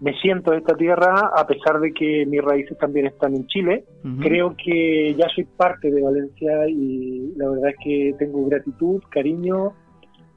me 0.00 0.12
siento 0.20 0.50
de 0.50 0.58
esta 0.58 0.76
tierra, 0.76 1.30
a 1.34 1.46
pesar 1.46 1.80
de 1.80 1.92
que 1.92 2.26
mis 2.26 2.42
raíces 2.42 2.76
también 2.78 3.06
están 3.06 3.34
en 3.34 3.46
Chile. 3.46 3.84
Creo 4.20 4.54
que 4.56 5.14
ya 5.14 5.28
soy 5.34 5.44
parte 5.44 5.90
de 5.90 6.02
Valencia 6.02 6.68
y 6.68 7.32
la 7.36 7.48
verdad 7.48 7.70
es 7.70 7.76
que 7.82 8.14
tengo 8.18 8.46
gratitud, 8.46 9.02
cariño 9.08 9.72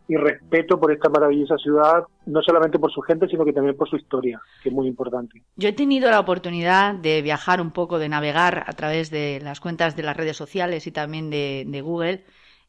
y 0.08 0.16
respeto 0.16 0.80
por 0.80 0.94
esta 0.94 1.10
maravillosa 1.10 1.58
ciudad, 1.58 2.04
no 2.26 2.42
solamente 2.42 2.80
por 2.80 2.92
su 2.94 3.02
gente, 3.02 3.28
sino 3.28 3.44
que 3.44 3.52
también 3.52 3.76
por 3.76 3.90
su 3.90 3.98
historia, 3.98 4.40
que 4.64 4.70
es 4.70 4.76
muy 4.76 4.88
importante. 4.88 5.42
Yo 5.58 5.68
he 5.68 5.74
tenido 5.74 6.10
la 6.10 6.22
oportunidad 6.22 6.96
de 6.96 7.22
viajar 7.22 7.60
un 7.60 7.72
poco, 7.72 8.00
de 8.00 8.08
navegar 8.08 8.64
a 8.68 8.74
través 8.74 9.12
de 9.12 9.42
las 9.44 9.60
cuentas 9.60 9.98
de 9.98 10.04
las 10.04 10.16
redes 10.16 10.38
sociales 10.38 10.88
y 10.88 10.92
también 10.92 11.30
de, 11.30 11.66
de 11.68 11.82
Google 11.82 12.24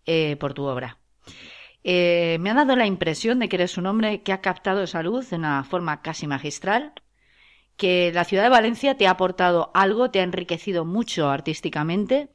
eh, 0.05 0.37
por 0.37 0.53
tu 0.53 0.65
obra. 0.65 0.97
Eh, 1.85 2.39
me 2.41 2.51
ha 2.51 2.55
dado 2.55 2.77
la 2.77 2.87
impresión 2.87 3.39
de 3.39 3.49
que 3.49 3.57
eres 3.57 3.79
un 3.79 3.87
hombre 3.87 4.23
que 4.23 4.33
ha 4.33 4.41
captado 4.41 4.83
esa 4.83 5.03
luz 5.03 5.31
de 5.31 5.37
una 5.37 5.65
forma 5.65 6.03
casi 6.03 6.27
magistral, 6.27 6.93
que 7.77 8.11
la 8.13 8.25
ciudad 8.25 8.43
de 8.43 8.49
Valencia 8.49 8.97
te 8.97 9.07
ha 9.07 9.13
aportado 9.13 9.71
algo, 9.75 10.11
te 10.11 10.21
ha 10.21 10.25
enriquecido 10.25 10.85
mucho 10.85 11.29
artísticamente 11.31 12.29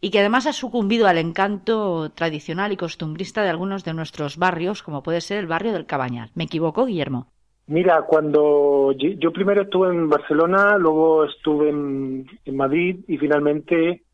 y 0.00 0.10
que 0.10 0.20
además 0.20 0.46
ha 0.46 0.52
sucumbido 0.52 1.06
al 1.06 1.18
encanto 1.18 2.10
tradicional 2.10 2.72
y 2.72 2.76
costumbrista 2.76 3.42
de 3.42 3.50
algunos 3.50 3.84
de 3.84 3.94
nuestros 3.94 4.38
barrios, 4.38 4.82
como 4.82 5.02
puede 5.02 5.20
ser 5.20 5.38
el 5.38 5.46
barrio 5.46 5.72
del 5.72 5.86
Cabañal. 5.86 6.30
¿Me 6.34 6.44
equivoco, 6.44 6.86
Guillermo? 6.86 7.28
Mira, 7.68 8.02
cuando 8.02 8.92
yo 8.92 9.32
primero 9.32 9.62
estuve 9.62 9.88
en 9.88 10.08
Barcelona, 10.08 10.78
luego 10.78 11.24
estuve 11.24 11.70
en, 11.70 12.26
Madrid 12.54 13.00
y 13.08 13.18
finalmente 13.18 14.04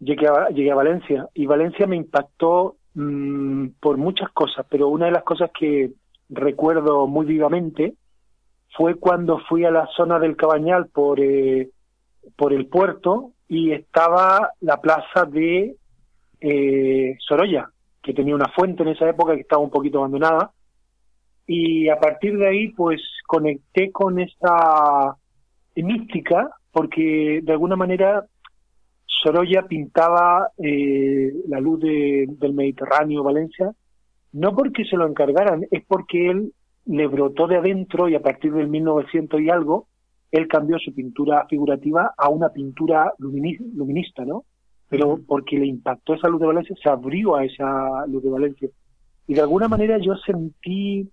llegué 0.00 0.26
a 0.26 0.74
Valencia. 0.74 1.28
Y 1.34 1.46
Valencia 1.46 1.86
me 1.86 1.96
impactó 1.96 2.76
mm, 2.94 3.68
por 3.80 3.96
muchas 3.96 4.30
cosas, 4.30 4.66
pero 4.68 4.88
una 4.88 5.06
de 5.06 5.12
las 5.12 5.24
cosas 5.24 5.50
que 5.58 5.92
recuerdo 6.28 7.06
muy 7.06 7.26
vivamente 7.26 7.94
fue 8.76 8.96
cuando 8.96 9.38
fui 9.48 9.64
a 9.64 9.70
la 9.70 9.86
zona 9.96 10.18
del 10.18 10.36
Cabañal 10.36 10.88
por, 10.88 11.20
eh, 11.20 11.70
por 12.36 12.52
el 12.52 12.66
puerto 12.66 13.32
y 13.48 13.72
estaba 13.72 14.52
la 14.60 14.80
plaza 14.80 15.24
de 15.24 15.76
eh, 16.40 17.16
Sorolla, 17.18 17.68
que 18.02 18.14
tenía 18.14 18.34
una 18.34 18.52
fuente 18.54 18.82
en 18.82 18.90
esa 18.90 19.08
época 19.08 19.34
que 19.34 19.40
estaba 19.40 19.62
un 19.62 19.70
poquito 19.70 19.98
abandonada. 19.98 20.52
Y 21.46 21.88
a 21.88 21.98
partir 21.98 22.38
de 22.38 22.46
ahí 22.46 22.68
pues 22.68 23.02
conecté 23.26 23.90
con 23.90 24.20
esta 24.20 25.16
mística 25.74 26.50
porque 26.70 27.40
de 27.42 27.52
alguna 27.52 27.74
manera 27.74 28.24
Sorolla 29.22 29.62
pintaba 29.66 30.48
eh, 30.58 31.32
la 31.48 31.60
luz 31.60 31.80
de- 31.80 32.26
del 32.28 32.54
Mediterráneo, 32.54 33.22
Valencia, 33.22 33.72
no 34.32 34.54
porque 34.54 34.84
se 34.84 34.96
lo 34.96 35.06
encargaran, 35.06 35.66
es 35.70 35.84
porque 35.86 36.30
él 36.30 36.52
le 36.86 37.06
brotó 37.06 37.46
de 37.46 37.56
adentro 37.56 38.08
y 38.08 38.14
a 38.14 38.20
partir 38.22 38.52
del 38.52 38.68
1900 38.68 39.40
y 39.40 39.50
algo, 39.50 39.88
él 40.30 40.46
cambió 40.48 40.78
su 40.78 40.94
pintura 40.94 41.46
figurativa 41.48 42.14
a 42.16 42.28
una 42.28 42.48
pintura 42.50 43.12
lumini- 43.18 43.58
luminista, 43.74 44.24
¿no? 44.24 44.44
Pero 44.88 45.18
porque 45.26 45.56
le 45.58 45.66
impactó 45.66 46.14
esa 46.14 46.28
luz 46.28 46.40
de 46.40 46.46
Valencia, 46.46 46.74
se 46.82 46.88
abrió 46.88 47.36
a 47.36 47.44
esa 47.44 48.06
luz 48.06 48.22
de 48.22 48.30
Valencia. 48.30 48.68
Y 49.26 49.34
de 49.34 49.40
alguna 49.40 49.68
manera 49.68 49.98
yo 49.98 50.14
sentí, 50.16 51.08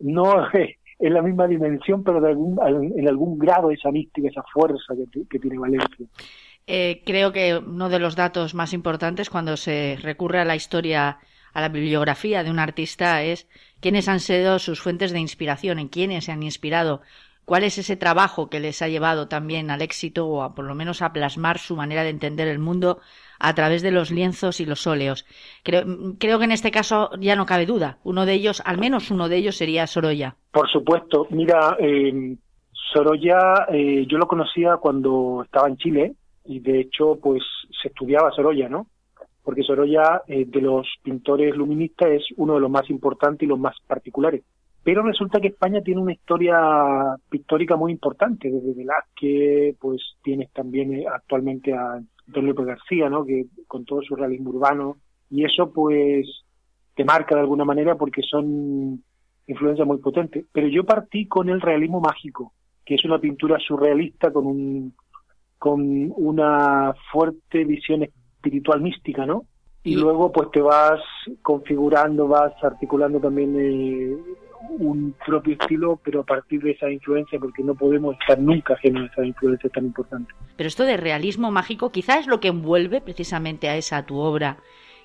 no 0.00 0.22
en 1.00 1.14
la 1.14 1.22
misma 1.22 1.46
dimensión, 1.46 2.02
pero 2.04 2.20
de 2.20 2.28
algún, 2.28 2.58
en 2.96 3.08
algún 3.08 3.38
grado 3.38 3.70
esa 3.70 3.90
mística, 3.90 4.28
esa 4.28 4.42
fuerza 4.52 4.94
que, 5.12 5.22
que 5.28 5.38
tiene 5.38 5.58
Valencia. 5.58 6.06
Eh, 6.70 7.00
creo 7.06 7.32
que 7.32 7.56
uno 7.56 7.88
de 7.88 7.98
los 7.98 8.14
datos 8.14 8.54
más 8.54 8.74
importantes 8.74 9.30
cuando 9.30 9.56
se 9.56 9.96
recurre 10.02 10.38
a 10.38 10.44
la 10.44 10.54
historia, 10.54 11.18
a 11.54 11.60
la 11.62 11.70
bibliografía 11.70 12.44
de 12.44 12.50
un 12.50 12.58
artista 12.58 13.22
es 13.22 13.48
quiénes 13.80 14.06
han 14.06 14.20
sido 14.20 14.58
sus 14.58 14.78
fuentes 14.78 15.10
de 15.12 15.18
inspiración, 15.18 15.78
en 15.78 15.88
quiénes 15.88 16.26
se 16.26 16.32
han 16.32 16.42
inspirado, 16.42 17.00
cuál 17.46 17.64
es 17.64 17.78
ese 17.78 17.96
trabajo 17.96 18.50
que 18.50 18.60
les 18.60 18.82
ha 18.82 18.88
llevado 18.88 19.28
también 19.28 19.70
al 19.70 19.80
éxito 19.80 20.26
o 20.26 20.42
a, 20.42 20.54
por 20.54 20.66
lo 20.66 20.74
menos 20.74 21.00
a 21.00 21.14
plasmar 21.14 21.56
su 21.56 21.74
manera 21.74 22.02
de 22.02 22.10
entender 22.10 22.48
el 22.48 22.58
mundo 22.58 23.00
a 23.38 23.54
través 23.54 23.80
de 23.80 23.90
los 23.90 24.10
lienzos 24.10 24.60
y 24.60 24.66
los 24.66 24.86
óleos. 24.86 25.24
Creo, 25.62 25.86
creo 26.18 26.38
que 26.38 26.44
en 26.44 26.52
este 26.52 26.70
caso 26.70 27.08
ya 27.18 27.34
no 27.34 27.46
cabe 27.46 27.64
duda. 27.64 27.96
Uno 28.04 28.26
de 28.26 28.34
ellos, 28.34 28.60
al 28.66 28.76
menos 28.76 29.10
uno 29.10 29.30
de 29.30 29.36
ellos, 29.36 29.56
sería 29.56 29.86
Sorolla. 29.86 30.36
Por 30.52 30.68
supuesto, 30.68 31.28
mira, 31.30 31.78
eh, 31.80 32.36
Sorolla 32.92 33.68
eh, 33.72 34.04
yo 34.06 34.18
lo 34.18 34.28
conocía 34.28 34.76
cuando 34.76 35.44
estaba 35.46 35.68
en 35.68 35.78
Chile 35.78 36.14
y 36.48 36.60
de 36.60 36.80
hecho 36.80 37.18
pues 37.22 37.42
se 37.80 37.88
estudiaba 37.88 38.32
Sorolla, 38.32 38.68
¿no? 38.68 38.88
Porque 39.44 39.62
Sorolla 39.62 40.22
eh, 40.26 40.46
de 40.46 40.60
los 40.60 40.88
pintores 41.02 41.54
luministas 41.54 42.08
es 42.10 42.24
uno 42.36 42.54
de 42.54 42.60
los 42.60 42.70
más 42.70 42.88
importantes 42.90 43.46
y 43.46 43.48
los 43.48 43.58
más 43.58 43.76
particulares. 43.86 44.42
pero 44.82 45.02
resulta 45.02 45.40
que 45.40 45.48
España 45.48 45.82
tiene 45.82 46.00
una 46.00 46.14
historia 46.14 46.56
pictórica 47.28 47.76
muy 47.76 47.92
importante, 47.92 48.50
desde 48.50 48.72
Velázquez, 48.72 49.76
pues 49.78 50.00
tienes 50.22 50.50
también 50.52 50.94
eh, 50.94 51.04
actualmente 51.06 51.74
a 51.74 52.00
Antonio 52.26 52.52
López 52.52 52.66
García, 52.66 53.10
¿no? 53.10 53.24
Que 53.26 53.46
con 53.66 53.84
todo 53.84 54.00
su 54.02 54.16
realismo 54.16 54.50
urbano, 54.50 54.96
y 55.30 55.44
eso 55.44 55.70
pues 55.70 56.26
te 56.94 57.04
marca 57.04 57.34
de 57.34 57.42
alguna 57.42 57.66
manera 57.66 57.96
porque 57.96 58.22
son 58.22 59.02
influencias 59.46 59.86
muy 59.86 59.98
potentes. 59.98 60.46
Pero 60.52 60.68
yo 60.68 60.84
partí 60.84 61.26
con 61.26 61.50
el 61.50 61.60
realismo 61.60 62.00
mágico, 62.00 62.54
que 62.84 62.94
es 62.94 63.04
una 63.04 63.18
pintura 63.18 63.58
surrealista 63.58 64.32
con 64.32 64.46
un 64.46 64.94
con 65.58 66.12
una 66.16 66.94
fuerte 67.12 67.64
visión 67.64 68.02
espiritual 68.02 68.80
mística, 68.80 69.26
¿no? 69.26 69.44
Y, 69.84 69.94
luego 69.94 70.30
pues 70.32 70.50
te 70.50 70.60
vas 70.60 71.00
configurando, 71.42 72.28
vas 72.28 72.52
articulando 72.62 73.20
también 73.20 73.56
eh, 73.58 74.16
un 74.78 75.14
propio 75.24 75.56
estilo, 75.58 75.98
pero 76.04 76.20
a 76.20 76.24
partir 76.24 76.60
de 76.62 76.72
esa 76.72 76.90
influencia, 76.90 77.38
porque 77.38 77.62
no 77.62 77.74
podemos 77.74 78.16
estar 78.20 78.38
nunca 78.38 78.74
ajenos 78.74 79.08
a 79.10 79.12
esa 79.12 79.24
influencia 79.24 79.70
tan 79.70 79.86
importante. 79.86 80.32
Pero 80.56 80.66
esto 80.66 80.84
de 80.84 80.96
realismo 80.96 81.50
mágico 81.50 81.90
quizás 81.90 82.20
es 82.20 82.26
lo 82.26 82.40
que 82.40 82.48
envuelve 82.48 83.00
precisamente 83.00 83.68
a 83.68 83.76
esa 83.76 84.04
tu 84.04 84.18
obra, 84.18 84.58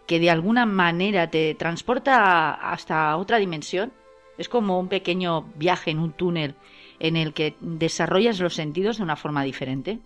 que 0.06 0.20
de 0.20 0.30
alguna 0.30 0.66
manera 0.66 1.30
te 1.30 1.56
transporta 1.56 2.54
hasta 2.54 3.16
otra 3.16 3.38
dimensión. 3.38 3.94
Es 4.38 4.50
como 4.50 4.80
un 4.80 4.90
pequeño 4.90 5.46
viaje 5.56 5.92
en 5.92 6.00
un 6.00 6.12
túnel 6.12 6.56
en 7.04 7.18
el 7.18 7.34
que 7.34 7.56
desarrollas 7.60 8.40
los 8.40 8.56
sentidos 8.56 8.98
de 8.98 9.04
una 9.04 9.18
forma 9.18 9.44
diferente. 9.44 10.00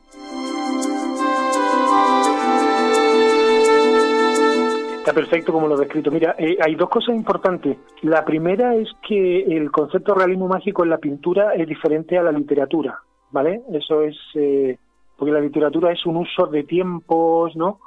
Está 4.98 5.14
perfecto 5.14 5.54
como 5.54 5.68
lo 5.68 5.76
he 5.76 5.80
descrito. 5.80 6.12
Mira, 6.12 6.36
eh, 6.40 6.58
hay 6.60 6.76
dos 6.76 6.90
cosas 6.90 7.16
importantes. 7.16 7.78
La 8.02 8.26
primera 8.26 8.76
es 8.76 8.90
que 9.08 9.44
el 9.44 9.72
concepto 9.72 10.14
de 10.14 10.20
realismo 10.20 10.48
mágico 10.48 10.84
en 10.84 10.90
la 10.90 10.98
pintura 10.98 11.54
es 11.54 11.68
diferente 11.68 12.18
a 12.18 12.24
la 12.24 12.32
literatura, 12.32 13.00
¿vale? 13.32 13.62
Eso 13.72 14.02
es 14.02 14.18
eh, 14.34 14.78
porque 15.16 15.32
la 15.32 15.40
literatura 15.40 15.92
es 15.92 16.04
un 16.06 16.18
uso 16.18 16.48
de 16.48 16.64
tiempos, 16.64 17.56
¿no? 17.56 17.80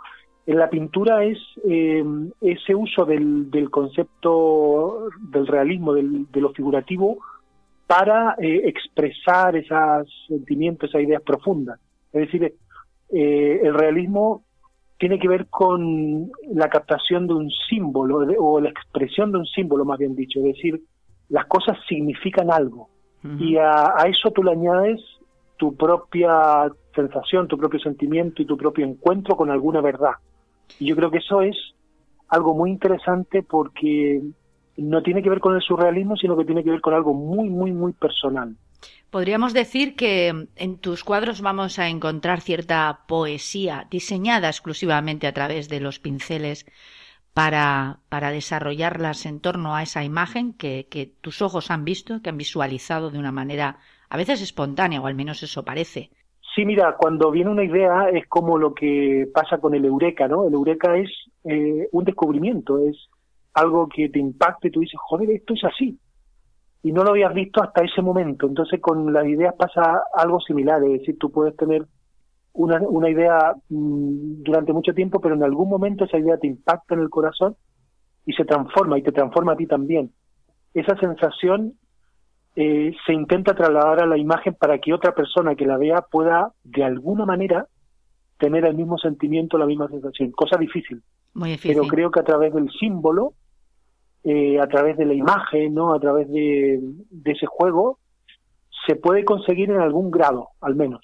En 0.47 0.57
la 0.57 0.71
pintura 0.71 1.25
es 1.25 1.39
eh, 1.69 2.03
ese 2.41 2.75
uso 2.77 3.05
del, 3.05 3.51
concepto 3.71 5.09
del 5.21 5.49
realismo, 5.49 5.93
del, 5.93 6.31
de 6.31 6.41
lo 6.41 6.53
figurativo, 6.53 7.19
para 7.91 8.37
expresar 8.39 9.57
esos 9.57 10.09
sentimientos, 10.29 10.89
esas 10.89 11.03
ideas 11.03 11.23
profundas. 11.23 11.81
Es 12.13 12.21
decir, 12.21 12.55
el 13.11 13.75
realismo 13.75 14.45
tiene 14.97 15.19
que 15.19 15.27
ver 15.27 15.49
con 15.49 16.31
la 16.55 16.69
captación 16.69 17.27
de 17.27 17.35
un 17.35 17.51
símbolo 17.69 18.19
o 18.39 18.61
la 18.61 18.69
expresión 18.69 19.33
de 19.33 19.39
un 19.39 19.47
símbolo, 19.47 19.85
más 19.85 19.99
bien 19.99 20.15
dicho, 20.15 20.39
es 20.39 20.55
decir, 20.55 20.81
las 21.31 21.47
cosas 21.47 21.79
significan 21.89 22.53
algo 22.53 22.89
y 23.41 23.57
a, 23.57 23.93
eso 24.07 24.31
tú 24.31 24.45
le 24.45 24.53
añades 24.53 25.01
tu 25.57 25.75
propia 25.75 26.71
sensación, 26.95 27.49
tu 27.49 27.59
propio 27.59 27.81
sentimiento 27.81 28.41
y 28.41 28.47
tu 28.47 28.57
propio 28.57 28.87
encuentro 28.87 29.37
con 29.37 29.51
alguna 29.51 29.81
verdad. 29.81 30.15
Y 30.79 30.87
yo 30.87 30.95
creo 30.95 31.11
que 31.11 31.19
eso 31.19 31.43
es 31.43 31.57
algo 32.29 32.55
muy 32.55 32.71
interesante 32.71 33.43
porque 33.43 34.23
no 34.77 35.03
tiene 35.03 35.23
que 35.23 35.31
ver 35.31 35.41
con 35.41 35.55
el 35.55 35.63
surrealismo, 35.63 36.17
sino 36.17 36.37
que 36.37 36.45
tiene 36.45 36.65
que 36.65 36.71
ver 36.71 36.81
con 36.81 36.95
algo 36.95 37.15
muy, 37.15 37.49
muy, 37.49 37.73
muy 37.73 37.93
personal. 37.93 38.57
Podríamos 39.11 39.53
decir 39.53 39.97
que 39.97 40.47
en 40.57 40.79
tus 40.79 41.05
cuadros 41.05 41.43
vamos 41.43 41.79
a 41.79 41.89
encontrar 41.89 42.41
cierta 42.41 43.01
poesía 43.09 43.87
diseñada 43.91 44.49
exclusivamente 44.49 45.27
a 45.27 45.33
través 45.33 45.69
de 45.69 45.81
los 45.81 45.99
pinceles 45.99 46.65
para, 47.35 47.99
para 48.09 48.31
desarrollarlas 48.31 49.27
en 49.27 49.41
torno 49.41 49.75
a 49.75 49.83
esa 49.83 50.05
imagen 50.05 50.53
que, 50.53 50.87
que 50.89 51.13
tus 51.21 51.43
ojos 51.43 51.71
han 51.71 51.85
visto, 51.85 52.23
que 52.23 52.31
han 52.31 52.39
visualizado 52.39 53.11
de 53.11 53.19
una 53.19 53.33
manera 53.33 53.79
a 54.09 54.17
veces 54.17 54.43
espontánea, 54.43 55.01
o 55.01 55.07
al 55.07 55.15
menos 55.15 55.43
eso 55.43 55.65
parece. 55.65 56.11
Sí, 56.55 56.65
mira, 56.65 56.97
cuando 56.97 57.31
viene 57.31 57.51
una 57.51 57.65
idea 57.65 58.09
es 58.13 58.27
como 58.27 58.59
lo 58.59 58.75
que 58.75 59.29
pasa 59.33 59.59
con 59.59 59.75
el 59.75 59.85
eureka, 59.85 60.27
¿no? 60.27 60.47
El 60.47 60.55
eureka 60.55 60.97
es 60.97 61.11
eh, 61.45 61.89
un 61.93 62.05
descubrimiento, 62.05 62.79
es 62.79 63.09
algo 63.61 63.89
que 63.89 64.09
te 64.09 64.19
impacta 64.19 64.69
y 64.69 64.71
tú 64.71 64.81
dices, 64.81 64.99
joder, 65.01 65.31
esto 65.31 65.55
es 65.55 65.65
así 65.65 65.99
y 66.83 66.93
no 66.93 67.05
lo 67.05 67.11
habías 67.11 67.35
visto 67.35 67.63
hasta 67.63 67.85
ese 67.85 68.03
momento. 68.03 68.47
Entonces 68.47 68.81
con 68.81 69.13
las 69.13 69.27
ideas 69.27 69.55
pasa 69.57 70.03
algo 70.15 70.41
similar, 70.41 70.83
es 70.85 71.01
decir, 71.01 71.19
tú 71.19 71.31
puedes 71.31 71.57
tener 71.57 71.87
una, 72.53 72.81
una 72.81 73.11
idea 73.11 73.55
mm, 73.69 74.43
durante 74.43 74.73
mucho 74.73 74.95
tiempo, 74.95 75.21
pero 75.21 75.35
en 75.35 75.43
algún 75.43 75.69
momento 75.69 76.05
esa 76.05 76.19
idea 76.19 76.39
te 76.39 76.47
impacta 76.47 76.95
en 76.95 77.01
el 77.01 77.11
corazón 77.11 77.57
y 78.27 78.33
se 78.33 78.45
transforma 78.45 78.99
y 78.99 79.03
te 79.03 79.13
transforma 79.13 79.53
a 79.53 79.57
ti 79.57 79.67
también. 79.67 80.11
Esa 80.73 80.97
sensación 80.99 81.75
eh, 82.57 82.93
se 83.07 83.13
intenta 83.13 83.55
trasladar 83.55 84.03
a 84.03 84.07
la 84.07 84.17
imagen 84.17 84.55
para 84.55 84.79
que 84.79 84.95
otra 84.95 85.15
persona 85.15 85.55
que 85.55 85.67
la 85.67 85.77
vea 85.77 86.03
pueda 86.11 86.53
de 86.65 86.85
alguna 86.85 87.27
manera 87.27 87.67
tener 88.39 88.65
el 88.65 88.75
mismo 88.75 88.97
sentimiento, 88.99 89.59
la 89.59 89.67
misma 89.67 89.89
sensación. 89.89 90.31
Cosa 90.33 90.57
difícil. 90.57 91.03
Muy 91.35 91.51
difícil. 91.51 91.77
Pero 91.77 91.89
creo 91.89 92.11
que 92.11 92.21
a 92.21 92.25
través 92.25 92.55
del 92.55 92.71
símbolo 92.71 93.35
eh, 94.25 94.59
a 94.61 94.67
través 94.67 94.97
de 94.97 95.07
la 95.07 95.15
imagen, 95.15 95.75
¿no? 95.75 95.95
A 95.95 96.01
través 96.01 96.29
de, 96.31 96.81
ese 97.25 97.47
juego, 97.47 97.99
se 98.87 98.97
puede 98.97 99.25
conseguir 99.25 99.71
en 99.71 99.81
algún 99.81 100.11
grado, 100.11 100.51
al 100.61 100.75
menos. 100.75 101.01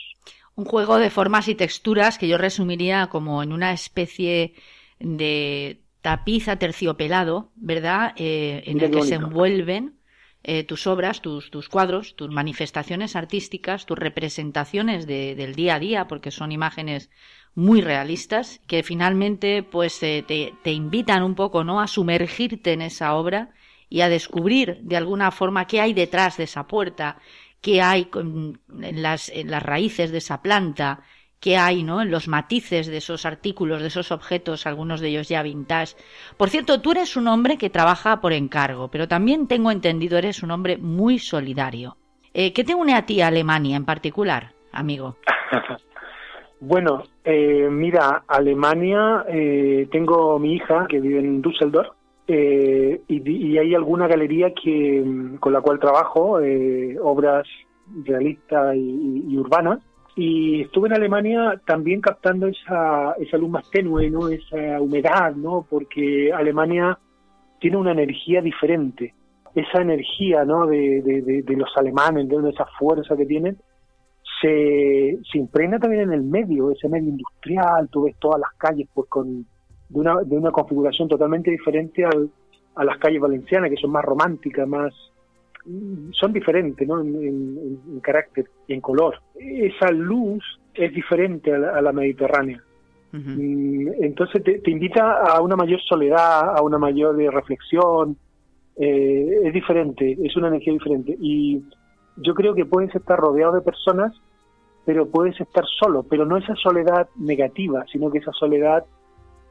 Un 0.54 0.64
juego 0.64 0.98
de 0.98 1.10
formas 1.10 1.48
y 1.48 1.54
texturas 1.54 2.18
que 2.18 2.28
yo 2.28 2.38
resumiría 2.38 3.08
como 3.08 3.42
en 3.42 3.52
una 3.52 3.72
especie 3.72 4.54
de 4.98 5.82
tapiz 6.00 6.46
terciopelado, 6.58 7.50
¿verdad? 7.56 8.14
Eh, 8.16 8.62
en 8.66 8.80
el 8.80 8.90
que 8.90 9.02
se 9.02 9.16
envuelven 9.16 9.95
eh, 10.48 10.62
tus 10.62 10.86
obras, 10.86 11.22
tus, 11.22 11.50
tus 11.50 11.68
cuadros, 11.68 12.14
tus 12.14 12.30
manifestaciones 12.30 13.16
artísticas, 13.16 13.84
tus 13.84 13.98
representaciones 13.98 15.04
de, 15.04 15.34
del 15.34 15.56
día 15.56 15.74
a 15.74 15.80
día, 15.80 16.06
porque 16.06 16.30
son 16.30 16.52
imágenes 16.52 17.10
muy 17.56 17.80
realistas 17.80 18.60
que 18.68 18.84
finalmente 18.84 19.64
pues 19.64 19.98
te, 19.98 20.22
te, 20.22 20.70
invitan 20.70 21.24
un 21.24 21.34
poco 21.34 21.64
no 21.64 21.80
a 21.80 21.88
sumergirte 21.88 22.74
en 22.74 22.82
esa 22.82 23.16
obra 23.16 23.50
y 23.88 24.02
a 24.02 24.08
descubrir 24.08 24.78
de 24.82 24.96
alguna 24.96 25.32
forma 25.32 25.66
qué 25.66 25.80
hay 25.80 25.92
detrás 25.94 26.36
de 26.36 26.44
esa 26.44 26.68
puerta, 26.68 27.18
qué 27.60 27.82
hay 27.82 28.08
en 28.14 29.02
las, 29.02 29.28
en 29.30 29.50
las 29.50 29.64
raíces 29.64 30.12
de 30.12 30.18
esa 30.18 30.42
planta, 30.42 31.02
qué 31.40 31.56
hay 31.56 31.82
¿no? 31.82 32.02
en 32.02 32.10
los 32.10 32.28
matices 32.28 32.86
de 32.86 32.96
esos 32.96 33.26
artículos, 33.26 33.80
de 33.80 33.88
esos 33.88 34.12
objetos, 34.12 34.66
algunos 34.66 35.00
de 35.00 35.08
ellos 35.08 35.28
ya 35.28 35.42
vintage. 35.42 35.96
Por 36.36 36.50
cierto, 36.50 36.80
tú 36.80 36.92
eres 36.92 37.16
un 37.16 37.28
hombre 37.28 37.56
que 37.58 37.70
trabaja 37.70 38.20
por 38.20 38.32
encargo, 38.32 38.88
pero 38.88 39.08
también 39.08 39.46
tengo 39.46 39.70
entendido 39.70 40.18
eres 40.18 40.42
un 40.42 40.50
hombre 40.50 40.76
muy 40.76 41.18
solidario. 41.18 41.96
Eh, 42.34 42.52
¿Qué 42.52 42.64
te 42.64 42.74
une 42.74 42.94
a 42.94 43.06
ti 43.06 43.20
a 43.20 43.28
Alemania 43.28 43.76
en 43.76 43.84
particular, 43.84 44.52
amigo? 44.72 45.16
Bueno, 46.60 47.02
eh, 47.24 47.68
mira, 47.70 48.24
Alemania, 48.26 49.24
eh, 49.28 49.88
tengo 49.92 50.38
mi 50.38 50.54
hija 50.54 50.86
que 50.88 51.00
vive 51.00 51.18
en 51.18 51.42
Düsseldorf 51.42 51.88
eh, 52.26 53.02
y, 53.08 53.58
hay 53.58 53.74
alguna 53.74 54.08
galería 54.08 54.52
que 54.54 55.02
mm, 55.04 55.36
con 55.36 55.52
la 55.52 55.60
cual 55.60 55.78
trabajo, 55.78 56.38
obras 57.02 57.46
realistas 58.04 58.74
y, 58.74 59.36
urbanas. 59.36 59.80
Y 60.16 60.62
estuve 60.62 60.88
en 60.88 60.94
Alemania 60.94 61.60
también 61.66 62.00
captando 62.00 62.46
esa, 62.46 63.12
esa 63.20 63.36
luz 63.36 63.50
más 63.50 63.70
tenue, 63.70 64.10
¿no? 64.10 64.28
esa 64.28 64.80
humedad, 64.80 65.34
¿no? 65.34 65.66
porque 65.68 66.32
Alemania 66.32 66.98
tiene 67.60 67.76
una 67.76 67.92
energía 67.92 68.40
diferente. 68.40 69.14
Esa 69.54 69.82
energía 69.82 70.44
¿no? 70.44 70.66
de, 70.66 71.02
de, 71.02 71.42
de 71.42 71.56
los 71.56 71.68
alemanes, 71.76 72.28
de 72.28 72.50
esa 72.50 72.64
fuerza 72.78 73.14
que 73.16 73.26
tienen, 73.26 73.58
se, 74.40 75.18
se 75.30 75.38
impregna 75.38 75.78
también 75.78 76.02
en 76.02 76.12
el 76.12 76.22
medio, 76.22 76.70
ese 76.70 76.88
medio 76.88 77.10
industrial, 77.10 77.88
tú 77.90 78.04
ves 78.04 78.16
todas 78.18 78.40
las 78.40 78.52
calles 78.58 78.88
pues 78.92 79.08
con 79.08 79.46
de 79.88 80.00
una, 80.00 80.22
de 80.22 80.36
una 80.36 80.50
configuración 80.50 81.08
totalmente 81.08 81.50
diferente 81.50 82.04
al, 82.04 82.30
a 82.74 82.84
las 82.84 82.98
calles 82.98 83.20
valencianas, 83.20 83.70
que 83.70 83.76
son 83.76 83.92
más 83.92 84.04
románticas, 84.04 84.66
más 84.66 84.92
son 86.12 86.32
diferentes 86.32 86.86
¿no? 86.86 87.00
en, 87.00 88.00
carácter 88.02 88.46
y 88.66 88.74
en 88.74 88.80
color. 88.80 89.20
Esa 89.34 89.90
luz 89.90 90.44
es 90.74 90.92
diferente 90.94 91.52
a 91.52 91.80
la, 91.80 91.92
mediterránea. 91.92 92.62
Mm, 93.12 94.02
entonces 94.02 94.42
te, 94.42 94.58
te, 94.58 94.70
invita 94.70 95.22
a 95.22 95.40
una 95.40 95.56
mayor 95.56 95.80
soledad, 95.82 96.56
a 96.56 96.62
una 96.62 96.78
mayor 96.78 97.16
reflexión. 97.16 98.16
Eh, 98.76 99.40
es 99.44 99.54
diferente, 99.54 100.16
es 100.22 100.36
una 100.36 100.48
energía 100.48 100.72
diferente. 100.72 101.16
Y 101.20 101.62
yo 102.16 102.34
creo 102.34 102.54
que 102.54 102.66
puedes 102.66 102.94
estar 102.94 103.18
rodeado 103.18 103.54
de 103.54 103.62
personas, 103.62 104.12
pero 104.84 105.08
puedes 105.08 105.38
estar 105.40 105.64
solo, 105.78 106.02
pero 106.04 106.24
no 106.24 106.36
esa 106.36 106.54
soledad 106.56 107.08
negativa, 107.16 107.84
sino 107.90 108.10
que 108.10 108.18
esa 108.18 108.32
soledad 108.32 108.84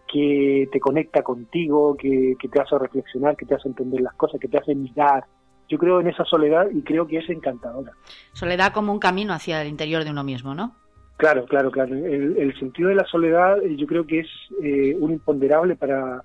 que 0.08 0.70
te 0.72 0.80
conecta 0.80 1.24
contigo, 1.24 1.96
que, 1.98 2.36
te 2.40 2.62
hace 2.62 2.78
reflexionar, 2.78 3.36
que 3.36 3.46
te 3.46 3.56
hace 3.56 3.68
entender 3.68 4.02
las 4.02 4.14
cosas, 4.14 4.40
que 4.40 4.48
te 4.48 4.58
hace 4.58 4.76
mirar. 4.76 5.26
Yo 5.68 5.78
creo 5.78 6.00
en 6.00 6.08
esa 6.08 6.24
soledad 6.26 6.68
y 6.72 6.82
creo 6.82 7.08
que 7.08 7.18
es 7.18 7.30
encantadora. 7.30 7.92
Soledad 8.34 8.74
como 8.74 8.92
un 8.92 9.00
camino 9.00 9.34
hacia 9.34 9.62
el 9.62 9.68
interior 9.68 10.04
de 10.04 10.12
uno 10.12 10.24
mismo, 10.24 10.54
¿no? 10.54 10.76
Claro, 11.18 11.46
claro, 11.46 11.72
claro. 11.72 11.96
El, 11.96 12.54
sentido 12.60 12.90
de 12.90 12.96
la 12.96 13.06
soledad 13.06 13.62
eh, 13.64 13.76
yo 13.78 13.88
creo 13.88 14.06
que 14.06 14.20
es 14.20 14.28
eh, 14.62 14.96
un 15.00 15.12
imponderable 15.12 15.76
para 15.76 16.22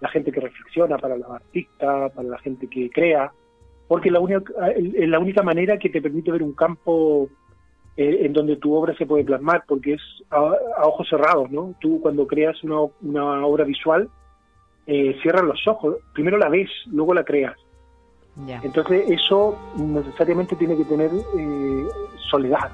la 0.00 0.08
gente 0.10 0.30
que 0.30 0.40
reflexiona, 0.40 0.98
para 0.98 1.16
los 1.16 1.30
artistas, 1.30 2.12
para 2.12 2.28
la 2.28 2.38
gente 2.38 2.68
que 2.68 2.90
crea, 2.90 3.32
porque 3.88 4.08
es 4.08 4.12
la 4.12 4.20
única, 4.20 4.68
es 4.68 5.08
la 5.08 5.18
única 5.18 5.42
manera 5.42 5.78
que 5.78 5.88
te 5.88 6.02
permite 6.02 6.30
ver 6.30 6.42
un 6.42 6.52
campo 6.52 7.28
eh, 7.96 8.18
en 8.22 8.32
donde 8.32 8.56
tu 8.56 8.74
obra 8.74 8.94
se 8.96 9.06
puede 9.06 9.24
plasmar, 9.24 9.64
porque 9.66 9.94
es 9.94 10.02
a, 10.30 10.36
a 10.76 10.86
ojos 10.86 11.08
cerrados, 11.08 11.50
¿no? 11.50 11.74
Tú 11.80 12.00
cuando 12.02 12.26
creas 12.26 12.62
una, 12.64 12.80
una 13.02 13.46
obra 13.46 13.64
visual, 13.64 14.08
eh, 14.86 15.16
cierras 15.22 15.44
los 15.44 15.66
ojos, 15.66 15.96
primero 16.12 16.36
la 16.36 16.48
ves, 16.48 16.68
luego 16.86 17.14
la 17.14 17.24
creas. 17.24 17.56
Entonces 18.62 19.04
eso 19.08 19.56
necesariamente 19.76 20.56
tiene 20.56 20.76
que 20.76 20.84
tener 20.84 21.10
eh, 21.38 21.88
soledad. 22.30 22.70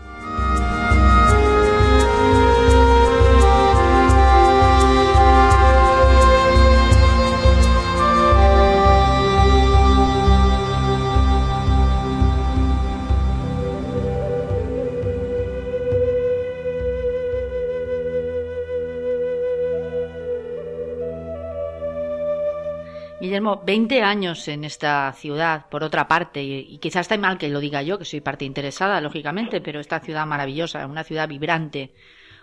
Guillermo, 23.31 23.63
20 23.65 24.03
años 24.03 24.49
en 24.49 24.65
esta 24.65 25.13
ciudad, 25.13 25.67
por 25.71 25.85
otra 25.85 26.09
parte, 26.09 26.43
y, 26.43 26.79
quizás 26.79 27.03
está 27.03 27.17
mal 27.17 27.39
que 27.39 27.49
lo 27.49 27.61
diga 27.61 27.81
yo, 27.81 27.97
que 27.97 28.05
soy 28.05 28.21
parte 28.21 28.45
interesada, 28.45 29.01
lógicamente, 29.01 29.61
pero 29.61 29.79
esta 29.79 30.01
ciudad 30.01 30.27
maravillosa, 30.27 30.85
una 30.85 31.05
ciudad 31.05 31.29
vibrante, 31.29 31.95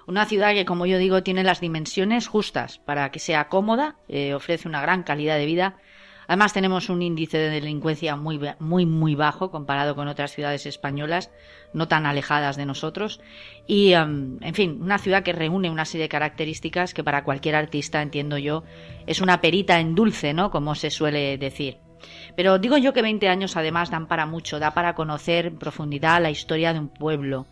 una 0.06 0.26
ciudad 0.26 0.54
que, 0.54 0.64
como 0.64 0.86
yo 0.86 0.98
digo, 0.98 1.24
tiene 1.24 1.44
las 1.44 1.60
dimensiones 1.60 2.30
justas 2.30 2.80
para 2.80 3.12
que 3.12 3.20
sea 3.20 3.50
cómoda, 3.50 3.98
eh, 4.08 4.34
ofrece 4.34 4.70
una 4.70 4.82
gran 4.82 5.04
calidad 5.04 5.36
de 5.36 5.46
vida. 5.46 5.76
Además, 6.28 6.54
tenemos 6.54 6.90
un 6.90 7.02
índice 7.02 7.38
de 7.38 7.50
delincuencia 7.50 8.16
muy, 8.16 8.40
muy, 8.60 8.86
muy 8.86 9.16
bajo 9.16 9.50
comparado 9.50 9.96
con 9.96 10.08
otras 10.08 10.34
ciudades 10.34 10.66
españolas, 10.66 11.32
no 11.74 11.88
tan 11.88 12.06
alejadas 12.06 12.58
de 12.58 12.66
nosotros. 12.66 13.22
Y, 13.66 13.94
em, 13.94 14.38
en 14.42 14.54
fin, 14.54 14.80
una 14.82 14.98
ciudad 14.98 15.24
que 15.24 15.34
reúne 15.34 15.70
una 15.70 15.86
serie 15.86 16.04
de 16.04 16.10
características 16.10 16.94
que 16.94 17.04
para 17.04 17.24
cualquier 17.24 17.56
artista, 17.56 18.02
entiendo 18.02 18.38
yo, 18.38 18.64
es 19.06 19.22
una 19.22 19.40
perita 19.40 19.80
en 19.80 19.96
dulce, 19.96 20.34
¿no? 20.34 20.52
Como 20.52 20.76
se 20.76 20.90
suele 20.90 21.38
decir. 21.38 21.78
Pero 22.36 22.60
digo 22.60 22.78
yo 22.78 22.94
que 22.94 23.02
20 23.02 23.28
años 23.28 23.58
además 23.58 23.90
dan 23.90 24.08
para 24.08 24.26
mucho, 24.26 24.60
da 24.60 24.72
para 24.74 24.94
conocer 24.94 25.48
en 25.48 25.58
profundidad 25.58 26.22
la 26.22 26.30
historia 26.30 26.74
de 26.74 26.80
un 26.80 26.90
pueblo, 26.90 27.48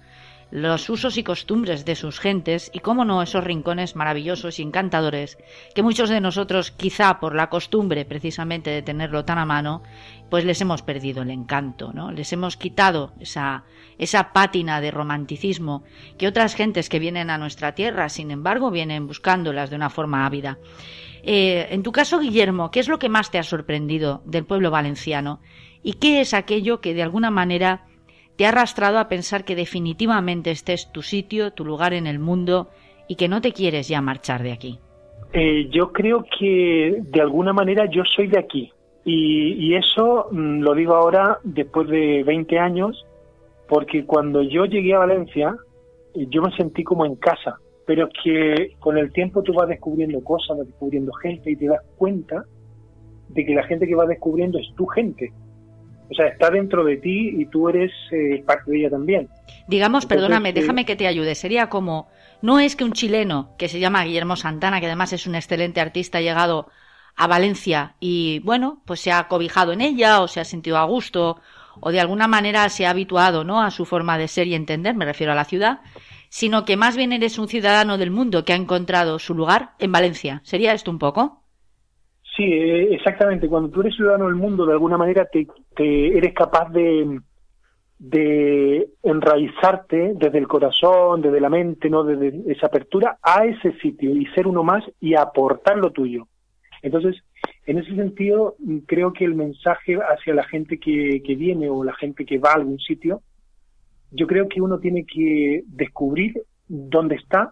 los 0.51 0.89
usos 0.89 1.17
y 1.17 1.23
costumbres 1.23 1.85
de 1.85 1.95
sus 1.95 2.19
gentes 2.19 2.69
y, 2.73 2.79
cómo 2.79 3.03
no, 3.03 3.21
esos 3.21 3.43
rincones 3.43 3.95
maravillosos 3.95 4.59
y 4.59 4.61
encantadores 4.61 5.37
que 5.73 5.83
muchos 5.83 6.09
de 6.09 6.21
nosotros, 6.21 6.71
quizá 6.71 7.19
por 7.19 7.35
la 7.35 7.49
costumbre 7.49 8.05
precisamente 8.05 8.69
de 8.69 8.81
tenerlo 8.81 9.25
tan 9.25 9.37
a 9.37 9.45
mano, 9.45 9.83
pues 10.29 10.45
les 10.45 10.61
hemos 10.61 10.81
perdido 10.81 11.23
el 11.23 11.31
encanto, 11.31 11.93
¿no? 11.93 12.11
Les 12.11 12.31
hemos 12.33 12.57
quitado 12.57 13.13
esa, 13.19 13.63
esa 13.97 14.33
pátina 14.33 14.81
de 14.81 14.91
romanticismo 14.91 15.83
que 16.17 16.27
otras 16.27 16.55
gentes 16.55 16.89
que 16.89 16.99
vienen 16.99 17.29
a 17.29 17.37
nuestra 17.37 17.75
tierra, 17.75 18.09
sin 18.09 18.31
embargo, 18.31 18.71
vienen 18.71 19.07
buscándolas 19.07 19.69
de 19.69 19.75
una 19.75 19.89
forma 19.89 20.25
ávida. 20.25 20.57
Eh, 21.23 21.67
en 21.71 21.81
tu 21.81 21.91
caso, 21.91 22.19
Guillermo, 22.19 22.69
¿qué 22.69 22.79
es 22.79 22.87
lo 22.87 22.99
que 22.99 23.09
más 23.09 23.31
te 23.31 23.39
ha 23.39 23.43
sorprendido 23.43 24.21
del 24.25 24.45
pueblo 24.45 24.69
valenciano? 24.69 25.41
¿Y 25.81 25.93
qué 25.93 26.21
es 26.21 26.33
aquello 26.33 26.81
que 26.81 26.93
de 26.93 27.03
alguna 27.03 27.31
manera 27.31 27.87
te 28.37 28.45
ha 28.45 28.49
arrastrado 28.49 28.99
a 28.99 29.07
pensar 29.07 29.45
que 29.45 29.55
definitivamente 29.55 30.51
este 30.51 30.73
es 30.73 30.91
tu 30.91 31.01
sitio, 31.01 31.51
tu 31.51 31.65
lugar 31.65 31.93
en 31.93 32.07
el 32.07 32.19
mundo 32.19 32.69
y 33.07 33.15
que 33.15 33.27
no 33.27 33.41
te 33.41 33.53
quieres 33.53 33.87
ya 33.87 34.01
marchar 34.01 34.43
de 34.43 34.51
aquí? 34.51 34.79
Eh, 35.33 35.67
yo 35.69 35.91
creo 35.91 36.25
que 36.37 37.01
de 37.01 37.21
alguna 37.21 37.53
manera 37.53 37.89
yo 37.89 38.03
soy 38.05 38.27
de 38.27 38.39
aquí. 38.39 38.71
Y, 39.07 39.75
eso 39.75 40.29
mm, 40.31 40.61
lo 40.61 40.73
digo 40.73 40.95
ahora 40.95 41.37
después 41.43 41.87
de 41.87 42.23
20 42.23 42.57
años, 42.57 43.05
porque 43.67 44.03
cuando 44.05 44.41
yo 44.41 44.65
llegué 44.65 44.95
a 44.95 44.99
Valencia, 44.99 45.55
eh, 46.15 46.25
yo 46.29 46.41
me 46.41 46.55
sentí 46.55 46.83
como 46.83 47.05
en 47.05 47.15
casa. 47.15 47.57
Pero 47.85 48.09
que 48.23 48.71
con 48.79 48.97
el 48.97 49.11
tiempo 49.11 49.43
tú 49.43 49.53
vas 49.53 49.69
descubriendo 49.69 50.23
cosas, 50.23 50.57
vas 50.57 50.67
descubriendo 50.67 51.13
gente 51.13 51.51
y 51.51 51.55
te 51.55 51.67
das 51.67 51.81
cuenta 51.97 52.45
de 53.29 53.45
que 53.45 53.53
la 53.53 53.63
gente 53.63 53.85
que 53.85 53.93
vas 53.93 54.07
descubriendo 54.07 54.57
es 54.57 54.73
tu 54.75 54.87
gente. 54.87 55.31
O 56.09 56.13
sea, 56.13 56.27
está 56.27 56.49
dentro 56.49 56.83
de 56.83 56.97
ti 56.97 57.35
y 57.37 57.45
tú 57.45 57.69
eres 57.69 57.91
eh, 58.11 58.43
parte 58.45 58.71
de 58.71 58.79
ella 58.79 58.89
también. 58.91 59.27
Digamos, 59.67 60.03
Entonces, 60.03 60.23
perdóname, 60.23 60.49
eh, 60.49 60.53
déjame 60.53 60.85
que 60.85 60.95
te 60.95 61.07
ayude. 61.07 61.35
Sería 61.35 61.67
como, 61.69 62.07
no 62.41 62.59
es 62.59 62.75
que 62.75 62.83
un 62.83 62.93
chileno 62.93 63.55
que 63.57 63.67
se 63.67 63.79
llama 63.79 64.03
Guillermo 64.03 64.35
Santana, 64.35 64.79
que 64.79 64.85
además 64.85 65.13
es 65.13 65.25
un 65.25 65.35
excelente 65.35 65.81
artista, 65.81 66.19
ha 66.19 66.21
llegado 66.21 66.67
a 67.15 67.27
Valencia 67.27 67.95
y, 67.99 68.39
bueno, 68.39 68.81
pues 68.85 68.99
se 68.99 69.11
ha 69.11 69.27
cobijado 69.27 69.71
en 69.71 69.81
ella 69.81 70.21
o 70.21 70.27
se 70.27 70.39
ha 70.39 70.45
sentido 70.45 70.77
a 70.77 70.83
gusto 70.83 71.41
o 71.79 71.91
de 71.91 71.99
alguna 71.99 72.27
manera 72.27 72.67
se 72.69 72.85
ha 72.85 72.91
habituado, 72.91 73.43
¿no? 73.43 73.61
A 73.61 73.71
su 73.71 73.85
forma 73.85 74.17
de 74.17 74.27
ser 74.27 74.47
y 74.47 74.55
entender, 74.55 74.95
me 74.95 75.05
refiero 75.05 75.31
a 75.31 75.35
la 75.35 75.45
ciudad, 75.45 75.79
sino 76.29 76.65
que 76.65 76.77
más 76.77 76.95
bien 76.95 77.13
eres 77.13 77.37
un 77.37 77.47
ciudadano 77.47 77.97
del 77.97 78.11
mundo 78.11 78.45
que 78.45 78.53
ha 78.53 78.57
encontrado 78.57 79.19
su 79.19 79.33
lugar 79.33 79.71
en 79.79 79.91
Valencia. 79.91 80.41
¿Sería 80.43 80.73
esto 80.73 80.91
un 80.91 80.99
poco? 80.99 81.44
Sí, 82.35 82.43
eh, 82.43 82.93
exactamente. 82.93 83.47
Cuando 83.47 83.69
tú 83.69 83.81
eres 83.81 83.95
ciudadano 83.95 84.25
del 84.25 84.35
mundo, 84.35 84.65
de 84.65 84.73
alguna 84.73 84.97
manera 84.97 85.25
te, 85.25 85.47
te 85.75 86.17
eres 86.17 86.33
capaz 86.33 86.69
de, 86.71 87.21
enraizarte 89.03 90.13
desde 90.15 90.37
el 90.37 90.47
corazón, 90.47 91.21
desde 91.21 91.39
la 91.39 91.49
mente, 91.49 91.89
no, 91.89 92.03
desde 92.03 92.51
esa 92.51 92.67
apertura 92.67 93.17
a 93.21 93.45
ese 93.45 93.71
sitio 93.79 94.15
y 94.15 94.25
ser 94.27 94.47
uno 94.47 94.63
más 94.63 94.83
y 94.99 95.15
aportar 95.15 95.77
lo 95.77 95.91
tuyo. 95.91 96.27
Entonces, 96.81 97.15
en 97.65 97.79
ese 97.79 97.95
sentido, 97.95 98.55
creo 98.85 99.13
que 99.13 99.25
el 99.25 99.33
mensaje 99.33 99.95
hacia 99.95 100.35
la 100.35 100.43
gente 100.43 100.77
que 100.77 101.35
viene 101.37 101.69
o 101.69 101.83
la 101.83 101.93
gente 101.93 102.25
que 102.25 102.37
va 102.37 102.51
a 102.51 102.55
algún 102.55 102.79
sitio, 102.79 103.21
yo 104.11 104.27
creo 104.27 104.47
que 104.47 104.61
uno 104.61 104.79
tiene 104.79 105.05
que 105.05 105.63
descubrir 105.67 106.33
dónde 106.67 107.15
está 107.15 107.51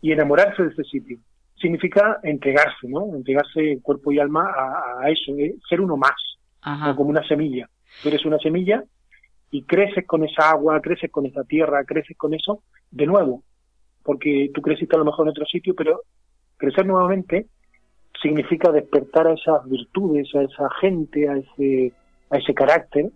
y 0.00 0.12
enamorarse 0.12 0.62
de 0.62 0.68
ese 0.70 0.84
sitio. 0.84 1.18
Significa 1.56 2.18
entregarse, 2.22 2.88
¿no? 2.88 3.14
Entregarse 3.14 3.78
cuerpo 3.82 4.12
y 4.12 4.18
alma 4.18 4.50
a, 4.50 5.04
a 5.04 5.10
eso, 5.10 5.32
eh, 5.38 5.54
ser 5.68 5.80
uno 5.80 5.96
más, 5.96 6.14
como 6.96 7.10
una 7.10 7.26
semilla. 7.26 7.68
Tú 8.02 8.08
eres 8.08 8.24
una 8.24 8.38
semilla 8.38 8.82
y 9.50 9.62
creces 9.62 10.06
con 10.06 10.24
esa 10.24 10.50
agua, 10.50 10.80
creces 10.80 11.10
con 11.10 11.26
esa 11.26 11.44
tierra, 11.44 11.84
creces 11.84 12.16
con 12.16 12.34
eso 12.34 12.62
de 12.90 13.06
nuevo, 13.06 13.44
porque 14.02 14.50
tú 14.52 14.60
creciste 14.62 14.96
a 14.96 14.98
lo 14.98 15.04
mejor 15.04 15.26
en 15.26 15.30
otro 15.30 15.46
sitio, 15.46 15.74
pero 15.74 16.00
crecer 16.56 16.86
nuevamente 16.86 17.46
significa 18.20 18.72
despertar 18.72 19.26
a 19.26 19.34
esas 19.34 19.68
virtudes, 19.68 20.34
a 20.34 20.42
esa 20.42 20.68
gente, 20.80 21.28
a 21.28 21.36
ese, 21.36 21.92
a 22.30 22.38
ese 22.38 22.54
carácter 22.54 23.10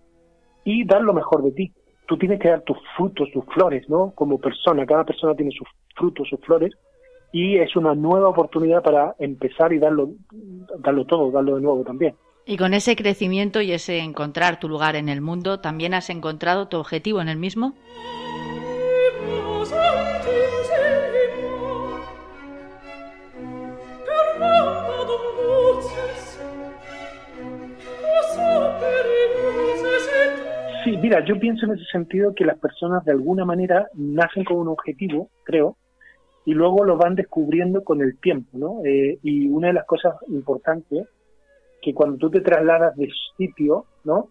y 0.65 0.85
dar 0.85 1.03
lo 1.03 1.15
mejor 1.15 1.43
de 1.43 1.53
ti. 1.53 1.73
Tú 2.07 2.17
tienes 2.17 2.41
que 2.41 2.49
dar 2.49 2.63
tus 2.63 2.79
frutos, 2.97 3.31
tus 3.33 3.45
flores, 3.47 3.89
¿no? 3.89 4.13
Como 4.15 4.39
persona, 4.39 4.87
cada 4.87 5.05
persona 5.05 5.35
tiene 5.35 5.51
sus 5.51 5.69
frutos, 5.95 6.29
sus 6.29 6.41
flores 6.41 6.73
y 7.33 7.59
es 7.59 7.77
una 7.77 7.95
nueva 7.95 8.29
oportunidad 8.29 8.83
para 8.83 9.15
empezar 9.19 9.73
y 9.73 9.79
darlo, 9.79 10.11
darlo 10.79 11.05
todo, 11.05 11.31
darlo 11.31 11.57
de 11.57 11.63
nuevo 11.63 11.85
también. 11.85 12.15
Y 12.47 12.57
con 12.57 12.73
ese 12.73 12.97
crecimiento 12.97 13.61
y 13.61 13.73
ese 13.73 13.99
encontrar 13.99 14.59
tu 14.59 14.69
lugar 14.69 14.97
en 14.97 15.11
el 15.11 15.21
mundo, 15.21 15.61
¿también 15.61 15.93
has 15.93 16.09
encontrado 16.09 16.69
tu 16.69 16.79
objetivo 16.79 17.21
en 17.21 17.29
el 17.29 17.37
mismo? 17.37 17.75
Sí, 30.85 30.97
mira, 30.97 31.23
yo 31.27 31.39
pienso 31.39 31.67
en 31.67 31.73
ese 31.73 31.85
sentido 31.93 32.35
que 32.35 32.47
las 32.47 32.59
personas 32.59 33.05
de 33.05 33.13
alguna 33.13 33.45
manera 33.45 33.89
nacen 33.93 34.45
con 34.45 34.57
un 34.57 34.69
objetivo, 34.69 35.29
creo, 35.45 35.77
y 36.49 36.55
luego 36.55 36.83
lo 36.83 36.97
van 36.97 37.15
descubriendo 37.15 37.85
con 37.85 38.01
el 38.01 38.17
tiempo, 38.17 38.57
¿no? 38.57 38.81
Eh, 38.83 39.19
y 39.23 39.49
una 39.49 39.67
de 39.67 39.75
las 39.75 39.85
cosas 39.85 40.15
importantes 40.29 41.07
que 41.83 41.93
cuando 41.93 42.17
tú 42.17 42.31
te 42.31 42.41
trasladas 42.41 42.97
de 42.97 43.11
sitio, 43.37 43.85
¿no? 44.05 44.31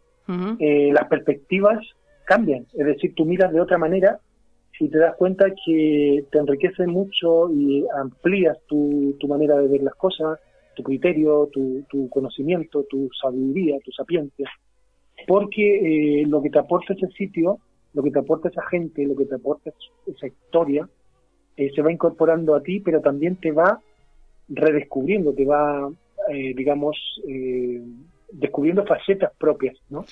Eh, 0.60 0.92
las 0.92 1.08
perspectivas 1.08 1.78
cambian, 2.26 2.66
es 2.74 2.86
decir, 2.88 3.14
tú 3.14 3.24
miras 3.24 3.54
de 3.54 3.62
otra 3.62 3.78
manera 3.78 4.20
y 4.80 4.90
te 4.90 4.98
das 4.98 5.16
cuenta 5.16 5.46
que 5.64 6.26
te 6.32 6.40
enriquece 6.40 6.88
mucho 6.88 7.52
y 7.52 7.86
amplías 7.96 8.58
tu, 8.66 9.16
tu 9.20 9.28
manera 9.28 9.56
de 9.58 9.68
ver 9.68 9.84
las 9.84 9.94
cosas, 9.94 10.40
tu 10.76 10.82
criterio, 10.82 11.48
tu, 11.54 11.84
tu 11.88 12.10
conocimiento, 12.10 12.84
tu 12.90 13.10
sabiduría, 13.22 13.78
tu 13.86 13.92
sapiencia, 13.92 14.50
porque 15.28 16.22
eh, 16.22 16.26
lo 16.26 16.42
que 16.42 16.50
te 16.50 16.58
aporta 16.58 16.94
ese 16.94 17.10
sitio, 17.10 17.60
lo 17.94 18.02
que 18.02 18.10
te 18.10 18.18
aporta 18.18 18.50
esa 18.50 18.66
gente, 18.70 19.06
lo 19.06 19.16
que 19.16 19.26
te 19.26 19.36
aporta 19.36 19.72
esa 20.08 20.26
historia, 20.26 20.90
eh, 21.58 21.72
se 21.76 21.82
va 21.82 21.92
incorporando 21.92 22.56
a 22.56 22.62
ti, 22.62 22.80
pero 22.80 23.02
también 23.02 23.36
te 23.36 23.52
va 23.52 23.80
redescubriendo, 24.50 25.34
te 25.34 25.46
va, 25.46 25.90
eh, 26.30 26.54
digamos, 26.56 26.96
eh, 27.28 27.82
descubriendo 28.32 28.86
facetas 28.86 29.32
propias, 29.38 29.76
¿no? 29.90 30.06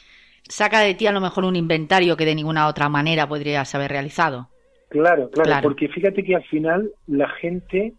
Saca 0.47 0.81
de 0.81 0.93
ti 0.93 1.07
a 1.07 1.11
lo 1.11 1.21
mejor 1.21 1.45
un 1.45 1.55
inventario 1.55 2.17
que 2.17 2.25
de 2.25 2.35
ninguna 2.35 2.67
otra 2.67 2.89
manera 2.89 3.27
podrías 3.27 3.73
haber 3.75 3.91
realizado. 3.91 4.49
Claro, 4.89 5.29
claro, 5.29 5.47
Claro. 5.49 5.63
porque 5.63 5.87
fíjate 5.87 6.23
que 6.23 6.35
al 6.35 6.43
final 6.43 6.91
la 7.07 7.27
gente 7.29 7.93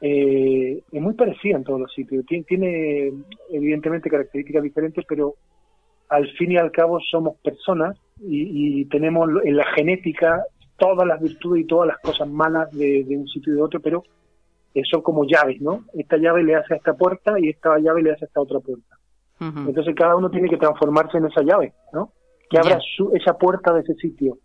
eh, 0.00 0.82
es 0.90 1.02
muy 1.02 1.14
parecida 1.14 1.56
en 1.56 1.64
todos 1.64 1.80
los 1.80 1.92
sitios. 1.92 2.24
Tiene, 2.26 2.44
tiene 2.44 3.12
evidentemente 3.50 4.08
características 4.08 4.62
diferentes, 4.62 5.04
pero 5.08 5.34
al 6.08 6.30
fin 6.36 6.52
y 6.52 6.56
al 6.56 6.70
cabo 6.72 6.98
somos 7.00 7.36
personas 7.38 7.96
y, 8.20 8.80
y 8.80 8.84
tenemos 8.86 9.28
en 9.44 9.56
la 9.56 9.66
genética 9.74 10.42
todas 10.78 11.06
las 11.06 11.20
virtudes 11.20 11.64
y 11.64 11.66
todas 11.66 11.88
las 11.88 11.98
cosas 11.98 12.28
malas 12.28 12.70
de, 12.72 13.04
de 13.04 13.16
un 13.16 13.26
sitio 13.28 13.52
y 13.52 13.56
de 13.56 13.62
otro, 13.62 13.80
pero 13.80 14.04
eh, 14.74 14.82
son 14.90 15.02
como 15.02 15.24
llaves, 15.24 15.60
¿no? 15.60 15.84
Esta 15.94 16.16
llave 16.16 16.42
le 16.44 16.54
hace 16.54 16.74
a 16.74 16.76
esta 16.76 16.94
puerta 16.94 17.38
y 17.38 17.48
esta 17.50 17.78
llave 17.78 18.02
le 18.02 18.12
hace 18.12 18.24
a 18.24 18.28
esta 18.28 18.40
otra 18.40 18.60
puerta. 18.60 18.96
Entonces 19.68 19.94
cada 19.94 20.16
uno 20.16 20.30
tiene 20.30 20.48
que 20.48 20.56
transformarse 20.56 21.18
en 21.18 21.26
esa 21.26 21.42
llave, 21.42 21.72
¿no? 21.92 22.12
Que 22.50 22.58
abra 22.58 22.78
su- 22.96 23.10
esa 23.14 23.34
puerta 23.36 23.72
de 23.72 23.80
ese 23.80 23.94
sitio 23.94 24.38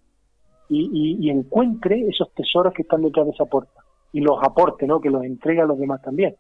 y, 0.70 0.90
y- 0.94 1.28
y 1.28 1.30
encuentre 1.30 2.08
esos 2.08 2.32
tesoros 2.34 2.74
que 2.74 2.82
están 2.84 3.02
detrás 3.02 3.26
de 3.26 3.32
esa 3.32 3.46
puerta 3.46 3.82
y 4.12 4.22
los 4.22 4.38
aporte, 4.44 4.86
¿no? 4.88 5.02
Que 5.02 5.10
los 5.10 5.24
entregue 5.24 5.62
a 5.62 5.66
los 5.66 5.78
demás 5.80 6.02
también. 6.02 6.36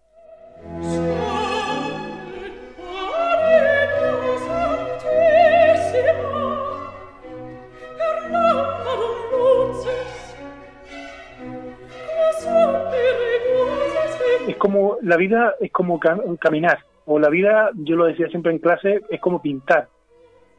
La 15.13 15.17
vida 15.17 15.53
es 15.59 15.71
como 15.71 15.99
cam- 15.99 16.39
caminar 16.39 16.79
o 17.05 17.19
la 17.19 17.29
vida, 17.29 17.69
yo 17.75 17.95
lo 17.95 18.05
decía 18.05 18.27
siempre 18.29 18.51
en 18.51 18.57
clase, 18.57 19.01
es 19.11 19.19
como 19.21 19.43
pintar. 19.43 19.87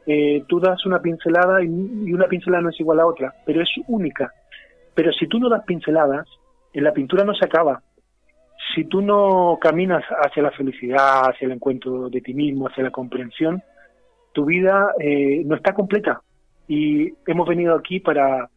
Eh, 0.07 0.43
tú 0.47 0.61
das 0.61 0.85
una 0.85 1.01
pincelada 1.01 1.61
y, 1.61 1.67
una 2.13 2.27
pincelada 2.27 2.63
no 2.63 2.69
es 2.69 2.79
igual 2.79 3.01
a 3.01 3.05
otra, 3.05 3.33
pero 3.45 3.61
es 3.61 3.69
única. 3.87 4.31
Pero 4.93 5.11
si 5.11 5.27
tú 5.27 5.39
no 5.39 5.49
das 5.49 5.65
pinceladas, 5.65 6.25
en 6.71 6.85
la 6.85 6.93
pintura 6.93 7.25
no 7.25 7.33
se 7.33 7.43
acaba. 7.43 7.81
Si 8.73 8.85
tú 8.85 9.01
no 9.01 9.57
caminas 9.59 10.05
hacia 10.23 10.43
la 10.43 10.51
felicidad, 10.51 11.29
hacia 11.29 11.47
el 11.47 11.51
encuentro 11.51 12.09
de 12.09 12.21
ti 12.21 12.33
mismo, 12.33 12.69
hacia 12.69 12.83
la 12.85 12.91
comprensión, 12.91 13.61
tu 14.31 14.45
vida 14.45 14.93
eh, 15.01 15.43
no 15.45 15.55
está 15.57 15.73
completa. 15.73 16.21
Y 16.65 17.11
hemos 17.27 17.45
venido 17.45 17.75
aquí 17.75 17.99
para 17.99 18.49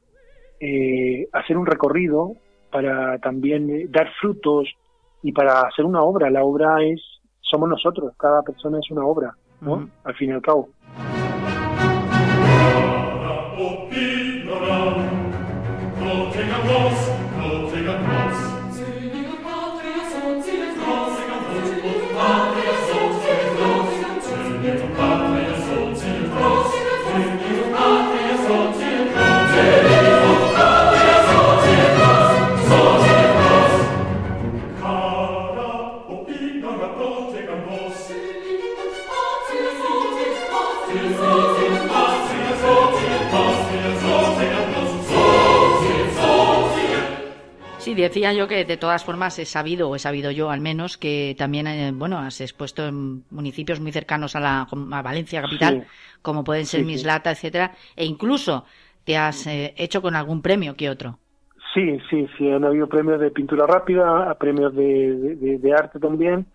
eh, 0.60 1.26
hacer 1.32 1.56
un 1.56 1.66
recorrido, 1.66 2.34
para 2.70 3.18
también 3.18 3.68
eh, 3.68 3.86
dar 3.88 4.08
frutos 4.20 4.68
y 5.22 5.32
para 5.32 5.62
hacer 5.62 5.84
una 5.84 6.02
obra. 6.02 6.30
La 6.30 6.44
obra 6.44 6.82
es, 6.84 7.00
somos 7.40 7.68
nosotros, 7.68 8.12
cada 8.18 8.42
persona 8.42 8.78
es 8.78 8.90
una 8.90 9.04
obra, 9.04 9.34
¿no? 9.60 9.88
Al 10.04 10.14
fin 10.14 10.30
y 10.30 10.32
al 10.32 10.42
cabo. 10.42 10.68
Decía 48.02 48.32
yo 48.32 48.48
que 48.48 48.64
de 48.64 48.76
todas 48.76 49.04
formas 49.04 49.38
he 49.38 49.44
sabido, 49.44 49.88
o 49.88 49.96
he 49.96 49.98
sabido 49.98 50.30
yo 50.30 50.50
al 50.50 50.60
menos, 50.60 50.96
que 50.98 51.34
también, 51.38 51.66
eh, 51.66 51.92
bueno, 51.94 52.18
has 52.18 52.40
expuesto 52.40 52.86
en 52.86 53.24
municipios 53.30 53.80
muy 53.80 53.92
cercanos 53.92 54.36
a, 54.36 54.40
la, 54.40 54.68
a 54.92 55.02
Valencia 55.02 55.42
capital, 55.42 55.82
Sí. 55.82 55.88
como 56.22 56.44
pueden 56.44 56.66
ser 56.66 56.80
Sí. 56.80 56.86
Mislata, 56.86 57.30
etcétera, 57.30 57.74
e 57.96 58.04
incluso 58.04 58.64
te 59.04 59.16
has 59.16 59.46
eh, 59.46 59.74
hecho 59.76 60.02
con 60.02 60.14
algún 60.16 60.42
premio 60.42 60.74
que 60.76 60.90
otro. 60.90 61.18
Sí, 61.74 61.98
sí, 62.10 62.26
sí, 62.36 62.50
han 62.50 62.64
habido 62.64 62.88
premios 62.88 63.20
de 63.20 63.30
pintura 63.30 63.66
rápida, 63.66 64.34
premios 64.38 64.74
de, 64.74 65.36
de- 65.58 65.72
arte 65.72 65.98
también. 66.00 66.46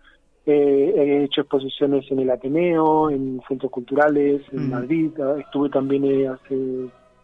Eh, 0.46 0.92
he 0.96 1.24
hecho 1.24 1.40
exposiciones 1.42 2.04
en 2.10 2.18
el 2.18 2.30
Ateneo, 2.30 3.10
en 3.10 3.40
centros 3.48 3.70
culturales, 3.72 4.42
en 4.52 4.64
Ujú. 4.64 4.68
Madrid. 4.70 5.10
Ah, 5.20 5.36
Estuve 5.40 5.70
también 5.70 6.04
eh, 6.04 6.28
hace, 6.28 6.54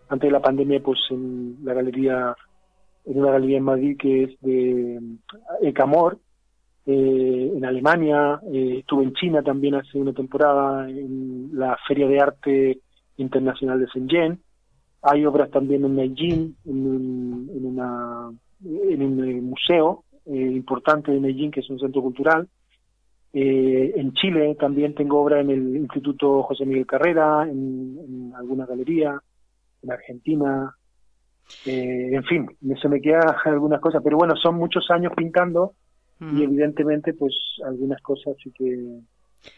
antes 0.09 0.29
de 0.29 0.33
la 0.33 0.41
pandemia 0.41 0.81
pues 0.81 0.99
en 1.11 1.59
la 1.63 1.75
galería, 1.75 2.35
en 3.11 3.21
una 3.21 3.33
galería 3.33 3.59
en 3.59 3.65
Madrid 3.65 3.97
que 3.99 4.25
es 4.25 4.41
de 4.41 5.01
Ecamor, 5.63 6.19
eh, 6.87 7.53
en 7.55 7.65
Alemania. 7.65 8.41
Eh, 8.53 8.79
estuve 8.79 9.05
en 9.05 9.15
China 9.15 9.43
también 9.43 9.75
hace 9.75 9.99
una 9.99 10.13
temporada, 10.13 10.89
en 10.89 11.51
la 11.53 11.77
Feria 11.87 12.07
de 12.07 12.21
Arte 12.21 12.81
Internacional 13.17 13.81
de 13.81 13.87
Shenzhen 13.87 14.41
hay 15.03 15.25
obras 15.25 15.51
también 15.51 15.85
en 15.85 15.95
Medellín, 15.95 16.57
en 16.67 16.87
un, 16.87 17.51
en 17.55 17.67
una, 17.67 18.31
eh, 18.65 19.41
museo 19.41 20.05
eh, 20.27 20.33
importante 20.35 21.11
de 21.11 21.21
Medellín, 21.21 21.51
que 21.51 21.61
es 21.61 21.71
un 21.71 21.79
centro 21.79 22.03
cultural. 22.03 22.49
Eh, 23.33 23.93
en 23.97 24.13
Chile 24.13 24.57
también 24.59 24.95
tengo 24.95 25.23
obra 25.23 25.41
en 25.41 25.51
el 25.51 25.77
Instituto 25.77 26.43
José 26.43 26.67
Miguel 26.67 26.87
Carrera, 26.87 27.45
en, 27.45 27.99
en 27.99 28.33
alguna 28.35 28.67
galería, 28.67 29.19
en 29.83 29.91
Argentina. 29.91 30.77
Eh, 31.65 32.11
en 32.13 32.25
fin, 32.25 32.47
se 32.81 32.89
me 32.89 33.01
quedan 33.01 33.35
algunas 33.45 33.81
cosas, 33.81 34.03
pero 34.03 34.17
bueno, 34.17 34.35
son 34.37 34.57
muchos 34.57 34.91
años 34.91 35.13
pintando 35.17 35.75
y 36.21 36.25
Ujú. 36.25 36.43
evidentemente 36.43 37.15
pues 37.15 37.35
algunas 37.67 38.01
cosas 38.03 38.37
sí 38.43 38.53
que 38.53 39.01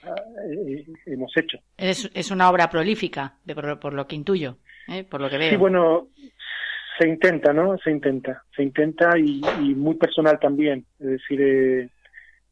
ah, 0.05 0.14
eh, 0.51 0.84
hemos 1.07 1.36
hecho. 1.36 1.59
Es, 1.76 2.11
es 2.14 2.30
una 2.30 2.51
obra 2.51 2.68
prolífica, 2.70 3.36
de 3.45 3.55
por, 3.55 3.80
por 3.80 3.95
lo 3.95 4.07
que 4.07 4.16
intuyo, 4.16 4.59
¿eh? 4.88 5.05
por 5.05 5.20
lo 5.20 5.28
que 5.28 5.38
veo. 5.38 5.51
Sí, 5.51 5.57
bueno, 5.57 6.09
se 6.99 7.09
intenta, 7.09 7.53
¿no? 7.53 7.76
Se 7.78 7.90
intenta, 7.90 8.45
se 8.55 8.62
intenta 8.62 9.18
y, 9.18 9.40
y 9.61 9.74
muy 9.74 9.97
personal 9.97 10.38
también. 10.38 10.86
Es 10.99 11.07
decir, 11.07 11.40
eh, 11.40 11.88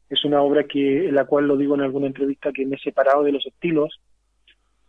es 0.09 0.25
una 0.25 0.41
obra 0.41 0.65
que 0.65 1.07
en 1.07 1.15
la 1.15 1.25
cual 1.25 1.47
lo 1.47 1.55
digo 1.55 1.75
en 1.75 1.81
alguna 1.81 2.07
entrevista 2.07 2.51
que 2.51 2.65
me 2.65 2.75
he 2.75 2.79
separado 2.79 3.23
de 3.23 3.31
los 3.31 3.45
estilos, 3.45 3.99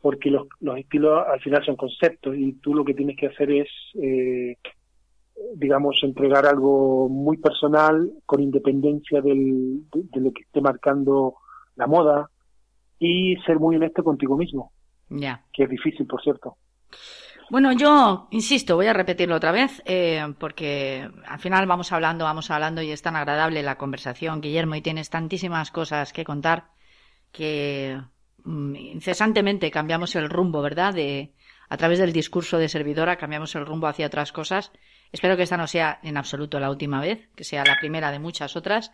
porque 0.03 0.31
los, 0.31 0.47
los 0.61 0.77
estilos 0.77 1.25
al 1.33 1.41
final 1.41 1.65
son 1.65 1.77
conceptos 1.77 2.35
y 2.37 2.53
tú 2.55 2.75
lo 2.75 2.85
que 2.85 2.93
tienes 2.93 3.17
que 3.17 3.29
hacer 3.29 3.51
es, 3.53 3.69
eh, 3.95 4.57
digamos, 5.55 5.97
entregar 6.03 6.45
algo 6.45 7.09
muy 7.09 7.37
personal 7.39 8.11
con 8.27 8.43
independencia 8.43 9.21
del, 9.23 9.89
de, 9.91 10.03
de 10.13 10.21
lo 10.21 10.33
que 10.33 10.43
esté 10.43 10.61
marcando 10.61 11.37
la 11.77 11.87
moda 11.87 12.29
y 12.99 13.37
ser 13.47 13.59
muy 13.59 13.77
honesto 13.77 14.05
contigo 14.05 14.37
mismo, 14.37 14.73
Ya. 15.09 15.45
que 15.53 15.65
es 15.65 15.71
difícil, 15.71 16.07
por 16.07 16.21
cierto. 16.23 16.57
Bueno, 17.51 17.73
yo 17.73 18.29
insisto, 18.31 18.77
voy 18.77 18.87
a 18.87 18.93
repetirlo 18.93 19.37
otra 19.37 19.53
vez, 19.53 19.83
eh, 19.85 20.23
porque 20.39 21.09
al 21.27 21.39
final 21.39 21.67
vamos 21.67 21.93
hablando, 21.93 22.25
vamos 22.25 22.51
hablando 22.51 22.81
y 22.83 22.91
es 22.91 23.03
tan 23.03 23.15
agradable 23.17 23.63
la 23.63 23.77
conversación, 23.77 24.41
Guillermo, 24.41 24.75
y 24.75 24.83
tienes 24.83 25.11
tantísimas 25.11 25.71
cosas 25.71 26.13
que 26.13 26.25
contar 26.25 26.65
que 27.31 28.01
incesantemente 28.47 29.71
cambiamos 29.71 30.15
el 30.17 30.29
rumbo, 30.29 30.63
¿verdad? 30.63 30.95
De, 30.95 31.33
a 31.69 31.77
través 31.77 31.99
del 31.99 32.13
discurso 32.13 32.59
de 32.59 32.69
servidora 32.69 33.17
cambiamos 33.17 33.55
el 33.55 33.67
rumbo 33.67 33.87
hacia 33.87 34.07
otras 34.07 34.33
cosas. 34.33 34.73
Espero 35.13 35.37
que 35.37 35.43
esta 35.43 35.57
no 35.57 35.67
sea 35.67 36.01
en 36.03 36.17
absoluto 36.17 36.59
la 36.61 36.71
última 36.71 37.01
vez, 37.01 37.29
que 37.35 37.45
sea 37.45 37.65
la 37.65 37.79
primera 37.79 38.11
de 38.11 38.19
muchas 38.19 38.57
otras. 38.57 38.93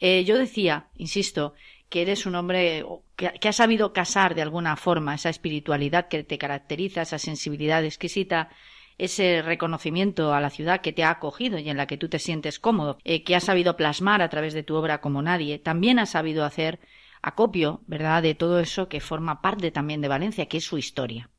Eh, 0.00 0.24
yo 0.24 0.38
decía, 0.38 0.86
insisto, 0.96 1.54
que 1.90 2.02
eres 2.02 2.24
un 2.24 2.34
hombre 2.34 2.84
que 3.16 3.48
ha 3.48 3.52
sabido 3.52 3.92
casar 3.92 4.34
de 4.34 4.42
alguna 4.42 4.76
forma 4.76 5.14
esa 5.14 5.28
espiritualidad 5.28 6.08
que 6.08 6.24
te 6.24 6.38
caracteriza, 6.38 7.02
esa 7.02 7.18
sensibilidad 7.18 7.84
exquisita, 7.84 8.48
ese 8.96 9.42
reconocimiento 9.42 10.34
a 10.34 10.40
la 10.40 10.50
ciudad 10.50 10.82
que 10.82 10.92
te 10.92 11.04
ha 11.04 11.10
acogido 11.10 11.58
y 11.58 11.68
en 11.68 11.76
la 11.76 11.86
que 11.86 11.96
tú 11.96 12.08
te 12.08 12.18
sientes 12.18 12.60
cómodo, 12.60 12.98
eh, 13.04 13.24
que 13.24 13.34
has 13.34 13.44
sabido 13.44 13.76
plasmar 13.76 14.22
a 14.22 14.28
través 14.28 14.54
de 14.54 14.62
tu 14.62 14.76
obra 14.76 15.00
como 15.00 15.22
nadie, 15.22 15.58
también 15.58 15.98
has 15.98 16.10
sabido 16.10 16.44
hacer 16.44 16.80
acopio, 17.22 17.82
¿verdad?, 17.86 18.22
de 18.22 18.34
todo 18.34 18.60
eso 18.60 18.88
que 18.88 19.00
forma 19.00 19.42
parte 19.42 19.70
también 19.70 20.00
de 20.00 20.08
Valencia, 20.08 20.46
que 20.46 20.58
es 20.58 20.64
su 20.64 20.78
historia. 20.78 21.30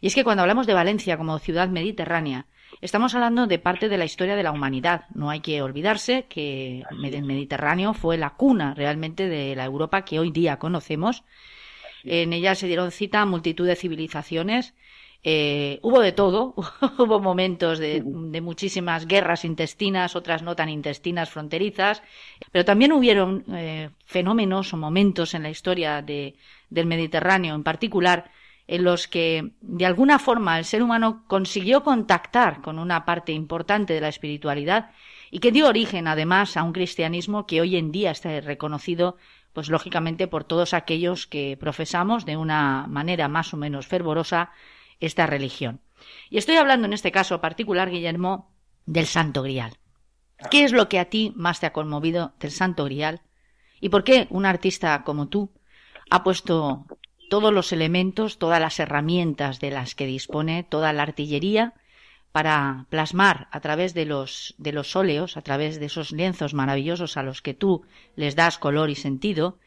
Y 0.00 0.06
es 0.06 0.14
que 0.14 0.24
cuando 0.24 0.42
hablamos 0.42 0.66
de 0.66 0.74
Valencia 0.74 1.16
como 1.16 1.38
ciudad 1.38 1.68
mediterránea, 1.68 2.46
estamos 2.80 3.14
hablando 3.14 3.46
de 3.46 3.58
parte 3.58 3.88
de 3.88 3.98
la 3.98 4.04
historia 4.04 4.36
de 4.36 4.42
la 4.42 4.52
humanidad. 4.52 5.06
No 5.14 5.30
hay 5.30 5.40
que 5.40 5.62
olvidarse 5.62 6.26
que 6.28 6.84
el 6.90 7.22
Mediterráneo 7.24 7.94
fue 7.94 8.16
la 8.16 8.30
cuna 8.30 8.74
realmente 8.74 9.28
de 9.28 9.56
la 9.56 9.64
Europa 9.64 10.04
que 10.04 10.20
hoy 10.20 10.30
día 10.30 10.58
conocemos. 10.58 11.24
En 12.04 12.32
ella 12.32 12.54
se 12.54 12.68
dieron 12.68 12.92
cita 12.92 13.20
a 13.20 13.26
multitud 13.26 13.66
de 13.66 13.76
civilizaciones. 13.76 14.74
Eh, 15.24 15.80
hubo 15.82 16.00
de 16.00 16.12
todo, 16.12 16.54
hubo 16.98 17.20
momentos 17.20 17.78
de, 17.78 18.02
de 18.04 18.40
muchísimas 18.40 19.06
guerras 19.06 19.44
intestinas, 19.44 20.14
otras 20.14 20.42
no 20.42 20.54
tan 20.54 20.68
intestinas, 20.68 21.30
fronterizas, 21.30 22.02
pero 22.52 22.64
también 22.64 22.92
hubieron 22.92 23.44
eh, 23.52 23.90
fenómenos 24.04 24.72
o 24.72 24.76
momentos 24.76 25.34
en 25.34 25.42
la 25.42 25.50
historia 25.50 26.02
de, 26.02 26.36
del 26.70 26.86
Mediterráneo 26.86 27.54
en 27.54 27.64
particular 27.64 28.30
en 28.68 28.84
los 28.84 29.08
que 29.08 29.52
de 29.62 29.86
alguna 29.86 30.18
forma 30.18 30.58
el 30.58 30.64
ser 30.64 30.82
humano 30.82 31.24
consiguió 31.26 31.82
contactar 31.82 32.60
con 32.60 32.78
una 32.78 33.04
parte 33.04 33.32
importante 33.32 33.94
de 33.94 34.02
la 34.02 34.08
espiritualidad 34.08 34.90
y 35.30 35.40
que 35.40 35.52
dio 35.52 35.66
origen 35.66 36.06
además 36.06 36.56
a 36.56 36.62
un 36.62 36.72
cristianismo 36.72 37.46
que 37.46 37.62
hoy 37.62 37.76
en 37.76 37.90
día 37.90 38.10
está 38.10 38.40
reconocido 38.40 39.16
pues 39.54 39.70
lógicamente 39.70 40.28
por 40.28 40.44
todos 40.44 40.74
aquellos 40.74 41.26
que 41.26 41.56
profesamos 41.58 42.26
de 42.26 42.36
una 42.36 42.86
manera 42.88 43.26
más 43.26 43.52
o 43.54 43.56
menos 43.56 43.86
fervorosa 43.86 44.52
esta 45.00 45.26
religión. 45.26 45.80
Y 46.30 46.38
estoy 46.38 46.56
hablando 46.56 46.86
en 46.86 46.92
este 46.92 47.12
caso 47.12 47.40
particular, 47.40 47.90
Guillermo, 47.90 48.50
del 48.86 49.06
Santo 49.06 49.42
Grial. 49.42 49.78
¿Qué 50.50 50.64
es 50.64 50.72
lo 50.72 50.88
que 50.88 50.98
a 50.98 51.06
ti 51.06 51.32
más 51.36 51.60
te 51.60 51.66
ha 51.66 51.72
conmovido 51.72 52.32
del 52.38 52.52
Santo 52.52 52.84
Grial? 52.84 53.22
¿Y 53.80 53.88
por 53.88 54.04
qué 54.04 54.26
un 54.30 54.46
artista 54.46 55.02
como 55.04 55.28
tú 55.28 55.50
ha 56.10 56.22
puesto 56.22 56.86
todos 57.28 57.52
los 57.52 57.72
elementos, 57.72 58.38
todas 58.38 58.60
las 58.60 58.80
herramientas 58.80 59.60
de 59.60 59.70
las 59.70 59.94
que 59.94 60.06
dispone, 60.06 60.62
toda 60.62 60.92
la 60.92 61.02
artillería 61.02 61.74
para 62.32 62.86
plasmar 62.90 63.48
a 63.50 63.60
través 63.60 63.94
de 63.94 64.04
los, 64.04 64.54
de 64.58 64.72
los 64.72 64.96
óleos, 64.96 65.36
a 65.36 65.42
través 65.42 65.80
de 65.80 65.86
esos 65.86 66.12
lienzos 66.12 66.54
maravillosos 66.54 67.16
a 67.16 67.22
los 67.22 67.42
que 67.42 67.54
tú 67.54 67.84
les 68.16 68.36
das 68.36 68.58
color 68.58 68.90
y 68.90 68.94
sentido, 68.94 69.58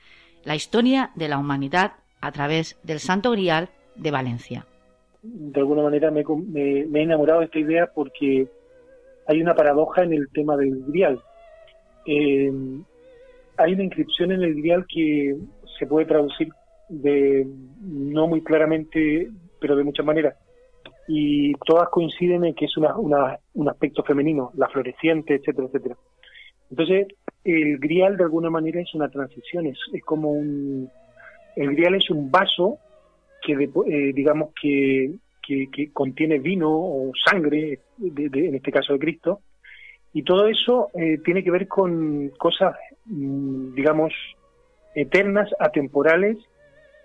la 0.44 0.56
historia 0.56 1.12
de 1.16 1.28
la 1.28 1.38
humanidad 1.38 1.94
a 2.22 2.32
través 2.32 2.78
del 2.84 3.00
Santo 3.00 3.32
Grial 3.32 3.70
de 3.96 4.12
Valencia. 4.12 4.66
De 5.24 5.60
alguna 5.60 5.84
manera 5.84 6.10
me, 6.12 6.24
me- 6.24 7.00
he 7.00 7.04
enamorado 7.04 7.40
de 7.40 7.46
esta 7.46 7.60
idea 7.60 7.92
porque 7.94 8.48
hay 9.28 9.42
una 9.42 9.54
paradoja 9.56 10.04
en 10.04 10.14
el 10.14 10.30
tema 10.30 10.58
del 10.58 10.84
Grial. 10.88 11.20
Eh, 12.06 12.52
hay 13.58 13.74
una 13.74 13.84
inscripción 13.84 14.32
en 14.32 14.42
el 14.42 14.56
Grial 14.56 14.86
que 14.92 15.38
se 15.78 15.86
puede 15.86 16.06
traducir 16.08 16.50
de 16.90 17.46
no 17.82 18.28
muy 18.28 18.42
claramente, 18.44 19.30
pero 19.60 19.76
de 19.76 19.84
muchas 19.84 20.06
maneras. 20.06 20.36
Y 21.08 21.54
todas 21.66 21.90
coinciden 21.90 22.46
en 22.46 22.56
que 22.56 22.66
es 22.66 22.76
una, 22.78 22.98
una- 22.98 23.38
un 23.54 23.70
aspecto 23.70 24.04
femenino, 24.04 24.52
la 24.56 24.68
floreciente, 24.70 25.36
etcétera, 25.36 25.68
etcétera. 25.68 25.96
Entonces, 26.70 27.08
el 27.44 27.78
grial 27.80 28.18
de 28.18 28.24
alguna 28.24 28.50
manera 28.50 28.82
es 28.82 28.94
una 28.96 29.10
transición, 29.10 29.68
es, 29.68 29.78
es 29.94 30.04
como 30.04 30.32
un... 30.32 30.90
El 31.56 31.76
grial 31.76 31.96
es 31.96 32.10
un 32.10 32.32
vaso 32.32 32.78
que, 33.42 33.54
eh, 33.54 34.14
digamos, 34.14 34.52
que, 34.60 35.16
que, 35.42 35.92
contiene 35.92 36.40
vino 36.40 36.70
o 36.72 37.12
sangre, 37.26 37.80
en 38.00 38.56
este 38.56 38.72
caso 38.72 38.94
de 38.94 39.00
Cristo, 39.00 39.42
y 40.14 40.24
todo 40.24 40.48
eso 40.48 40.90
eh, 40.94 41.20
tiene 41.24 41.44
que 41.44 41.52
ver 41.52 41.68
con 41.68 42.30
cosas, 42.38 42.76
mm, 43.06 43.74
digamos, 43.74 44.14
eternas, 44.94 45.50
atemporales 45.60 46.38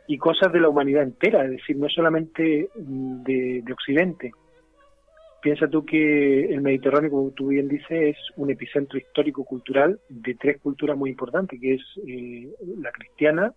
y 0.09 0.19
cosas 0.19 0.53
de 0.53 0.61
la 0.61 0.69
humanidad 0.69 1.03
entera, 1.03 1.45
es 1.45 1.53
decir, 1.53 1.77
no 1.77 1.89
solamente 1.89 2.69
mm, 2.75 3.23
de, 3.23 3.63
de 3.65 3.73
Occidente. 3.73 4.33
Piensa 5.41 5.69
tú 5.69 5.85
que 5.85 6.47
el 6.47 6.61
Mediterráneo, 6.61 7.11
como 7.11 7.31
tú 7.31 7.49
bien 7.49 7.69
dices, 7.69 8.17
es 8.17 8.17
un 8.37 8.51
epicentro 8.51 8.99
histórico-cultural 8.99 10.01
de 10.09 10.35
tres 10.35 10.61
culturas 10.61 10.97
muy 10.97 11.11
importantes, 11.11 11.61
que 11.61 11.75
es 11.75 11.83
eh, 12.05 12.49
la 12.79 12.91
cristiana, 12.91 13.53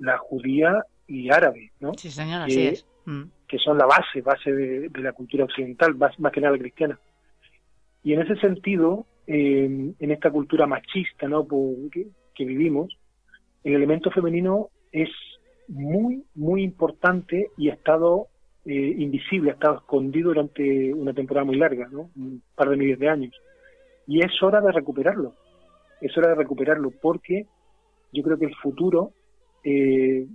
la 0.00 0.18
judía 0.18 0.82
y 1.06 1.30
árabe, 1.30 1.72
¿no? 1.80 1.92
Sí, 1.96 2.10
señor, 2.10 2.46
Que- 2.46 2.52
así 2.52 2.66
es. 2.66 2.86
Mm. 3.04 3.22
que 3.46 3.58
son 3.58 3.78
la 3.78 3.86
base, 3.86 4.20
base 4.20 4.52
de, 4.52 4.88
de 4.88 5.00
la 5.00 5.12
cultura 5.12 5.44
occidental, 5.44 5.94
más, 5.94 6.18
más 6.18 6.32
que 6.32 6.40
nada 6.40 6.58
cristiana. 6.58 6.98
Y 8.02 8.12
en 8.14 8.22
ese 8.22 8.34
sentido, 8.40 9.06
eh, 9.28 9.92
en 9.98 10.10
esta 10.10 10.30
cultura 10.30 10.66
machista 10.66 11.28
¿no? 11.28 11.46
que 11.90 12.44
vivimos, 12.44 12.96
el 13.62 13.74
elemento 13.74 14.10
femenino 14.10 14.70
es 14.90 15.08
muy, 15.68 16.24
muy 16.34 16.62
importante 16.62 17.50
y 17.56 17.70
ha 17.70 17.74
estado 17.74 18.28
eh, 18.64 18.94
invisible, 18.98 19.50
ha 19.50 19.54
estado 19.54 19.76
escondido 19.78 20.28
durante 20.30 20.92
una 20.92 21.12
temporada 21.12 21.44
muy 21.44 21.56
larga, 21.56 21.88
¿no? 21.90 22.10
un 22.16 22.42
par 22.54 22.68
de 22.70 22.76
miles 22.76 22.98
de 22.98 23.08
años. 23.08 23.34
Y 24.06 24.24
es 24.24 24.42
hora 24.42 24.60
de 24.60 24.72
recuperarlo, 24.72 25.34
es 26.00 26.16
hora 26.16 26.30
de 26.30 26.34
recuperarlo 26.36 26.90
porque 26.90 27.46
yo 28.12 28.22
creo 28.22 28.38
que 28.38 28.46
el 28.46 28.54
futuro 28.56 29.12
eh, 29.64 30.26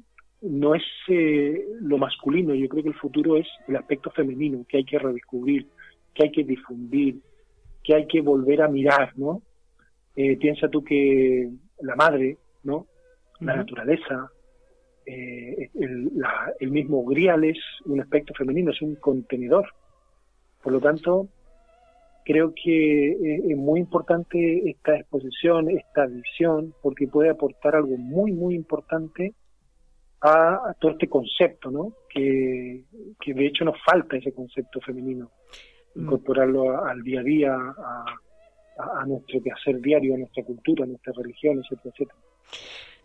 no 0.42 0.76
es 0.76 0.84
eh, 1.08 1.66
lo 1.82 1.98
masculino, 1.98 2.54
yo 2.56 2.68
creo 2.68 2.84
que 2.84 2.90
el 2.90 2.96
futuro 2.96 3.38
es 3.38 3.48
el 3.68 3.76
aspecto 3.76 4.10
femenino 4.12 4.66
que 4.68 4.78
hay 4.78 4.86
que 4.86 4.98
redescubrir, 5.00 5.68
que 6.14 6.24
hay 6.24 6.32
que 6.32 6.44
difundir, 6.44 7.20
que 7.84 7.96
hay 7.96 8.08
que 8.08 8.22
volver 8.22 8.62
a 8.62 8.68
mirar, 8.68 9.14
¿no? 9.18 9.42
Eh, 10.16 10.38
piensa 10.38 10.68
tú 10.70 10.84
que 10.84 11.50
la 11.82 11.96
madre, 11.96 12.38
¿no? 12.64 12.88
La 13.40 13.56
naturaleza, 13.56 14.32
eh, 15.06 15.70
el, 15.76 16.12
la- 16.16 16.54
el 16.60 16.70
mismo 16.72 17.04
grial 17.06 17.44
es 17.44 17.58
un 17.86 18.02
aspecto 18.02 18.34
femenino, 18.34 18.72
es 18.72 18.82
un 18.82 18.96
contenedor. 18.96 19.68
Por 20.64 20.74
lo 20.74 20.80
tanto, 20.80 21.28
creo 22.26 22.54
que 22.54 23.12
eh, 23.14 23.42
es 23.50 23.58
muy 23.58 23.80
importante 23.80 24.70
esta 24.70 24.96
exposición, 24.98 25.70
esta 25.72 26.06
visión, 26.06 26.74
porque 26.84 27.08
puede 27.08 27.30
aportar 27.30 27.76
algo 27.76 27.98
muy, 27.98 28.32
muy 28.32 28.54
importante 28.56 29.34
a, 30.22 30.54
a 30.70 30.74
todo 30.80 30.92
este 30.92 31.08
concepto, 31.10 31.72
¿no? 31.72 31.94
Que, 32.10 32.84
que 33.20 33.34
de 33.34 33.48
hecho 33.48 33.66
nos 33.66 33.76
falta 33.84 34.18
ese 34.18 34.34
concepto 34.34 34.80
femenino, 34.82 35.32
Mm. 35.94 36.04
incorporarlo 36.04 36.72
a- 36.72 36.92
al 36.92 37.02
día 37.04 37.20
a 37.20 37.24
día, 37.24 37.54
a, 37.54 38.06
a- 39.02 39.06
nuestro 39.06 39.42
quehacer 39.44 39.82
diario, 39.82 40.16
a 40.16 40.18
nuestra 40.20 40.44
cultura, 40.44 40.86
a 40.86 40.88
nuestra 40.88 41.12
religión, 41.18 41.60
etcétera, 41.60 41.92
etcétera. 41.94 42.20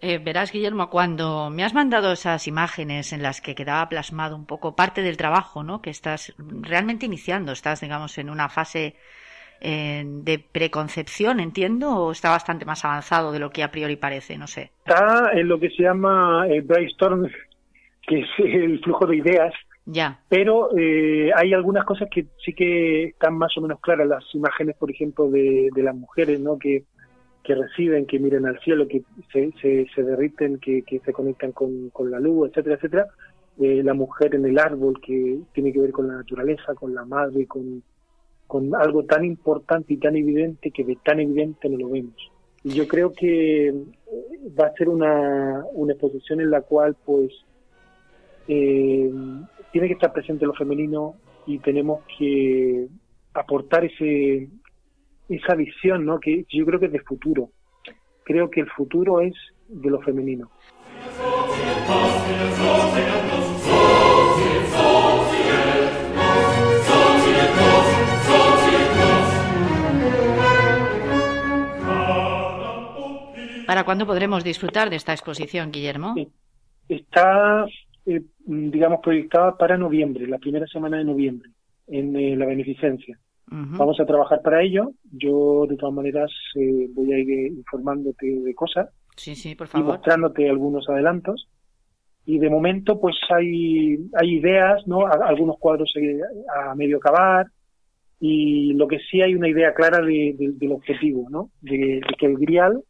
Eh, 0.00 0.18
verás, 0.18 0.52
Guillermo, 0.52 0.88
cuando 0.90 1.48
me 1.50 1.64
has 1.64 1.72
mandado 1.74 2.12
esas 2.12 2.46
imágenes 2.46 3.12
en 3.12 3.22
las 3.22 3.40
que 3.40 3.54
quedaba 3.54 3.88
plasmado 3.88 4.36
un 4.36 4.44
poco 4.46 4.76
parte 4.76 5.02
del 5.02 5.16
trabajo, 5.16 5.62
¿no? 5.62 5.80
Que 5.82 5.90
estás 5.90 6.34
realmente 6.38 7.06
iniciando, 7.06 7.50
estás, 7.52 7.80
digamos, 7.80 8.18
en 8.18 8.28
una 8.30 8.48
fase 8.50 8.94
de 9.60 10.44
preconcepción, 10.52 11.40
entiendo, 11.40 11.90
o 11.96 12.12
está 12.12 12.30
bastante 12.30 12.64
más 12.64 12.84
avanzado 12.84 13.32
de 13.32 13.38
lo 13.38 13.50
que 13.50 13.62
a 13.62 13.70
priori 13.70 13.96
parece, 13.96 14.36
no 14.38 14.46
sé. 14.46 14.70
Está 14.84 15.30
en 15.32 15.48
lo 15.48 15.58
que 15.58 15.70
se 15.70 15.82
llama 15.82 16.46
el 16.48 16.62
brainstorm, 16.62 17.28
que 18.06 18.20
es 18.20 18.28
el 18.38 18.80
flujo 18.80 19.06
de 19.06 19.16
ideas, 19.16 19.52
Ya. 19.86 20.20
pero 20.28 20.70
eh, 20.76 21.30
hay 21.34 21.52
algunas 21.52 21.84
cosas 21.84 22.08
que 22.10 22.26
sí 22.44 22.52
que 22.52 23.04
están 23.04 23.36
más 23.38 23.56
o 23.56 23.60
menos 23.60 23.80
claras. 23.80 24.06
Las 24.06 24.24
imágenes, 24.34 24.76
por 24.76 24.90
ejemplo, 24.90 25.28
de, 25.30 25.70
de 25.74 25.82
las 25.82 25.94
mujeres, 25.94 26.38
¿no? 26.40 26.58
Que, 26.58 26.84
que 27.42 27.54
reciben, 27.54 28.06
que 28.06 28.18
miran 28.18 28.46
al 28.46 28.58
cielo, 28.60 28.86
que 28.88 29.02
se, 29.32 29.52
se, 29.60 29.86
se 29.94 30.02
derriten, 30.02 30.58
que, 30.58 30.82
que 30.82 30.98
se 31.00 31.12
conectan 31.12 31.52
con, 31.52 31.90
con 31.90 32.10
la 32.10 32.18
luz, 32.20 32.50
etcétera, 32.50 32.76
etcétera. 32.76 33.06
Eh, 33.60 33.82
la 33.82 33.94
mujer 33.94 34.34
en 34.34 34.44
el 34.44 34.58
árbol, 34.58 35.00
que 35.00 35.38
tiene 35.52 35.72
que 35.72 35.80
ver 35.80 35.90
con 35.92 36.08
la 36.08 36.14
naturaleza, 36.16 36.74
con 36.74 36.94
la 36.94 37.04
madre, 37.04 37.46
con, 37.46 37.82
con 38.56 38.74
algo 38.74 39.04
tan 39.04 39.22
importante 39.22 39.92
y 39.92 39.98
tan 39.98 40.16
evidente 40.16 40.70
que 40.70 40.82
de 40.82 40.96
tan 41.04 41.20
evidente 41.20 41.68
no 41.68 41.76
lo 41.76 41.90
vemos. 41.90 42.14
Y 42.64 42.70
yo 42.70 42.88
creo 42.88 43.12
que 43.12 43.68
eh, 43.68 43.74
va 44.58 44.68
a 44.68 44.72
ser 44.72 44.88
una, 44.88 45.62
una 45.74 45.92
exposición 45.92 46.40
en 46.40 46.50
la 46.50 46.62
cual, 46.62 46.96
pues, 47.04 47.30
eh, 48.48 49.12
tiene 49.72 49.88
que 49.88 49.92
estar 49.92 50.10
presente 50.10 50.46
lo 50.46 50.54
femenino 50.54 51.16
y 51.46 51.58
tenemos 51.58 52.00
que 52.18 52.88
aportar 53.34 53.84
ese 53.84 54.48
esa 55.28 55.54
visión, 55.54 56.06
¿no? 56.06 56.18
Que 56.18 56.46
yo 56.48 56.64
creo 56.64 56.80
que 56.80 56.86
es 56.86 56.92
de 56.92 57.00
futuro. 57.00 57.50
Creo 58.24 58.48
que 58.48 58.60
el 58.60 58.70
futuro 58.70 59.20
es 59.20 59.34
de 59.68 59.90
lo 59.90 60.00
femenino. 60.00 60.50
¿Para 73.66 73.84
cuándo 73.84 74.06
podremos 74.06 74.44
disfrutar 74.44 74.90
de 74.90 74.96
esta 74.96 75.12
exposición, 75.12 75.70
Guillermo? 75.72 76.14
Está, 76.88 77.66
eh, 78.06 78.22
digamos, 78.46 79.00
proyectada 79.02 79.56
para 79.56 79.76
noviembre, 79.76 80.26
la 80.26 80.38
primera 80.38 80.66
semana 80.66 80.98
de 80.98 81.04
noviembre, 81.04 81.50
en 81.88 82.14
eh, 82.16 82.36
la 82.36 82.46
beneficencia. 82.46 83.18
Vamos 83.48 84.00
a 84.00 84.06
trabajar 84.06 84.42
para 84.42 84.60
ello. 84.62 84.90
Yo, 85.12 85.66
de 85.68 85.76
todas 85.76 85.94
maneras, 85.94 86.30
eh, 86.56 86.88
voy 86.92 87.12
a 87.12 87.18
ir 87.18 87.30
eh, 87.30 87.46
informándote 87.48 88.26
de 88.26 88.54
cosas 88.54 88.88
Sí, 89.16 89.36
sí, 89.36 89.54
por 89.54 89.68
y 89.72 89.78
mostrándote 89.82 90.48
algunos 90.50 90.88
adelantos. 90.88 91.48
Y 92.24 92.38
de 92.40 92.50
momento, 92.50 93.00
pues 93.00 93.14
hay, 93.30 93.98
hay 94.20 94.34
ideas, 94.38 94.84
¿no? 94.88 95.06
Algunos 95.06 95.58
cuadros 95.60 95.92
eh, 95.96 96.18
a 96.68 96.74
medio 96.74 96.96
acabar. 96.96 97.46
Y 98.18 98.72
lo 98.74 98.88
que 98.88 98.98
sí 99.10 99.20
hay 99.22 99.34
una 99.36 99.48
idea 99.48 99.72
clara 99.74 100.00
de- 100.04 100.34
de- 100.36 100.52
del 100.52 100.72
objetivo, 100.72 101.28
¿no? 101.30 101.50
De, 101.60 101.76
de 101.78 102.14
que 102.18 102.26
el 102.26 102.36
Grial, 102.38 102.82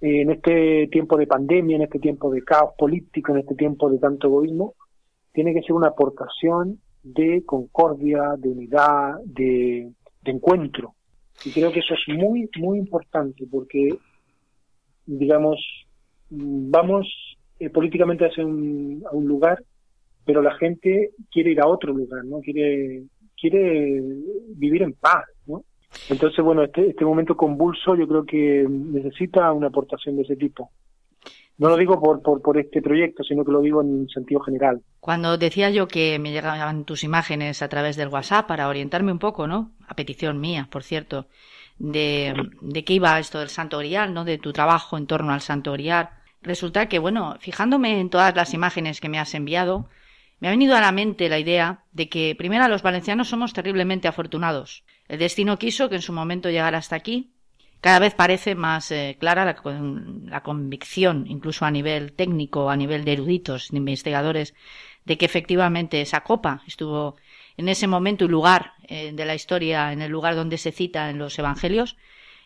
en 0.00 0.30
este 0.30 0.88
tiempo 0.90 1.16
de 1.16 1.26
pandemia, 1.26 1.76
en 1.76 1.82
este 1.82 1.98
tiempo 1.98 2.30
de 2.30 2.42
caos 2.42 2.72
político, 2.78 3.32
en 3.32 3.40
este 3.40 3.54
tiempo 3.54 3.90
de 3.90 3.98
tanto 3.98 4.28
egoísmo, 4.28 4.74
tiene 5.32 5.52
que 5.52 5.62
ser 5.62 5.72
una 5.72 5.88
aportación 5.88 6.80
de 7.02 7.44
concordia, 7.44 8.34
de 8.38 8.48
unidad, 8.48 9.14
de, 9.24 9.90
encuentro. 10.24 10.94
Y 11.44 11.50
creo 11.50 11.72
que 11.72 11.80
eso 11.80 11.94
es 11.94 12.14
muy, 12.14 12.48
muy 12.58 12.78
importante 12.78 13.46
porque 13.50 13.88
digamos, 15.06 15.58
vamos 16.28 17.06
eh, 17.58 17.70
políticamente 17.70 18.26
hacia 18.26 18.46
un, 18.46 19.02
a 19.10 19.14
un 19.14 19.26
lugar, 19.26 19.62
pero 20.24 20.40
la 20.42 20.54
gente 20.54 21.10
quiere 21.30 21.50
ir 21.50 21.60
a 21.60 21.66
otro 21.66 21.92
lugar, 21.92 22.24
¿no? 22.24 22.40
Quiere, 22.40 23.02
quiere 23.36 24.02
vivir 24.54 24.82
en 24.82 24.92
paz. 24.92 25.24
Entonces, 26.08 26.44
bueno, 26.44 26.62
este, 26.62 26.88
este 26.88 27.04
momento 27.04 27.36
convulso 27.36 27.94
yo 27.94 28.06
creo 28.06 28.24
que 28.24 28.66
necesita 28.68 29.52
una 29.52 29.68
aportación 29.68 30.16
de 30.16 30.22
ese 30.22 30.36
tipo. 30.36 30.70
No 31.58 31.68
lo 31.68 31.76
digo 31.76 32.00
por, 32.00 32.22
por, 32.22 32.40
por 32.40 32.56
este 32.56 32.80
proyecto, 32.80 33.22
sino 33.22 33.44
que 33.44 33.52
lo 33.52 33.60
digo 33.60 33.82
en 33.82 34.08
sentido 34.08 34.40
general. 34.40 34.80
Cuando 34.98 35.36
decía 35.36 35.68
yo 35.68 35.88
que 35.88 36.18
me 36.18 36.30
llegaban 36.32 36.84
tus 36.84 37.04
imágenes 37.04 37.60
a 37.60 37.68
través 37.68 37.96
del 37.96 38.08
WhatsApp 38.08 38.46
para 38.46 38.68
orientarme 38.68 39.12
un 39.12 39.18
poco, 39.18 39.46
¿no? 39.46 39.72
A 39.86 39.94
petición 39.94 40.40
mía, 40.40 40.68
por 40.70 40.84
cierto, 40.84 41.26
de, 41.78 42.32
de 42.62 42.84
qué 42.84 42.94
iba 42.94 43.18
esto 43.18 43.40
del 43.40 43.50
Santo 43.50 43.76
Grial, 43.76 44.14
¿no? 44.14 44.24
De 44.24 44.38
tu 44.38 44.54
trabajo 44.54 44.96
en 44.96 45.06
torno 45.06 45.34
al 45.34 45.42
Santo 45.42 45.72
Grial. 45.72 46.08
Resulta 46.40 46.88
que, 46.88 46.98
bueno, 46.98 47.36
fijándome 47.40 48.00
en 48.00 48.08
todas 48.08 48.34
las 48.34 48.54
imágenes 48.54 48.98
que 48.98 49.10
me 49.10 49.18
has 49.18 49.34
enviado, 49.34 49.86
me 50.38 50.48
ha 50.48 50.52
venido 50.52 50.74
a 50.74 50.80
la 50.80 50.92
mente 50.92 51.28
la 51.28 51.38
idea 51.38 51.84
de 51.92 52.08
que, 52.08 52.34
primero, 52.38 52.66
los 52.68 52.82
valencianos 52.82 53.28
somos 53.28 53.52
terriblemente 53.52 54.08
afortunados. 54.08 54.82
El 55.10 55.18
destino 55.18 55.58
quiso 55.58 55.88
que 55.88 55.96
en 55.96 56.02
su 56.02 56.12
momento 56.12 56.50
llegara 56.50 56.78
hasta 56.78 56.94
aquí. 56.94 57.32
Cada 57.80 57.98
vez 57.98 58.14
parece 58.14 58.54
más 58.54 58.92
eh, 58.92 59.16
clara 59.18 59.44
la, 59.44 59.56
la 60.26 60.42
convicción, 60.44 61.26
incluso 61.26 61.64
a 61.64 61.70
nivel 61.72 62.12
técnico, 62.12 62.70
a 62.70 62.76
nivel 62.76 63.04
de 63.04 63.14
eruditos, 63.14 63.70
de 63.70 63.78
investigadores, 63.78 64.54
de 65.04 65.18
que 65.18 65.24
efectivamente 65.24 66.00
esa 66.00 66.20
copa 66.20 66.62
estuvo 66.64 67.16
en 67.56 67.68
ese 67.68 67.88
momento 67.88 68.24
y 68.24 68.28
lugar 68.28 68.74
eh, 68.86 69.10
de 69.12 69.24
la 69.24 69.34
historia, 69.34 69.92
en 69.92 70.00
el 70.00 70.12
lugar 70.12 70.36
donde 70.36 70.58
se 70.58 70.70
cita 70.70 71.10
en 71.10 71.18
los 71.18 71.36
evangelios, 71.40 71.96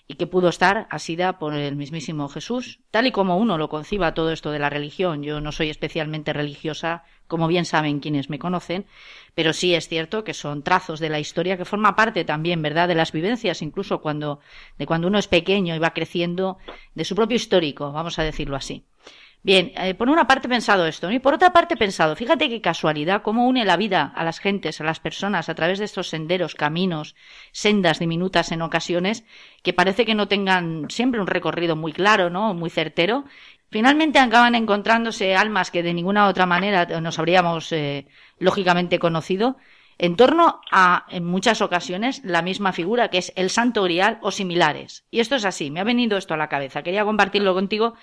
y 0.07 0.15
que 0.15 0.27
pudo 0.27 0.49
estar 0.49 0.87
asida 0.91 1.39
por 1.39 1.55
el 1.55 1.77
mismísimo 1.77 2.29
Jesús, 2.29 2.81
tal 2.91 3.07
y 3.07 3.12
como 3.12 3.39
uno 3.39 3.59
lo 3.59 3.69
conciba 3.69 4.15
todo 4.15 4.33
esto 4.33 4.51
de 4.51 4.59
la 4.59 4.71
religión. 4.71 5.23
Yo 5.23 5.41
no 5.41 5.53
soy 5.53 5.71
especialmente 5.71 6.33
religiosa, 6.33 7.05
como 7.27 7.47
bien 7.47 7.65
saben 7.65 8.01
quienes 8.01 8.29
me 8.29 8.39
conocen, 8.39 8.87
pero 9.35 9.53
sí 9.53 9.74
es 9.74 9.89
cierto 9.89 10.24
que 10.24 10.35
son 10.35 10.62
trazos 10.62 11.01
de 11.01 11.09
la 11.09 11.20
historia 11.20 11.57
que 11.57 11.64
forma 11.64 11.97
parte 11.97 12.24
también, 12.24 12.62
¿verdad?, 12.62 12.89
de 12.89 12.95
las 12.95 13.12
vivencias, 13.12 13.62
incluso 13.62 14.01
cuando, 14.01 14.41
de 14.78 14.87
cuando 14.87 15.09
uno 15.09 15.18
es 15.18 15.28
pequeño 15.28 15.74
y 15.74 15.78
va 15.78 15.93
creciendo, 15.93 16.59
de 16.95 17.05
su 17.05 17.14
propio 17.14 17.37
histórico, 17.37 17.93
vamos 17.93 18.18
a 18.18 18.22
decirlo 18.22 18.57
así. 18.57 18.85
Bien, 19.45 19.72
eh, 19.76 19.93
por 19.93 20.09
una 20.09 20.26
parte 20.26 20.47
he 20.47 20.49
pensado 20.49 20.87
esto, 20.87 21.07
¿no? 21.07 21.12
y 21.12 21.18
por 21.18 21.35
otra 21.35 21.53
parte 21.53 21.74
he 21.74 21.76
pensado, 21.76 22.16
fíjate 22.16 22.49
qué 22.49 22.62
casualidad, 22.62 23.20
cómo 23.20 23.47
une 23.47 23.66
la 23.66 23.76
vida 23.76 24.11
a 24.16 24.24
las 24.24 24.39
gentes, 24.41 24.80
a 24.80 24.85
las 24.85 25.01
personas, 25.01 25.51
a 25.51 25.55
través 25.55 25.78
de 25.78 25.85
estos 25.85 26.09
senderos, 26.09 26.55
caminos, 26.55 27.14
sendas 27.53 27.99
diminutas 27.99 28.53
en 28.53 28.62
ocasiones, 28.62 29.26
que 29.62 29.74
parece 29.74 30.07
que 30.07 30.14
no 30.14 30.28
tengan 30.28 30.87
siempre 30.89 31.20
un 31.20 31.26
recorrido 31.26 31.76
muy 31.76 31.93
claro, 31.93 32.30
¿no? 32.30 32.55
Muy 32.55 32.70
certero. 32.70 33.26
Finalmente 33.70 34.18
acaban 34.18 34.55
encontrándose 34.55 35.37
almas 35.37 35.70
que 35.70 35.82
de 35.82 35.93
ninguna 35.93 36.28
otra 36.28 36.47
manera 36.47 36.87
nos 37.03 37.18
habríamos, 37.18 37.70
eh, 37.72 38.07
lógicamente, 38.39 38.99
conocido, 38.99 39.57
en 39.99 40.16
torno 40.16 40.61
a, 40.72 41.07
en 41.11 41.24
muchas 41.24 41.62
ocasiones, 41.62 42.22
la 42.24 42.43
misma 42.43 42.72
figura, 42.72 43.09
que 43.09 43.18
es 43.18 43.32
el 43.37 43.51
santo 43.51 43.82
grial 43.85 44.18
o 44.22 44.30
similares. 44.30 45.05
Y 45.11 45.20
esto 45.20 45.37
es 45.37 45.45
así, 45.45 45.70
me 45.70 45.80
ha 45.80 45.85
venido 45.85 46.18
esto 46.18 46.35
a 46.35 46.37
la 46.37 46.49
cabeza. 46.49 46.82
Quería 46.82 47.05
compartirlo 47.05 47.55
contigo 47.55 47.95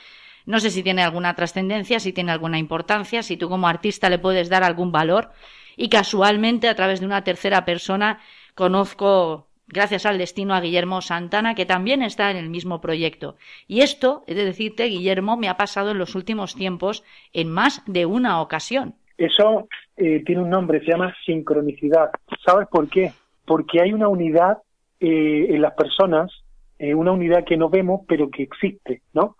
no 0.45 0.59
sé 0.59 0.71
si 0.71 0.84
tiene 0.84 1.03
alguna 1.03 1.36
trascendencia, 1.36 1.99
si 1.99 2.13
tiene 2.13 2.32
alguna 2.32 2.57
importancia, 2.57 3.23
si 3.23 3.38
tú 3.38 3.49
como 3.49 3.67
artista 3.67 4.09
le 4.09 4.19
puedes 4.19 4.49
dar 4.49 4.63
algún 4.63 4.91
valor. 4.91 5.32
Y 5.77 5.89
casualmente, 5.89 6.67
a 6.67 6.75
través 6.75 6.99
de 6.99 7.05
una 7.05 7.23
tercera 7.23 7.63
persona, 7.63 8.19
conozco, 8.55 9.47
gracias 9.67 10.05
al 10.05 10.17
destino, 10.17 10.53
a 10.53 10.61
Guillermo 10.61 11.01
Santana, 11.01 11.55
que 11.55 11.65
también 11.65 12.01
está 12.01 12.32
en 12.32 12.38
el 12.38 12.49
mismo 12.49 12.82
proyecto. 12.82 13.38
Y 13.67 13.82
esto, 13.82 14.23
he 14.27 14.34
de 14.34 14.45
decirte, 14.45 14.86
Guillermo, 14.86 15.38
me 15.38 15.47
ha 15.47 15.57
pasado 15.57 15.91
en 15.91 15.97
los 15.97 16.15
últimos 16.15 16.55
tiempos 16.55 17.03
en 17.34 17.49
más 17.49 17.84
de 17.86 18.05
una 18.05 18.41
ocasión. 18.41 18.95
Eso 19.17 19.67
eh, 19.97 20.23
tiene 20.25 20.41
un 20.41 20.49
nombre, 20.49 20.79
se 20.79 20.91
llama 20.91 21.13
sincronicidad. 21.25 22.11
¿Sabes 22.45 22.67
por 22.67 22.89
qué? 22.89 23.11
Porque 23.45 23.81
hay 23.81 23.93
una 23.93 24.07
unidad 24.07 24.57
eh, 24.99 25.47
en 25.49 25.61
las 25.61 25.73
personas, 25.73 26.31
eh, 26.77 26.93
una 26.93 27.11
unidad 27.11 27.43
que 27.43 27.57
no 27.57 27.69
vemos, 27.69 28.01
pero 28.07 28.29
que 28.29 28.43
existe, 28.43 29.01
¿no? 29.13 29.35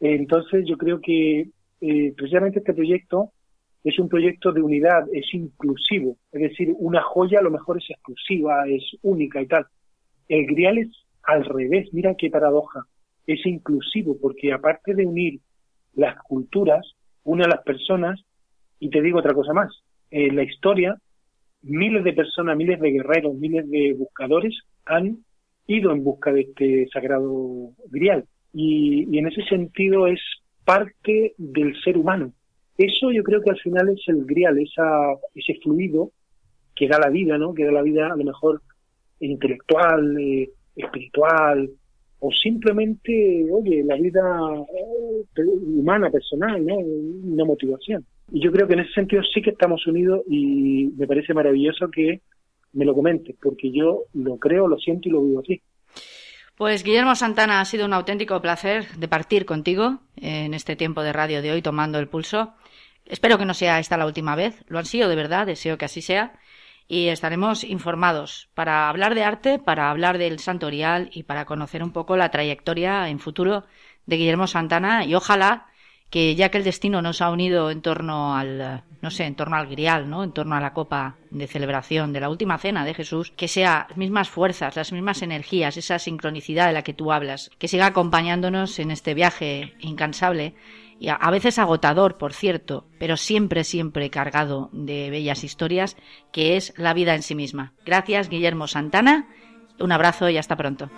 Entonces 0.00 0.64
yo 0.66 0.76
creo 0.76 1.00
que 1.00 1.48
eh, 1.80 2.14
precisamente 2.16 2.60
este 2.60 2.74
proyecto 2.74 3.32
es 3.84 3.98
un 3.98 4.08
proyecto 4.08 4.52
de 4.52 4.62
unidad, 4.62 5.06
es 5.12 5.26
inclusivo, 5.34 6.16
es 6.30 6.42
decir, 6.42 6.72
una 6.78 7.02
joya 7.02 7.40
a 7.40 7.42
lo 7.42 7.50
mejor 7.50 7.78
es 7.78 7.90
exclusiva, 7.90 8.68
es 8.68 8.84
única 9.02 9.42
y 9.42 9.46
tal. 9.46 9.66
El 10.28 10.46
grial 10.46 10.78
es 10.78 10.88
al 11.24 11.44
revés, 11.44 11.88
mira 11.92 12.14
qué 12.16 12.30
paradoja, 12.30 12.86
es 13.26 13.44
inclusivo 13.44 14.16
porque 14.20 14.52
aparte 14.52 14.94
de 14.94 15.06
unir 15.06 15.40
las 15.94 16.16
culturas, 16.22 16.86
une 17.24 17.44
a 17.44 17.48
las 17.48 17.62
personas 17.62 18.24
y 18.82 18.90
te 18.90 19.00
digo 19.00 19.20
otra 19.20 19.32
cosa 19.32 19.52
más, 19.52 19.70
en 20.10 20.34
la 20.34 20.42
historia 20.42 20.96
miles 21.62 22.02
de 22.02 22.14
personas, 22.14 22.56
miles 22.56 22.80
de 22.80 22.90
guerreros, 22.90 23.36
miles 23.36 23.70
de 23.70 23.94
buscadores 23.96 24.58
han 24.84 25.18
ido 25.68 25.92
en 25.92 26.02
busca 26.02 26.32
de 26.32 26.40
este 26.40 26.88
sagrado 26.92 27.70
grial 27.92 28.24
y, 28.52 29.16
en 29.16 29.28
ese 29.28 29.44
sentido 29.44 30.08
es 30.08 30.20
parte 30.64 31.32
del 31.38 31.80
ser 31.84 31.96
humano. 31.96 32.32
Eso 32.76 33.12
yo 33.12 33.22
creo 33.22 33.40
que 33.40 33.50
al 33.50 33.60
final 33.60 33.88
es 33.90 34.02
el 34.08 34.24
grial, 34.24 34.58
esa, 34.58 35.12
ese 35.32 35.54
fluido 35.62 36.10
que 36.74 36.88
da 36.88 36.98
la 36.98 37.08
vida, 37.08 37.38
¿no? 37.38 37.54
Que 37.54 37.64
da 37.64 37.70
la 37.70 37.82
vida 37.82 38.06
a 38.06 38.16
lo 38.16 38.24
mejor 38.24 38.62
intelectual, 39.20 40.18
eh, 40.18 40.50
espiritual, 40.74 41.70
o 42.18 42.32
simplemente, 42.32 43.46
oye, 43.48 43.84
la 43.84 43.94
vida 43.94 44.22
eh, 44.74 45.42
humana, 45.44 46.10
personal, 46.10 46.66
¿no? 46.66 46.78
Una 46.78 47.44
motivación. 47.44 48.04
Y 48.32 48.40
yo 48.40 48.50
creo 48.50 48.66
que 48.66 48.72
en 48.72 48.80
ese 48.80 48.94
sentido 48.94 49.22
sí 49.22 49.42
que 49.42 49.50
estamos 49.50 49.86
unidos 49.86 50.22
y 50.26 50.90
me 50.96 51.06
parece 51.06 51.34
maravilloso 51.34 51.90
que 51.90 52.22
me 52.72 52.86
lo 52.86 52.94
comentes, 52.94 53.36
porque 53.40 53.70
yo 53.70 54.04
lo 54.14 54.38
creo, 54.38 54.66
lo 54.66 54.78
siento 54.78 55.08
y 55.08 55.12
lo 55.12 55.22
vivo 55.22 55.40
así. 55.40 55.60
Pues 56.56 56.82
Guillermo 56.82 57.14
Santana, 57.14 57.60
ha 57.60 57.64
sido 57.66 57.84
un 57.84 57.92
auténtico 57.92 58.40
placer 58.40 58.86
de 58.96 59.06
partir 59.06 59.44
contigo 59.44 60.00
en 60.16 60.54
este 60.54 60.76
tiempo 60.76 61.02
de 61.02 61.12
radio 61.12 61.42
de 61.42 61.52
hoy 61.52 61.60
tomando 61.60 61.98
el 61.98 62.08
pulso. 62.08 62.54
Espero 63.04 63.36
que 63.36 63.44
no 63.44 63.52
sea 63.52 63.78
esta 63.78 63.98
la 63.98 64.06
última 64.06 64.34
vez. 64.34 64.64
Lo 64.66 64.78
han 64.78 64.86
sido 64.86 65.10
de 65.10 65.16
verdad, 65.16 65.46
deseo 65.46 65.76
que 65.76 65.84
así 65.84 66.00
sea. 66.00 66.32
Y 66.88 67.08
estaremos 67.08 67.64
informados 67.64 68.48
para 68.54 68.88
hablar 68.88 69.14
de 69.14 69.24
arte, 69.24 69.58
para 69.58 69.90
hablar 69.90 70.16
del 70.16 70.38
Santorial 70.38 71.10
y 71.12 71.24
para 71.24 71.44
conocer 71.44 71.82
un 71.82 71.92
poco 71.92 72.16
la 72.16 72.30
trayectoria 72.30 73.08
en 73.10 73.18
futuro 73.18 73.64
de 74.06 74.16
Guillermo 74.16 74.46
Santana 74.46 75.04
y 75.04 75.14
ojalá 75.14 75.66
que 76.12 76.34
ya 76.34 76.50
que 76.50 76.58
el 76.58 76.64
destino 76.64 77.00
nos 77.00 77.22
ha 77.22 77.30
unido 77.30 77.70
en 77.70 77.80
torno 77.80 78.36
al, 78.36 78.82
no 79.00 79.10
sé, 79.10 79.24
en 79.24 79.34
torno 79.34 79.56
al 79.56 79.66
grial, 79.66 80.10
¿no? 80.10 80.22
En 80.22 80.32
torno 80.32 80.54
a 80.54 80.60
la 80.60 80.74
copa 80.74 81.16
de 81.30 81.46
celebración 81.46 82.12
de 82.12 82.20
la 82.20 82.28
última 82.28 82.58
cena 82.58 82.84
de 82.84 82.92
Jesús, 82.92 83.32
que 83.34 83.48
sea 83.48 83.86
las 83.88 83.96
mismas 83.96 84.28
fuerzas, 84.28 84.76
las 84.76 84.92
mismas 84.92 85.22
energías, 85.22 85.78
esa 85.78 85.98
sincronicidad 85.98 86.66
de 86.66 86.74
la 86.74 86.82
que 86.82 86.92
tú 86.92 87.12
hablas, 87.12 87.50
que 87.58 87.66
siga 87.66 87.86
acompañándonos 87.86 88.78
en 88.78 88.90
este 88.90 89.14
viaje 89.14 89.72
incansable 89.80 90.54
y 91.00 91.08
a, 91.08 91.30
veces 91.30 91.58
agotador, 91.58 92.18
por 92.18 92.34
cierto, 92.34 92.86
pero 92.98 93.16
siempre, 93.16 93.64
siempre 93.64 94.10
cargado 94.10 94.68
de 94.72 95.08
bellas 95.08 95.44
historias, 95.44 95.96
que 96.30 96.58
es 96.58 96.74
la 96.76 96.92
vida 96.92 97.14
en 97.14 97.22
sí 97.22 97.34
misma. 97.34 97.72
Gracias, 97.86 98.28
Guillermo 98.28 98.68
Santana. 98.68 99.28
Un 99.80 99.92
abrazo 99.92 100.28
y 100.28 100.36
hasta 100.36 100.56
pronto. 100.56 100.90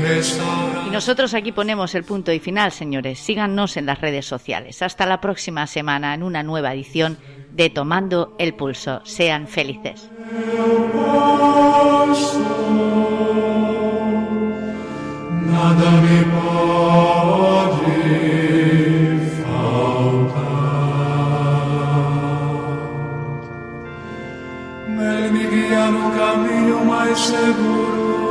Restaura. 0.00 0.84
Y 0.86 0.90
nosotros 0.90 1.34
aquí 1.34 1.52
ponemos 1.52 1.94
el 1.94 2.04
punto 2.04 2.32
y 2.32 2.38
final, 2.38 2.72
señores. 2.72 3.18
Síganos 3.18 3.76
en 3.76 3.86
las 3.86 4.00
redes 4.00 4.26
sociales. 4.26 4.82
Hasta 4.82 5.06
la 5.06 5.20
próxima 5.20 5.66
semana 5.66 6.14
en 6.14 6.22
una 6.22 6.42
nueva 6.42 6.72
edición 6.72 7.18
de 7.52 7.70
Tomando 7.70 8.34
el 8.38 8.54
Pulso. 8.54 9.00
Sean 9.04 9.46
felices. 9.46 10.08
Nada 15.46 15.90
me 16.02 16.57
seguro, 27.18 28.30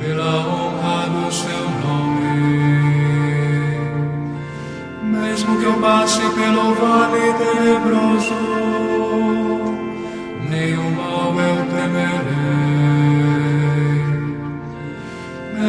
pela 0.00 0.46
honra 0.48 1.08
do 1.08 1.32
seu 1.32 1.70
nome. 1.84 2.34
Mesmo 5.02 5.58
que 5.58 5.64
eu 5.64 5.74
passe 5.74 6.20
pelo 6.20 6.74
vale 6.74 7.32
tenebroso, 7.34 8.34
nenhum 10.50 10.90
mal 10.90 11.34
eu 11.40 11.56
temerei. 11.66 12.34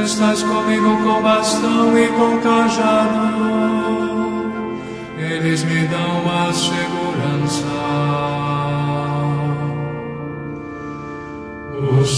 Estás 0.03 0.43
comigo 0.43 0.97
com 1.03 1.21
bastão 1.21 1.97
e 1.97 2.07
com 2.09 2.37
cajado, 2.39 3.45
eles 5.17 5.63
me 5.63 5.87
dão 5.87 6.23
a 6.31 6.53
segurança. 6.53 7.04